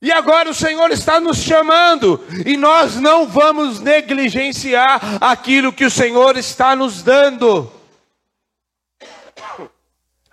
E 0.00 0.12
agora 0.12 0.48
o 0.48 0.54
Senhor 0.54 0.92
está 0.92 1.18
nos 1.18 1.38
chamando, 1.38 2.24
e 2.46 2.56
nós 2.56 2.96
não 2.96 3.26
vamos 3.26 3.80
negligenciar 3.80 5.18
aquilo 5.20 5.72
que 5.72 5.84
o 5.84 5.90
Senhor 5.90 6.36
está 6.36 6.76
nos 6.76 7.02
dando. 7.02 7.77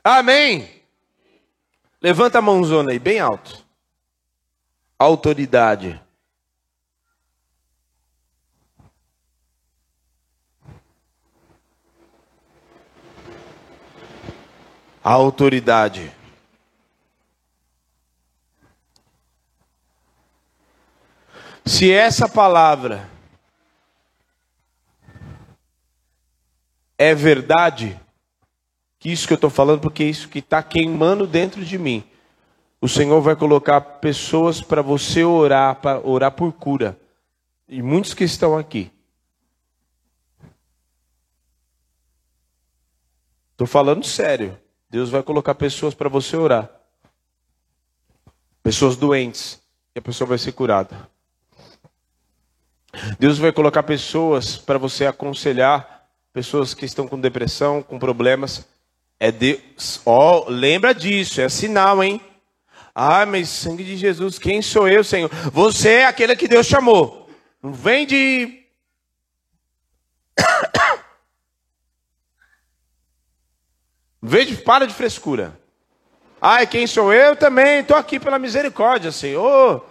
Amém. 0.07 0.69
Levanta 1.99 2.37
a 2.37 2.41
mãozona 2.41 2.91
aí, 2.91 2.99
bem 2.99 3.19
alto. 3.19 3.65
Autoridade. 4.99 5.99
Autoridade. 15.03 16.13
Se 21.65 21.91
essa 21.91 22.29
palavra 22.29 23.09
é 26.95 27.15
verdade, 27.15 27.99
isso 29.11 29.27
que 29.27 29.33
eu 29.33 29.35
estou 29.35 29.49
falando, 29.49 29.81
porque 29.81 30.03
é 30.03 30.07
isso 30.07 30.29
que 30.29 30.39
está 30.39 30.63
queimando 30.63 31.27
dentro 31.27 31.63
de 31.63 31.77
mim. 31.77 32.03
O 32.81 32.87
Senhor 32.87 33.21
vai 33.21 33.35
colocar 33.35 33.81
pessoas 33.81 34.61
para 34.61 34.81
você 34.81 35.23
orar, 35.23 35.75
para 35.75 35.99
orar 36.07 36.31
por 36.31 36.51
cura. 36.53 36.99
E 37.67 37.81
muitos 37.81 38.13
que 38.13 38.23
estão 38.23 38.57
aqui. 38.57 38.91
Estou 43.51 43.65
falando 43.65 44.05
sério. 44.05 44.57
Deus 44.89 45.09
vai 45.09 45.23
colocar 45.23 45.55
pessoas 45.55 45.93
para 45.93 46.09
você 46.09 46.35
orar. 46.35 46.69
Pessoas 48.61 48.95
doentes. 48.95 49.61
E 49.95 49.99
a 49.99 50.01
pessoa 50.01 50.27
vai 50.27 50.37
ser 50.37 50.51
curada. 50.51 51.09
Deus 53.17 53.37
vai 53.37 53.51
colocar 53.51 53.83
pessoas 53.83 54.57
para 54.57 54.77
você 54.77 55.05
aconselhar. 55.05 56.07
Pessoas 56.33 56.73
que 56.73 56.85
estão 56.85 57.07
com 57.07 57.19
depressão, 57.19 57.81
com 57.81 57.97
problemas. 57.97 58.67
É 59.19 59.31
Deus. 59.31 60.01
Ó, 60.05 60.45
oh, 60.45 60.49
lembra 60.49 60.93
disso, 60.93 61.41
é 61.41 61.49
sinal, 61.49 62.03
hein? 62.03 62.21
Ah, 62.93 63.25
mas 63.25 63.49
sangue 63.49 63.83
de 63.83 63.97
Jesus, 63.97 64.39
quem 64.39 64.61
sou 64.61 64.87
eu, 64.87 65.03
Senhor? 65.03 65.29
Você 65.51 65.89
é 65.89 66.05
aquele 66.05 66.35
que 66.35 66.47
Deus 66.47 66.65
chamou. 66.65 67.29
Não 67.61 67.73
vem 67.73 68.05
de. 68.05 68.63
De 74.21 74.57
para 74.57 74.87
de 74.87 74.93
frescura. 74.93 75.55
Ai, 76.41 76.65
quem 76.65 76.87
sou 76.87 77.13
eu 77.13 77.35
também? 77.35 77.81
Estou 77.81 77.95
aqui 77.95 78.19
pela 78.19 78.39
misericórdia, 78.39 79.11
Senhor. 79.11 79.85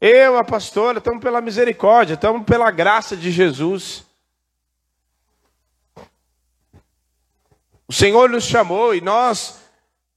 Eu, 0.00 0.36
a 0.36 0.42
pastora, 0.42 0.98
estamos 0.98 1.22
pela 1.22 1.40
misericórdia, 1.40 2.14
estamos 2.14 2.44
pela 2.44 2.70
graça 2.72 3.16
de 3.16 3.30
Jesus. 3.30 4.04
O 7.92 7.94
Senhor 7.94 8.30
nos 8.30 8.44
chamou 8.44 8.94
e 8.94 9.02
nós, 9.02 9.56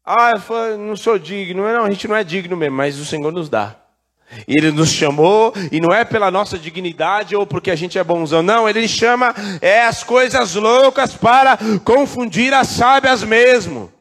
ah, 0.06 0.32
não 0.80 0.96
sou 0.96 1.20
digno. 1.20 1.62
Não, 1.62 1.84
a 1.84 1.90
gente 1.90 2.08
não 2.08 2.16
é 2.16 2.24
digno 2.24 2.56
mesmo, 2.56 2.78
mas 2.78 2.98
o 2.98 3.04
Senhor 3.04 3.34
nos 3.34 3.50
dá. 3.50 3.76
Ele 4.48 4.72
nos 4.72 4.94
chamou 4.94 5.54
e 5.70 5.82
não 5.82 5.94
é 5.94 6.06
pela 6.06 6.32
nossa 6.32 6.58
dignidade 6.58 7.36
ou 7.36 7.46
porque 7.46 7.70
a 7.70 7.76
gente 7.76 8.00
é 8.00 8.04
bonzão, 8.04 8.42
não. 8.42 8.70
Ele 8.70 8.88
chama 8.88 9.36
é 9.60 9.82
as 9.82 10.06
coisas 10.06 10.56
loucas 10.56 11.16
para 11.16 11.60
confundir 11.84 12.54
as 12.54 12.70
sábias 12.70 13.24
mesmo. 13.24 13.92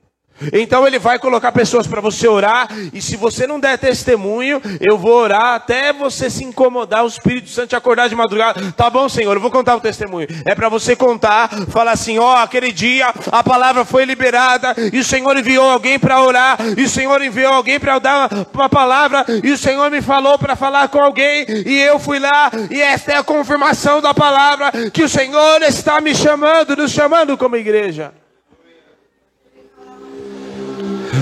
Então 0.53 0.87
ele 0.87 0.99
vai 0.99 1.19
colocar 1.19 1.53
pessoas 1.53 1.87
para 1.87 2.01
você 2.01 2.27
orar, 2.27 2.69
e 2.93 3.01
se 3.01 3.17
você 3.17 3.47
não 3.47 3.61
der 3.61 3.79
testemunho, 3.79 4.61
eu 4.81 4.99
vou 4.99 5.15
orar 5.15 5.55
até 5.55 5.93
você 5.93 6.29
se 6.29 6.45
incomodar, 6.45 7.05
o 7.05 7.09
Espírito 7.09 7.49
Santo 7.49 7.69
te 7.69 7.77
acordar 7.77 8.09
de 8.09 8.17
madrugada. 8.17 8.73
Tá 8.73 8.91
bom, 8.91 9.09
Senhor, 9.09 9.35
eu 9.35 9.41
vou 9.41 9.51
contar 9.51 9.77
o 9.77 9.81
testemunho. 9.81 10.27
É 10.45 10.55
para 10.55 10.69
você 10.69 10.97
contar, 10.97 11.49
falar 11.69 11.93
assim: 11.93 12.19
ó, 12.19 12.35
oh, 12.35 12.37
aquele 12.37 12.73
dia 12.73 13.13
a 13.31 13.43
palavra 13.43 13.85
foi 13.85 14.05
liberada, 14.05 14.75
e 14.93 14.99
o 14.99 15.05
Senhor 15.05 15.37
enviou 15.37 15.71
alguém 15.71 15.99
para 15.99 16.21
orar, 16.23 16.59
e 16.77 16.85
o 16.85 16.89
Senhor 16.89 17.23
enviou 17.23 17.53
alguém 17.53 17.79
para 17.79 17.99
dar 17.99 18.31
uma 18.53 18.69
palavra, 18.69 19.25
e 19.43 19.53
o 19.53 19.59
Senhor 19.59 19.91
me 19.91 20.03
falou 20.03 20.39
para 20.39 20.57
falar 20.57 20.89
com 20.89 21.01
alguém, 21.01 21.47
e 21.49 21.81
eu 21.81 21.99
fui 21.99 22.19
lá, 22.19 22.51
e 22.71 22.81
esta 22.81 23.13
é 23.13 23.17
a 23.17 23.23
confirmação 23.23 24.01
da 24.01 24.13
palavra 24.13 24.73
que 24.93 25.03
o 25.03 25.09
Senhor 25.09 25.63
está 25.63 26.01
me 26.01 26.15
chamando, 26.15 26.77
nos 26.77 26.91
chamando 26.91 27.37
como 27.37 27.57
igreja 27.57 28.24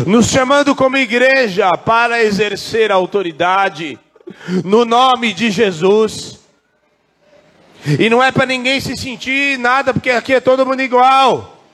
nos 0.06 0.26
chamando 0.26 0.74
como 0.74 0.96
igreja 0.96 1.70
para 1.84 2.22
exercer 2.22 2.90
autoridade 2.90 3.98
no 4.64 4.84
nome 4.84 5.32
de 5.32 5.50
Jesus. 5.50 6.40
E 7.98 8.08
não 8.08 8.22
é 8.22 8.30
para 8.30 8.46
ninguém 8.46 8.80
se 8.80 8.96
sentir 8.96 9.58
nada, 9.58 9.92
porque 9.92 10.10
aqui 10.10 10.34
é 10.34 10.40
todo 10.40 10.64
mundo 10.64 10.80
igual. 10.82 11.64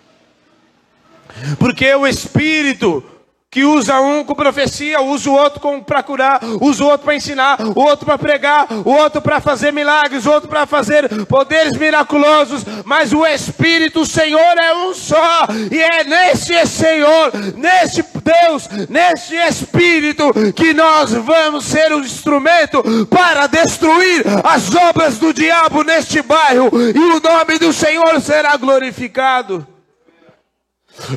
Porque 1.58 1.94
o 1.94 2.06
Espírito 2.06 3.04
que 3.50 3.64
usa 3.64 3.98
um 4.00 4.22
com 4.24 4.34
profecia, 4.34 5.00
usa 5.00 5.30
o 5.30 5.32
outro 5.32 5.82
para 5.82 6.02
curar, 6.02 6.40
usa 6.60 6.84
o 6.84 6.86
outro 6.86 7.04
para 7.06 7.14
ensinar, 7.14 7.58
o 7.60 7.80
outro 7.80 8.04
para 8.04 8.18
pregar, 8.18 8.66
o 8.84 8.90
outro 8.90 9.22
para 9.22 9.40
fazer 9.40 9.72
milagres, 9.72 10.26
o 10.26 10.30
outro 10.30 10.50
para 10.50 10.66
fazer 10.66 11.24
poderes 11.24 11.72
miraculosos, 11.72 12.62
mas 12.84 13.10
o 13.10 13.26
Espírito, 13.26 14.04
Senhor 14.04 14.58
é 14.58 14.74
um 14.74 14.92
só, 14.92 15.46
e 15.72 15.80
é 15.80 16.04
nesse 16.04 16.66
Senhor, 16.66 17.32
nesse 17.56 18.04
Deus, 18.22 18.68
nesse 18.90 19.34
Espírito, 19.34 20.30
que 20.54 20.74
nós 20.74 21.12
vamos 21.12 21.64
ser 21.64 21.90
um 21.94 22.00
instrumento 22.00 22.82
para 23.06 23.46
destruir 23.46 24.24
as 24.44 24.74
obras 24.74 25.16
do 25.16 25.32
diabo 25.32 25.82
neste 25.82 26.20
bairro, 26.20 26.70
e 26.94 26.98
o 26.98 27.18
nome 27.18 27.58
do 27.58 27.72
Senhor 27.72 28.20
será 28.20 28.58
glorificado. 28.58 29.66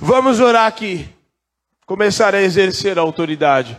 Vamos 0.01 0.39
orar 0.39 0.67
aqui 0.67 1.09
começar 1.91 2.33
a 2.33 2.41
exercer 2.41 2.97
a 2.97 3.01
autoridade. 3.01 3.77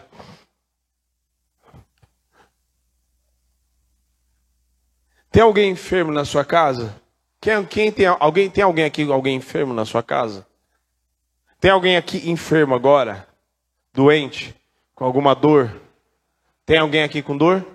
Tem 5.31 5.43
alguém 5.43 5.71
enfermo 5.71 6.13
na 6.13 6.23
sua 6.23 6.45
casa? 6.45 6.95
Quem, 7.41 7.65
quem 7.65 7.91
tem 7.91 8.05
alguém 8.05 8.51
tem 8.51 8.63
alguém 8.63 8.85
aqui 8.85 9.11
alguém 9.11 9.37
enfermo 9.37 9.73
na 9.73 9.87
sua 9.87 10.03
casa? 10.03 10.47
Tem 11.59 11.71
alguém 11.71 11.97
aqui 11.97 12.31
enfermo 12.31 12.75
agora? 12.75 13.27
Doente? 13.95 14.55
Com 14.95 15.07
alguma 15.07 15.33
dor? 15.33 15.81
Tem 16.67 16.77
alguém 16.77 17.05
aqui 17.05 17.23
com 17.23 17.35
dor? 17.35 17.67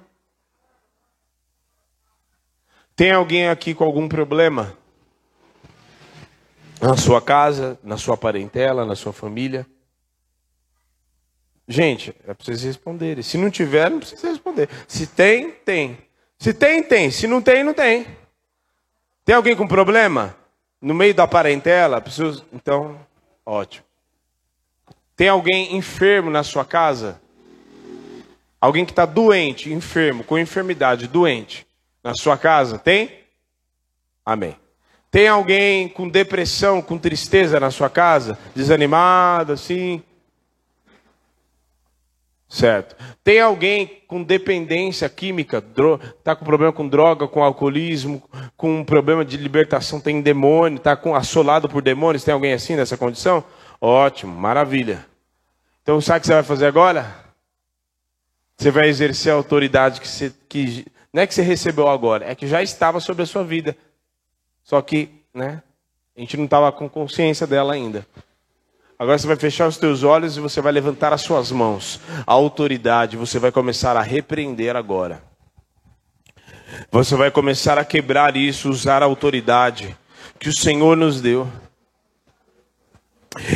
Tem 2.95 3.11
alguém 3.11 3.49
aqui 3.49 3.73
com 3.73 3.83
algum 3.83 4.07
problema? 4.07 4.77
Na 6.79 6.95
sua 6.95 7.19
casa, 7.19 7.79
na 7.81 7.97
sua 7.97 8.15
parentela, 8.15 8.85
na 8.85 8.95
sua 8.95 9.11
família? 9.11 9.65
Gente, 11.67 12.15
é 12.25 12.33
para 12.33 12.45
vocês 12.45 12.63
responderem. 12.63 13.21
Se 13.21 13.37
não 13.37 13.49
tiver, 13.49 13.91
não 13.91 13.99
precisa 13.99 14.29
responder. 14.29 14.69
Se 14.87 15.05
tem, 15.05 15.51
tem. 15.51 15.97
Se 16.39 16.53
tem, 16.53 16.81
tem. 16.81 17.11
Se 17.11 17.27
não 17.27 17.41
tem, 17.41 17.63
não 17.63 17.73
tem. 17.73 18.07
Tem 19.25 19.35
alguém 19.35 19.55
com 19.55 19.67
problema? 19.67 20.35
No 20.81 20.93
meio 20.93 21.13
da 21.13 21.27
parentela? 21.27 21.99
Preciso... 21.99 22.45
Então, 22.53 22.97
ótimo. 23.45 23.85
Tem 25.17 25.27
alguém 25.27 25.75
enfermo 25.75 26.29
na 26.29 26.43
sua 26.43 26.63
casa? 26.63 27.19
Alguém 28.61 28.85
que 28.85 28.91
está 28.91 29.05
doente, 29.05 29.73
enfermo, 29.73 30.23
com 30.23 30.37
enfermidade, 30.37 31.07
doente, 31.07 31.67
na 32.03 32.13
sua 32.15 32.37
casa? 32.37 32.79
Tem? 32.79 33.11
Amém. 34.25 34.55
Tem 35.11 35.27
alguém 35.27 35.89
com 35.89 36.07
depressão, 36.07 36.81
com 36.81 36.97
tristeza 36.97 37.59
na 37.59 37.71
sua 37.71 37.89
casa? 37.89 38.37
Desanimado, 38.55 39.53
assim? 39.53 40.03
Certo. 42.49 42.95
Tem 43.23 43.41
alguém 43.41 44.01
com 44.07 44.23
dependência 44.23 45.09
química, 45.09 45.57
está 46.17 46.33
com 46.33 46.45
problema 46.45 46.71
com 46.71 46.87
droga, 46.87 47.27
com 47.27 47.43
alcoolismo, 47.43 48.23
com 48.55 48.79
um 48.79 48.85
problema 48.85 49.25
de 49.25 49.35
libertação, 49.35 49.99
tem 49.99 50.21
demônio, 50.21 50.77
está 50.77 50.97
assolado 51.15 51.67
por 51.67 51.81
demônios, 51.81 52.23
tem 52.23 52.33
alguém 52.33 52.53
assim 52.53 52.75
nessa 52.75 52.95
condição? 52.95 53.43
Ótimo, 53.81 54.33
maravilha. 54.33 55.05
Então 55.83 55.99
sabe 55.99 56.19
o 56.19 56.21
que 56.21 56.27
você 56.27 56.33
vai 56.33 56.43
fazer 56.43 56.67
agora? 56.67 57.27
Você 58.57 58.71
vai 58.71 58.87
exercer 58.87 59.31
a 59.31 59.35
autoridade 59.35 59.99
que, 59.99 60.07
você, 60.07 60.33
que 60.47 60.85
não 61.13 61.23
é 61.23 61.27
que 61.27 61.33
você 61.33 61.41
recebeu 61.41 61.89
agora, 61.89 62.25
é 62.25 62.33
que 62.33 62.47
já 62.47 62.63
estava 62.63 62.99
sobre 63.01 63.23
a 63.23 63.25
sua 63.25 63.43
vida. 63.43 63.75
Só 64.63 64.81
que, 64.81 65.09
né, 65.33 65.61
a 66.15 66.19
gente 66.19 66.37
não 66.37 66.45
estava 66.45 66.71
com 66.71 66.89
consciência 66.89 67.45
dela 67.45 67.73
ainda. 67.73 68.07
Agora 68.99 69.17
você 69.17 69.27
vai 69.27 69.35
fechar 69.35 69.67
os 69.67 69.77
teus 69.77 70.01
olhos 70.01 70.37
e 70.37 70.39
você 70.39 70.59
vai 70.59 70.71
levantar 70.71 71.13
as 71.13 71.21
suas 71.21 71.51
mãos. 71.51 71.99
A 72.25 72.33
autoridade 72.33 73.15
você 73.15 73.37
vai 73.37 73.51
começar 73.51 73.95
a 73.95 74.01
repreender 74.01 74.75
agora. 74.75 75.21
Você 76.91 77.15
vai 77.15 77.29
começar 77.29 77.77
a 77.77 77.85
quebrar 77.85 78.35
isso, 78.35 78.69
usar 78.69 79.03
a 79.03 79.05
autoridade 79.05 79.95
que 80.39 80.49
o 80.49 80.55
Senhor 80.55 80.97
nos 80.97 81.21
deu. 81.21 81.47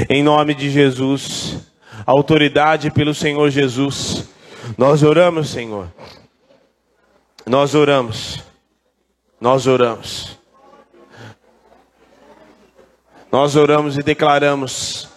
Em 0.08 0.22
nome 0.22 0.54
de 0.54 0.70
Jesus, 0.70 1.58
autoridade 2.06 2.92
pelo 2.92 3.14
Senhor 3.14 3.50
Jesus. 3.50 4.30
Nós 4.78 5.02
oramos, 5.02 5.50
Senhor. 5.50 5.92
Nós 7.48 7.74
oramos. 7.74 8.44
Nós 9.40 9.66
oramos. 9.66 10.38
Nós 13.32 13.56
oramos 13.56 13.98
e 13.98 14.04
declaramos 14.04 15.11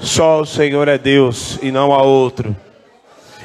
só 0.00 0.40
o 0.40 0.46
Senhor 0.46 0.88
é 0.88 0.98
Deus 0.98 1.58
e 1.62 1.70
não 1.70 1.92
há 1.92 2.02
outro. 2.02 2.54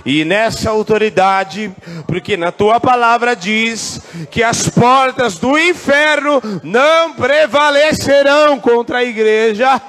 E 0.06 0.24
nessa 0.24 0.70
autoridade, 0.70 1.72
porque 2.08 2.38
na 2.38 2.52
tua 2.52 2.80
palavra 2.80 3.36
diz 3.36 4.02
que 4.32 4.42
as 4.42 4.68
portas 4.70 5.38
do 5.38 5.58
inferno 5.58 6.42
não 6.64 7.14
prevalecerão 7.14 8.60
contra 8.60 9.00
a 9.00 9.04
igreja. 9.04 9.82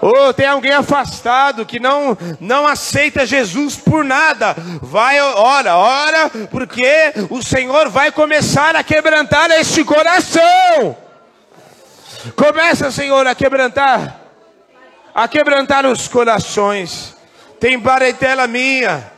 Ou 0.00 0.28
oh, 0.28 0.34
tem 0.34 0.46
alguém 0.46 0.72
afastado 0.72 1.64
que 1.64 1.80
não 1.80 2.16
não 2.38 2.66
aceita 2.66 3.26
Jesus 3.26 3.76
por 3.76 4.04
nada. 4.04 4.54
Vai, 4.82 5.20
ora, 5.20 5.76
ora, 5.76 6.30
porque 6.50 7.12
o 7.30 7.42
Senhor 7.42 7.88
vai 7.88 8.12
começar 8.12 8.76
a 8.76 8.84
quebrantar 8.84 9.50
este 9.50 9.84
coração. 9.84 10.96
Começa, 12.34 12.90
Senhor, 12.90 13.26
a 13.26 13.34
quebrantar, 13.34 14.20
a 15.14 15.28
quebrantar 15.28 15.86
os 15.86 16.08
corações. 16.08 17.14
Tem 17.60 17.78
baretela 17.78 18.46
minha. 18.46 19.12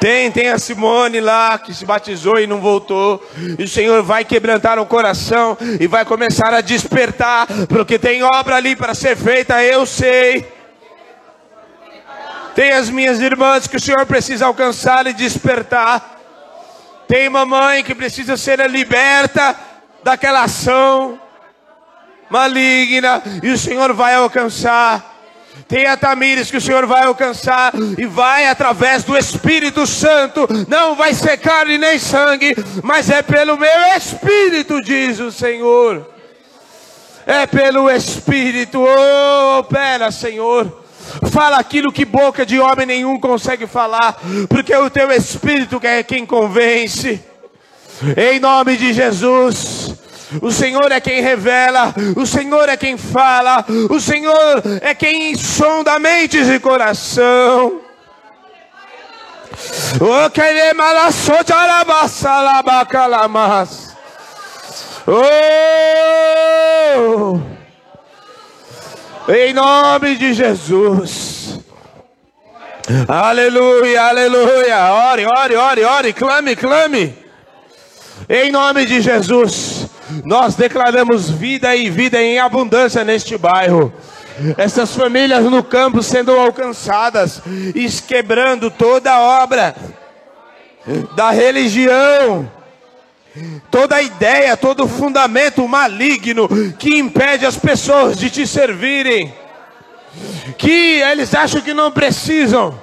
Tem, 0.00 0.30
tem 0.30 0.50
a 0.50 0.58
Simone 0.58 1.20
lá 1.20 1.58
que 1.58 1.72
se 1.72 1.84
batizou 1.84 2.38
e 2.38 2.46
não 2.46 2.60
voltou. 2.60 3.24
E 3.58 3.64
o 3.64 3.68
Senhor 3.68 4.02
vai 4.02 4.24
quebrantar 4.24 4.78
o 4.78 4.86
coração 4.86 5.56
e 5.80 5.86
vai 5.86 6.04
começar 6.04 6.52
a 6.52 6.60
despertar, 6.60 7.46
porque 7.68 7.98
tem 7.98 8.22
obra 8.22 8.56
ali 8.56 8.76
para 8.76 8.94
ser 8.94 9.16
feita, 9.16 9.62
eu 9.62 9.86
sei. 9.86 10.46
Tem 12.54 12.72
as 12.72 12.88
minhas 12.88 13.20
irmãs 13.20 13.66
que 13.66 13.76
o 13.76 13.80
Senhor 13.80 14.04
precisa 14.06 14.46
alcançar 14.46 15.06
e 15.06 15.12
despertar. 15.12 16.15
Tem 17.08 17.28
mamãe 17.28 17.84
que 17.84 17.94
precisa 17.94 18.36
ser 18.36 18.58
liberta 18.68 19.56
daquela 20.02 20.42
ação 20.42 21.20
maligna 22.28 23.22
e 23.42 23.50
o 23.50 23.58
Senhor 23.58 23.92
vai 23.92 24.14
alcançar. 24.14 25.14
Tem 25.68 25.86
a 25.86 25.96
Tamires 25.96 26.50
que 26.50 26.58
o 26.58 26.60
Senhor 26.60 26.86
vai 26.86 27.04
alcançar 27.04 27.72
e 27.96 28.04
vai 28.04 28.46
através 28.46 29.02
do 29.04 29.16
Espírito 29.16 29.86
Santo. 29.86 30.46
Não 30.68 30.94
vai 30.94 31.14
ser 31.14 31.38
carne 31.38 31.78
nem 31.78 31.98
sangue, 31.98 32.54
mas 32.82 33.08
é 33.08 33.22
pelo 33.22 33.56
meu 33.56 33.96
Espírito, 33.96 34.82
diz 34.82 35.18
o 35.18 35.32
Senhor. 35.32 36.08
É 37.26 37.46
pelo 37.46 37.90
Espírito. 37.90 38.80
Oh, 38.80 39.58
opera, 39.58 40.10
Senhor. 40.10 40.84
Fala 41.30 41.58
aquilo 41.58 41.92
que 41.92 42.04
boca 42.04 42.44
de 42.44 42.58
homem 42.58 42.86
nenhum 42.86 43.18
consegue 43.18 43.66
falar, 43.66 44.18
porque 44.48 44.74
o 44.74 44.90
teu 44.90 45.10
Espírito 45.10 45.80
é 45.82 46.02
quem 46.02 46.26
convence. 46.26 47.20
Em 48.16 48.38
nome 48.38 48.76
de 48.76 48.92
Jesus. 48.92 49.94
O 50.42 50.50
Senhor 50.50 50.90
é 50.90 51.00
quem 51.00 51.22
revela, 51.22 51.94
o 52.16 52.26
Senhor 52.26 52.68
é 52.68 52.76
quem 52.76 52.96
fala, 52.96 53.64
o 53.88 54.00
Senhor 54.00 54.60
é 54.82 54.92
quem 54.92 55.36
sonda 55.36 56.00
mentes 56.00 56.48
e 56.48 56.58
coração. 56.58 57.80
Oh! 65.06 66.76
Em 69.28 69.52
nome 69.52 70.14
de 70.14 70.34
Jesus. 70.34 71.58
Aleluia, 73.08 74.02
aleluia. 74.04 74.92
Ore, 74.92 75.26
ore, 75.26 75.56
ore, 75.56 75.84
ore, 75.84 76.12
clame, 76.12 76.54
clame. 76.54 77.12
Em 78.28 78.52
nome 78.52 78.86
de 78.86 79.00
Jesus. 79.00 79.88
Nós 80.24 80.54
declaramos 80.54 81.28
vida 81.28 81.74
e 81.74 81.90
vida 81.90 82.22
em 82.22 82.38
abundância 82.38 83.02
neste 83.02 83.36
bairro. 83.36 83.92
Essas 84.56 84.94
famílias 84.94 85.42
no 85.44 85.64
campo 85.64 86.04
sendo 86.04 86.30
alcançadas, 86.38 87.42
quebrando 88.06 88.70
toda 88.70 89.12
a 89.12 89.42
obra 89.42 89.74
da 91.16 91.30
religião, 91.30 92.48
toda 93.70 94.02
ideia, 94.02 94.56
todo 94.56 94.88
fundamento 94.88 95.66
maligno 95.66 96.48
que 96.78 96.98
impede 96.98 97.44
as 97.44 97.56
pessoas 97.56 98.16
de 98.16 98.30
te 98.30 98.46
servirem, 98.46 99.34
que 100.56 101.00
eles 101.00 101.34
acham 101.34 101.60
que 101.60 101.74
não 101.74 101.90
precisam. 101.90 102.80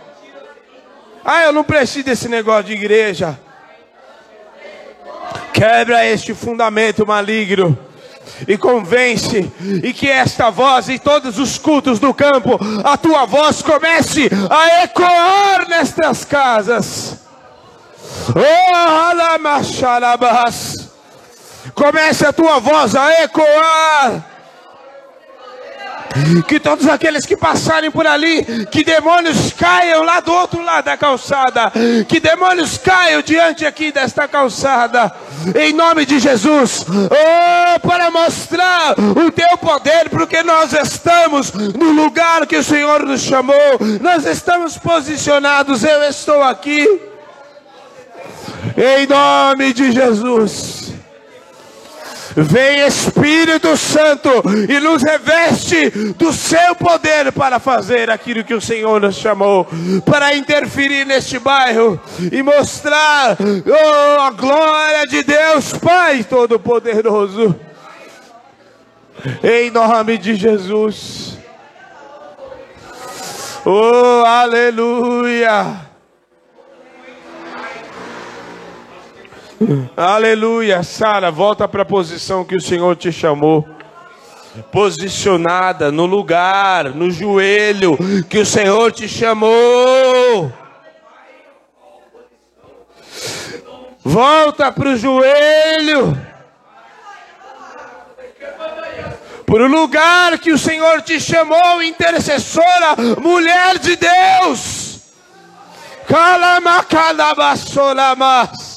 Ah, 1.25 1.43
eu 1.43 1.53
não 1.53 1.63
preciso 1.63 2.05
desse 2.05 2.27
negócio 2.27 2.65
de 2.65 2.73
igreja. 2.73 3.39
Quebra 5.53 6.05
este 6.05 6.33
fundamento 6.33 7.05
maligno 7.07 7.77
e 8.47 8.57
convence, 8.57 9.51
e 9.83 9.93
que 9.93 10.09
esta 10.09 10.49
voz 10.49 10.89
em 10.89 10.97
todos 10.97 11.39
os 11.39 11.57
cultos 11.57 11.99
do 11.99 12.13
campo, 12.13 12.59
a 12.83 12.97
tua 12.97 13.25
voz 13.25 13.61
comece 13.61 14.29
a 14.49 14.83
ecoar 14.83 15.69
nestas 15.69 16.25
casas. 16.25 17.22
Oh, 18.35 18.73
Comece 21.73 22.25
a 22.25 22.33
tua 22.33 22.59
voz 22.59 22.95
a 22.95 23.23
ecoar. 23.23 24.33
Que 26.47 26.59
todos 26.59 26.87
aqueles 26.87 27.25
que 27.25 27.35
passarem 27.35 27.89
por 27.89 28.05
ali, 28.05 28.67
que 28.67 28.83
demônios 28.83 29.51
caiam 29.53 30.03
lá 30.03 30.19
do 30.19 30.31
outro 30.31 30.61
lado 30.61 30.85
da 30.85 30.95
calçada, 30.95 31.71
que 32.07 32.19
demônios 32.19 32.77
caiam 32.77 33.23
diante 33.23 33.65
aqui 33.65 33.91
desta 33.91 34.27
calçada, 34.27 35.11
em 35.59 35.73
nome 35.73 36.05
de 36.05 36.19
Jesus, 36.19 36.85
oh, 36.87 37.79
para 37.79 38.11
mostrar 38.11 38.93
o 38.99 39.31
teu 39.31 39.57
poder, 39.57 40.09
porque 40.11 40.43
nós 40.43 40.71
estamos 40.73 41.51
no 41.51 41.91
lugar 41.91 42.45
que 42.45 42.57
o 42.57 42.63
Senhor 42.63 43.03
nos 43.03 43.21
chamou, 43.21 43.79
nós 43.99 44.23
estamos 44.27 44.77
posicionados, 44.77 45.83
eu 45.83 46.03
estou 46.03 46.43
aqui. 46.43 47.12
Em 48.77 49.07
nome 49.07 49.73
de 49.73 49.91
Jesus. 49.91 50.93
Vem 52.35 52.79
Espírito 52.87 53.77
Santo 53.77 54.29
e 54.67 54.79
nos 54.79 55.03
reveste 55.03 55.91
do 56.17 56.33
seu 56.33 56.75
poder 56.75 57.31
para 57.31 57.59
fazer 57.59 58.09
aquilo 58.09 58.43
que 58.43 58.55
o 58.55 58.61
Senhor 58.61 58.99
nos 58.99 59.15
chamou, 59.15 59.67
para 60.03 60.35
interferir 60.35 61.05
neste 61.05 61.37
bairro 61.37 62.01
e 62.31 62.41
mostrar 62.41 63.37
oh, 63.39 64.21
a 64.21 64.31
glória 64.31 65.05
de 65.05 65.21
Deus, 65.21 65.73
Pai 65.73 66.23
Todo-Poderoso. 66.23 67.55
Em 69.43 69.69
nome 69.69 70.17
de 70.17 70.35
Jesus. 70.35 71.37
Oh, 73.63 74.23
aleluia. 74.25 75.92
Aleluia, 79.95 80.83
Sara, 80.83 81.31
volta 81.31 81.67
para 81.67 81.83
a 81.83 81.85
posição 81.85 82.43
que 82.43 82.55
o 82.55 82.61
Senhor 82.61 82.95
te 82.95 83.11
chamou. 83.11 83.67
Posicionada 84.71 85.91
no 85.91 86.05
lugar, 86.05 86.89
no 86.89 87.09
joelho 87.09 87.97
que 88.29 88.39
o 88.39 88.45
Senhor 88.45 88.91
te 88.91 89.07
chamou. 89.07 90.51
Volta 94.03 94.71
para 94.71 94.89
o 94.89 94.97
joelho. 94.97 96.33
por 99.53 99.61
o 99.61 99.67
lugar 99.67 100.39
que 100.39 100.51
o 100.51 100.57
Senhor 100.57 101.03
te 101.03 101.19
chamou, 101.19 101.83
intercessora, 101.83 102.95
mulher 103.21 103.77
de 103.77 103.95
Deus. 103.95 104.99
Calamacalabassolamas. 106.07 108.72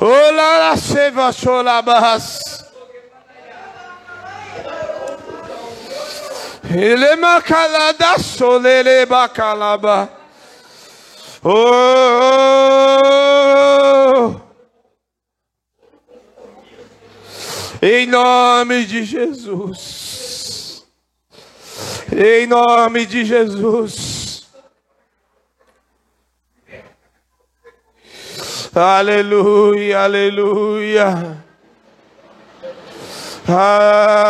Olá, 0.00 0.76
seva 0.76 1.32
solabas. 1.32 2.40
Ele 6.72 7.16
macalada 7.16 8.18
solele 8.18 9.04
bacalaba. 9.06 10.08
Oh. 11.42 12.70
Em 17.82 18.06
nome 18.06 18.84
de 18.84 19.04
Jesus. 19.04 20.84
Em 22.12 22.46
nome 22.46 23.06
de 23.06 23.24
Jesus. 23.24 24.19
Aleluia, 28.72 29.98
aleluia. 29.98 31.44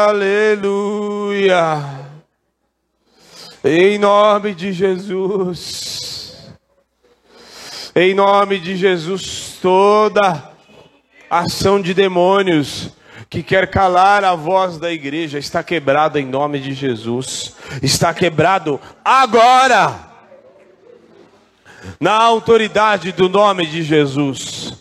Aleluia. 0.08 0.80
Em 3.62 3.98
nome 3.98 4.54
de 4.54 4.72
Jesus. 4.72 6.48
Em 7.94 8.14
nome 8.14 8.58
de 8.58 8.76
Jesus, 8.76 9.58
toda 9.60 10.52
ação 11.28 11.78
de 11.78 11.92
demônios 11.92 12.88
que 13.28 13.42
quer 13.42 13.70
calar 13.70 14.24
a 14.24 14.34
voz 14.34 14.78
da 14.78 14.90
igreja 14.90 15.38
está 15.38 15.62
quebrado 15.62 16.18
em 16.18 16.24
nome 16.24 16.60
de 16.60 16.72
Jesus. 16.72 17.56
Está 17.82 18.14
quebrado 18.14 18.80
agora. 19.04 20.09
Na 21.98 22.14
autoridade 22.14 23.12
do 23.12 23.28
nome 23.28 23.66
de 23.66 23.82
Jesus. 23.82 24.74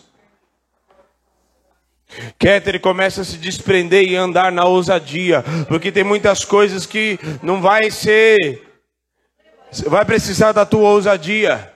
Keter 2.38 2.80
começa 2.80 3.22
a 3.22 3.24
se 3.24 3.36
desprender 3.36 4.04
e 4.04 4.16
andar 4.16 4.50
na 4.50 4.64
ousadia, 4.64 5.44
porque 5.68 5.92
tem 5.92 6.02
muitas 6.02 6.44
coisas 6.44 6.84
que 6.84 7.18
não 7.42 7.60
vai 7.60 7.90
ser, 7.90 8.66
vai 9.86 10.04
precisar 10.04 10.52
da 10.52 10.66
tua 10.66 10.90
ousadia, 10.90 11.72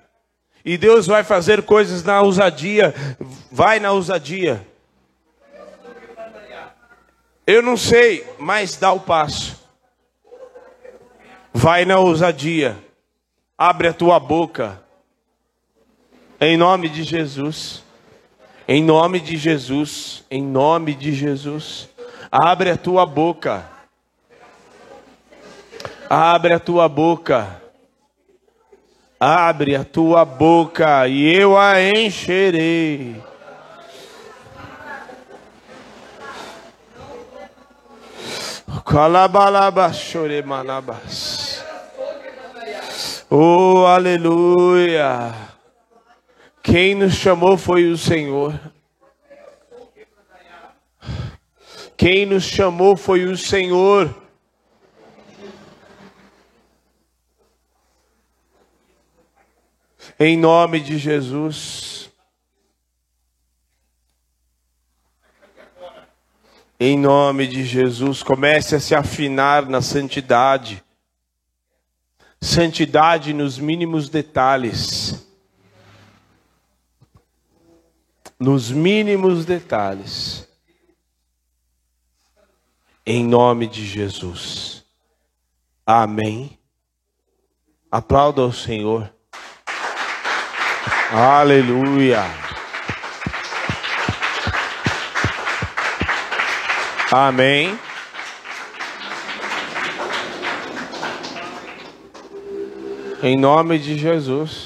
e 0.64 0.76
Deus 0.76 1.06
vai 1.06 1.22
fazer 1.22 1.62
coisas 1.62 2.02
na 2.02 2.20
ousadia, 2.20 2.94
vai 3.50 3.78
na 3.78 3.92
ousadia. 3.92 4.66
Eu 7.46 7.62
não 7.62 7.76
sei, 7.76 8.26
mas 8.38 8.76
dá 8.76 8.90
o 8.90 9.00
passo. 9.00 9.62
Vai 11.52 11.84
na 11.84 11.98
ousadia. 11.98 12.76
Abre 13.56 13.88
a 13.88 13.92
tua 13.92 14.18
boca. 14.18 14.82
Em 16.46 16.58
nome 16.58 16.90
de 16.90 17.02
Jesus. 17.04 17.82
Em 18.68 18.84
nome 18.84 19.18
de 19.18 19.34
Jesus. 19.34 20.22
Em 20.30 20.42
nome 20.42 20.92
de 20.92 21.14
Jesus. 21.14 21.88
Abre 22.30 22.68
a 22.68 22.76
tua 22.76 23.06
boca. 23.06 23.64
Abre 26.10 26.52
a 26.52 26.60
tua 26.60 26.86
boca. 26.86 27.62
Abre 29.18 29.74
a 29.74 29.84
tua 29.84 30.22
boca 30.26 31.08
e 31.08 31.34
eu 31.34 31.56
a 31.56 31.80
encherei. 31.80 33.16
Oh, 43.30 43.86
aleluia. 43.86 45.43
Quem 46.64 46.94
nos 46.94 47.12
chamou 47.12 47.58
foi 47.58 47.90
o 47.90 47.98
Senhor. 47.98 48.58
Quem 51.94 52.24
nos 52.24 52.42
chamou 52.42 52.96
foi 52.96 53.26
o 53.26 53.36
Senhor. 53.36 54.12
Em 60.18 60.38
nome 60.38 60.80
de 60.80 60.96
Jesus. 60.96 62.10
Em 66.80 66.98
nome 66.98 67.46
de 67.46 67.62
Jesus, 67.62 68.22
comece 68.22 68.74
a 68.74 68.80
se 68.80 68.94
afinar 68.94 69.68
na 69.68 69.82
santidade. 69.82 70.82
Santidade 72.40 73.34
nos 73.34 73.58
mínimos 73.58 74.08
detalhes. 74.08 75.23
Nos 78.38 78.70
mínimos 78.70 79.44
detalhes. 79.44 80.48
Em 83.06 83.24
nome 83.24 83.66
de 83.66 83.86
Jesus. 83.86 84.84
Amém. 85.86 86.58
Aplauda 87.90 88.42
ao 88.42 88.52
Senhor. 88.52 89.12
Aleluia. 91.12 92.24
Amém. 97.12 97.78
Em 103.22 103.36
nome 103.36 103.78
de 103.78 103.96
Jesus. 103.96 104.63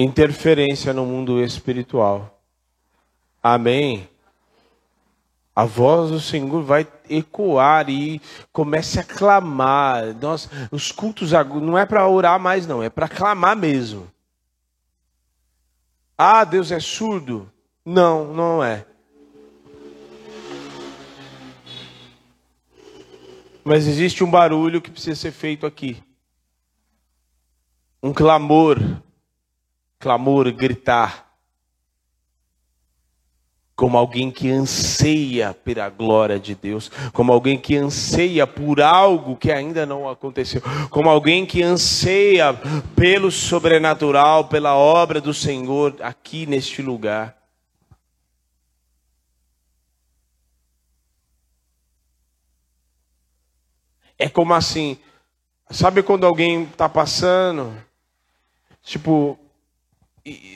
Interferência 0.00 0.92
no 0.92 1.04
mundo 1.04 1.42
espiritual. 1.42 2.40
Amém. 3.42 4.08
A 5.56 5.64
voz 5.64 6.12
do 6.12 6.20
Senhor 6.20 6.62
vai 6.62 6.86
ecoar 7.10 7.90
e 7.90 8.22
comece 8.52 9.00
a 9.00 9.02
clamar. 9.02 10.14
Nós, 10.20 10.48
os 10.70 10.92
cultos 10.92 11.32
não 11.32 11.76
é 11.76 11.84
para 11.84 12.06
orar 12.06 12.38
mais, 12.38 12.64
não, 12.64 12.80
é 12.80 12.88
para 12.88 13.08
clamar 13.08 13.56
mesmo. 13.56 14.08
Ah, 16.16 16.44
Deus 16.44 16.70
é 16.70 16.78
surdo? 16.78 17.50
Não, 17.84 18.32
não 18.32 18.62
é. 18.62 18.86
Mas 23.64 23.88
existe 23.88 24.22
um 24.22 24.30
barulho 24.30 24.80
que 24.80 24.92
precisa 24.92 25.16
ser 25.16 25.32
feito 25.32 25.66
aqui. 25.66 26.00
Um 28.00 28.12
clamor. 28.12 28.78
Clamor, 29.98 30.52
gritar. 30.52 31.26
Como 33.74 33.96
alguém 33.96 34.30
que 34.30 34.50
anseia 34.50 35.54
pela 35.54 35.88
glória 35.88 36.38
de 36.38 36.54
Deus, 36.54 36.90
como 37.12 37.32
alguém 37.32 37.56
que 37.56 37.76
anseia 37.76 38.44
por 38.44 38.80
algo 38.80 39.36
que 39.36 39.52
ainda 39.52 39.86
não 39.86 40.08
aconteceu, 40.08 40.60
como 40.90 41.08
alguém 41.08 41.46
que 41.46 41.62
anseia 41.62 42.52
pelo 42.96 43.30
sobrenatural, 43.30 44.48
pela 44.48 44.74
obra 44.74 45.20
do 45.20 45.32
Senhor 45.32 45.94
aqui 46.00 46.44
neste 46.44 46.82
lugar. 46.82 47.38
É 54.18 54.28
como 54.28 54.52
assim, 54.52 54.98
sabe 55.70 56.02
quando 56.02 56.26
alguém 56.26 56.64
está 56.64 56.88
passando, 56.88 57.72
tipo, 58.82 59.38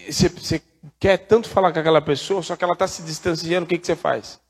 você 0.08 0.62
quer 0.98 1.18
tanto 1.18 1.48
falar 1.48 1.72
com 1.72 1.78
aquela 1.78 2.02
pessoa, 2.02 2.42
só 2.42 2.56
que 2.56 2.64
ela 2.64 2.72
está 2.72 2.86
se 2.86 3.02
distanciando, 3.02 3.64
o 3.64 3.68
que, 3.68 3.78
que 3.78 3.86
você 3.86 3.96
faz? 3.96 4.40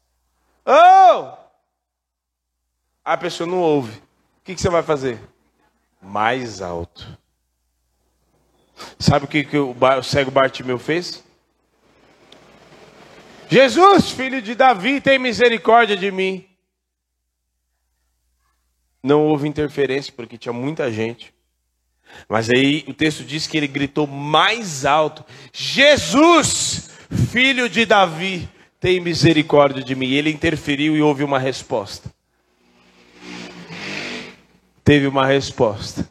Oh! 0.64 1.36
A 3.04 3.16
pessoa 3.16 3.46
não 3.46 3.58
ouve. 3.58 3.98
O 3.98 4.44
que, 4.44 4.54
que 4.54 4.60
você 4.60 4.68
vai 4.68 4.82
fazer? 4.82 5.20
Mais 6.00 6.62
alto. 6.62 7.18
Sabe 8.98 9.24
o 9.24 9.28
que, 9.28 9.44
que 9.44 9.56
o, 9.56 9.70
o 9.72 10.02
cego 10.02 10.30
Bartimeu 10.30 10.78
fez? 10.78 11.22
Jesus, 13.48 14.10
filho 14.10 14.40
de 14.40 14.54
Davi, 14.54 15.00
tem 15.00 15.18
misericórdia 15.18 15.96
de 15.96 16.10
mim. 16.10 16.48
Não 19.02 19.26
houve 19.26 19.48
interferência 19.48 20.12
porque 20.16 20.38
tinha 20.38 20.52
muita 20.52 20.90
gente. 20.90 21.31
Mas 22.28 22.48
aí 22.50 22.84
o 22.88 22.94
texto 22.94 23.24
diz 23.24 23.46
que 23.46 23.56
ele 23.56 23.66
gritou 23.66 24.06
mais 24.06 24.84
alto: 24.84 25.24
Jesus, 25.52 26.90
filho 27.30 27.68
de 27.68 27.84
Davi, 27.84 28.48
tem 28.80 29.00
misericórdia 29.00 29.82
de 29.82 29.94
mim. 29.94 30.10
Ele 30.10 30.30
interferiu 30.30 30.96
e 30.96 31.02
houve 31.02 31.22
uma 31.22 31.38
resposta. 31.38 32.10
Teve 34.84 35.06
uma 35.06 35.24
resposta. 35.24 36.08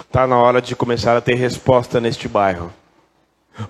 Está 0.00 0.26
na 0.26 0.38
hora 0.38 0.62
de 0.62 0.76
começar 0.76 1.16
a 1.16 1.20
ter 1.20 1.34
resposta 1.34 2.00
neste 2.00 2.28
bairro. 2.28 2.72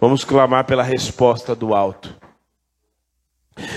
Vamos 0.01 0.25
clamar 0.25 0.65
pela 0.65 0.83
resposta 0.83 1.55
do 1.55 1.75
alto. 1.75 2.20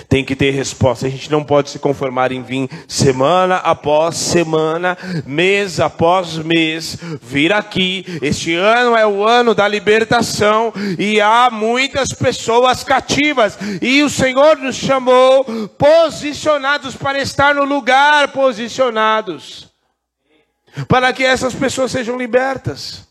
Tem 0.07 0.23
que 0.23 0.35
ter 0.35 0.51
resposta. 0.51 1.07
A 1.07 1.09
gente 1.09 1.31
não 1.31 1.43
pode 1.43 1.69
se 1.69 1.79
conformar 1.79 2.31
em 2.31 2.41
vir 2.41 2.69
semana 2.87 3.57
após 3.57 4.17
semana, 4.17 4.97
mês 5.25 5.79
após 5.79 6.37
mês, 6.37 6.97
vir 7.21 7.53
aqui. 7.53 8.05
Este 8.21 8.53
ano 8.53 8.95
é 8.95 9.05
o 9.05 9.25
ano 9.27 9.53
da 9.55 9.67
libertação 9.67 10.73
e 10.97 11.19
há 11.19 11.49
muitas 11.51 12.09
pessoas 12.09 12.83
cativas. 12.83 13.57
E 13.81 14.03
o 14.03 14.09
Senhor 14.09 14.57
nos 14.57 14.75
chamou 14.75 15.45
posicionados 15.77 16.95
para 16.95 17.19
estar 17.19 17.55
no 17.55 17.63
lugar 17.63 18.29
posicionados, 18.29 19.69
para 20.87 21.13
que 21.13 21.23
essas 21.23 21.53
pessoas 21.53 21.91
sejam 21.91 22.17
libertas. 22.17 23.07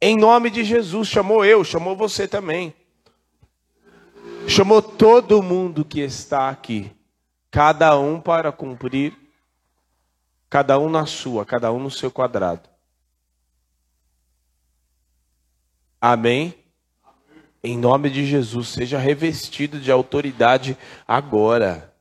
Em 0.00 0.16
nome 0.16 0.48
de 0.48 0.64
Jesus, 0.64 1.08
chamou 1.08 1.44
eu, 1.44 1.62
chamou 1.62 1.94
você 1.94 2.26
também 2.26 2.74
chamou 4.46 4.82
todo 4.82 5.42
mundo 5.42 5.84
que 5.84 6.00
está 6.00 6.48
aqui, 6.48 6.90
cada 7.50 7.98
um 7.98 8.20
para 8.20 8.50
cumprir, 8.52 9.16
cada 10.48 10.78
um 10.78 10.88
na 10.88 11.06
sua, 11.06 11.44
cada 11.44 11.72
um 11.72 11.78
no 11.78 11.90
seu 11.90 12.10
quadrado. 12.10 12.68
Amém? 16.00 16.54
Em 17.62 17.76
nome 17.76 18.08
de 18.08 18.24
Jesus, 18.24 18.68
seja 18.68 18.98
revestido 18.98 19.78
de 19.78 19.92
autoridade 19.92 20.76
agora. 21.06 21.92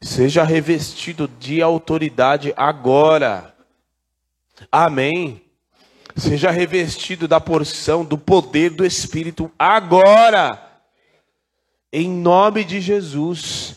Seja 0.00 0.42
revestido 0.42 1.28
de 1.28 1.60
autoridade 1.62 2.52
agora. 2.56 3.54
Amém. 4.72 5.42
Seja 6.16 6.50
revestido 6.50 7.28
da 7.28 7.38
porção 7.38 8.04
do 8.04 8.16
poder 8.16 8.70
do 8.70 8.86
Espírito 8.86 9.50
agora. 9.58 10.65
Em 11.98 12.10
nome 12.10 12.62
de 12.62 12.78
Jesus. 12.78 13.76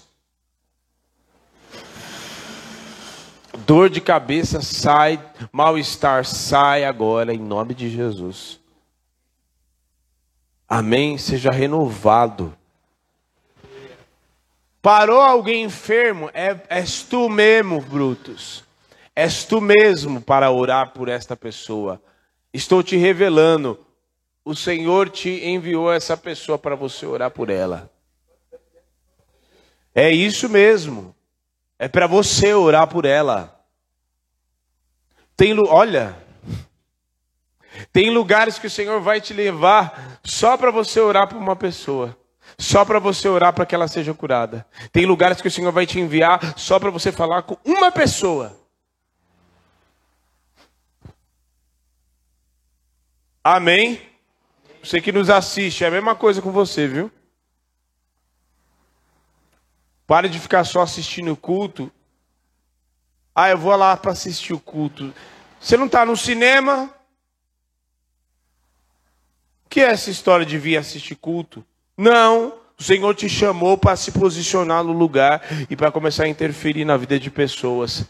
Dor 3.59 3.89
de 3.89 4.01
cabeça 4.01 4.61
sai, 4.61 5.25
mal-estar 5.53 6.25
sai 6.25 6.83
agora, 6.83 7.33
em 7.33 7.37
nome 7.37 7.73
de 7.73 7.89
Jesus. 7.89 8.59
Amém? 10.67 11.17
Seja 11.17 11.49
renovado. 11.49 12.53
Parou 14.81 15.21
alguém 15.21 15.63
enfermo? 15.63 16.29
É, 16.33 16.59
és 16.67 17.01
tu 17.03 17.29
mesmo, 17.29 17.79
Brutus. 17.79 18.65
És 19.15 19.45
tu 19.45 19.61
mesmo 19.61 20.19
para 20.19 20.51
orar 20.51 20.91
por 20.91 21.07
esta 21.07 21.37
pessoa. 21.37 22.01
Estou 22.53 22.83
te 22.83 22.97
revelando. 22.97 23.79
O 24.43 24.53
Senhor 24.53 25.09
te 25.09 25.45
enviou 25.45 25.89
essa 25.89 26.17
pessoa 26.17 26.57
para 26.57 26.75
você 26.75 27.05
orar 27.05 27.31
por 27.31 27.49
ela. 27.49 27.89
É 29.93 30.09
isso 30.11 30.47
mesmo. 30.49 31.15
É 31.77 31.87
para 31.87 32.07
você 32.07 32.53
orar 32.53 32.87
por 32.87 33.05
ela. 33.05 33.55
Tem, 35.35 35.57
olha, 35.57 36.17
tem 37.91 38.09
lugares 38.09 38.59
que 38.59 38.67
o 38.67 38.69
Senhor 38.69 38.99
vai 39.01 39.21
te 39.21 39.33
levar 39.33 40.19
só 40.23 40.57
para 40.57 40.71
você 40.71 40.99
orar 40.99 41.27
por 41.27 41.37
uma 41.37 41.55
pessoa. 41.55 42.17
Só 42.57 42.83
para 42.83 42.99
você 42.99 43.29
orar 43.29 43.53
para 43.53 43.65
que 43.65 43.73
ela 43.73 43.87
seja 43.87 44.13
curada. 44.13 44.65
Tem 44.91 45.05
lugares 45.05 45.41
que 45.41 45.47
o 45.47 45.51
Senhor 45.51 45.71
vai 45.71 45.85
te 45.85 45.99
enviar 45.99 46.57
só 46.57 46.77
para 46.79 46.89
você 46.89 47.11
falar 47.11 47.43
com 47.43 47.57
uma 47.63 47.91
pessoa. 47.91 48.57
Amém? 53.43 54.01
Você 54.83 54.99
que 54.99 55.11
nos 55.11 55.29
assiste, 55.29 55.83
é 55.83 55.87
a 55.87 55.91
mesma 55.91 56.15
coisa 56.15 56.41
com 56.41 56.51
você, 56.51 56.87
viu? 56.87 57.11
Pare 60.09 60.27
de 60.27 60.39
ficar 60.39 60.63
só 60.63 60.81
assistindo 60.81 61.31
o 61.31 61.37
culto. 61.37 61.91
Ah, 63.35 63.51
eu 63.51 63.59
vou 63.59 63.75
lá 63.75 63.95
para 63.95 64.11
assistir 64.11 64.53
o 64.53 64.59
culto. 64.59 65.13
Você 65.61 65.77
não 65.77 65.85
está 65.85 66.03
no 66.03 66.17
cinema? 66.17 66.91
O 69.63 69.69
que 69.69 69.81
é 69.81 69.91
essa 69.91 70.09
história 70.09 70.43
de 70.43 70.57
vir 70.57 70.77
assistir 70.77 71.13
culto? 71.13 71.63
Não. 71.95 72.55
O 72.75 72.81
Senhor 72.81 73.13
te 73.13 73.29
chamou 73.29 73.77
para 73.77 73.95
se 73.95 74.11
posicionar 74.11 74.83
no 74.83 74.93
lugar 74.93 75.43
e 75.69 75.75
para 75.75 75.91
começar 75.91 76.23
a 76.23 76.27
interferir 76.27 76.85
na 76.85 76.97
vida 76.97 77.19
de 77.19 77.29
pessoas. 77.29 78.09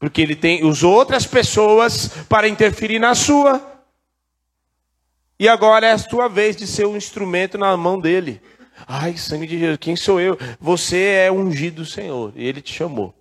Porque 0.00 0.20
Ele 0.20 0.34
tem 0.34 0.64
usou 0.64 0.92
outras 0.92 1.26
pessoas 1.26 2.08
para 2.28 2.48
interferir 2.48 2.98
na 2.98 3.14
sua. 3.14 3.84
E 5.38 5.48
agora 5.48 5.86
é 5.86 5.92
a 5.92 5.98
sua 5.98 6.26
vez 6.26 6.56
de 6.56 6.66
ser 6.66 6.86
um 6.86 6.96
instrumento 6.96 7.56
na 7.56 7.76
mão 7.76 8.00
dele. 8.00 8.42
Ai, 8.86 9.16
sangue 9.16 9.46
de 9.46 9.58
Jesus, 9.58 9.78
quem 9.78 9.96
sou 9.96 10.20
eu? 10.20 10.38
Você 10.60 10.98
é 11.26 11.32
ungido 11.32 11.76
do 11.76 11.86
Senhor 11.86 12.32
e 12.36 12.44
Ele 12.44 12.60
te 12.60 12.72
chamou. 12.72 13.14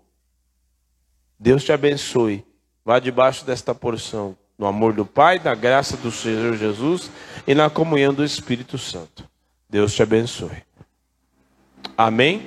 Deus 1.39 1.63
te 1.63 1.71
abençoe. 1.71 2.43
Vá 2.83 2.99
debaixo 2.99 3.45
desta 3.45 3.73
porção, 3.73 4.35
no 4.57 4.65
amor 4.65 4.93
do 4.93 5.05
Pai, 5.05 5.39
na 5.43 5.55
graça 5.55 5.95
do 5.97 6.11
Senhor 6.11 6.57
Jesus 6.57 7.09
e 7.47 7.53
na 7.53 7.69
comunhão 7.69 8.13
do 8.13 8.25
Espírito 8.25 8.77
Santo. 8.77 9.29
Deus 9.69 9.93
te 9.93 10.01
abençoe. 10.01 10.63
Amém? 11.97 12.41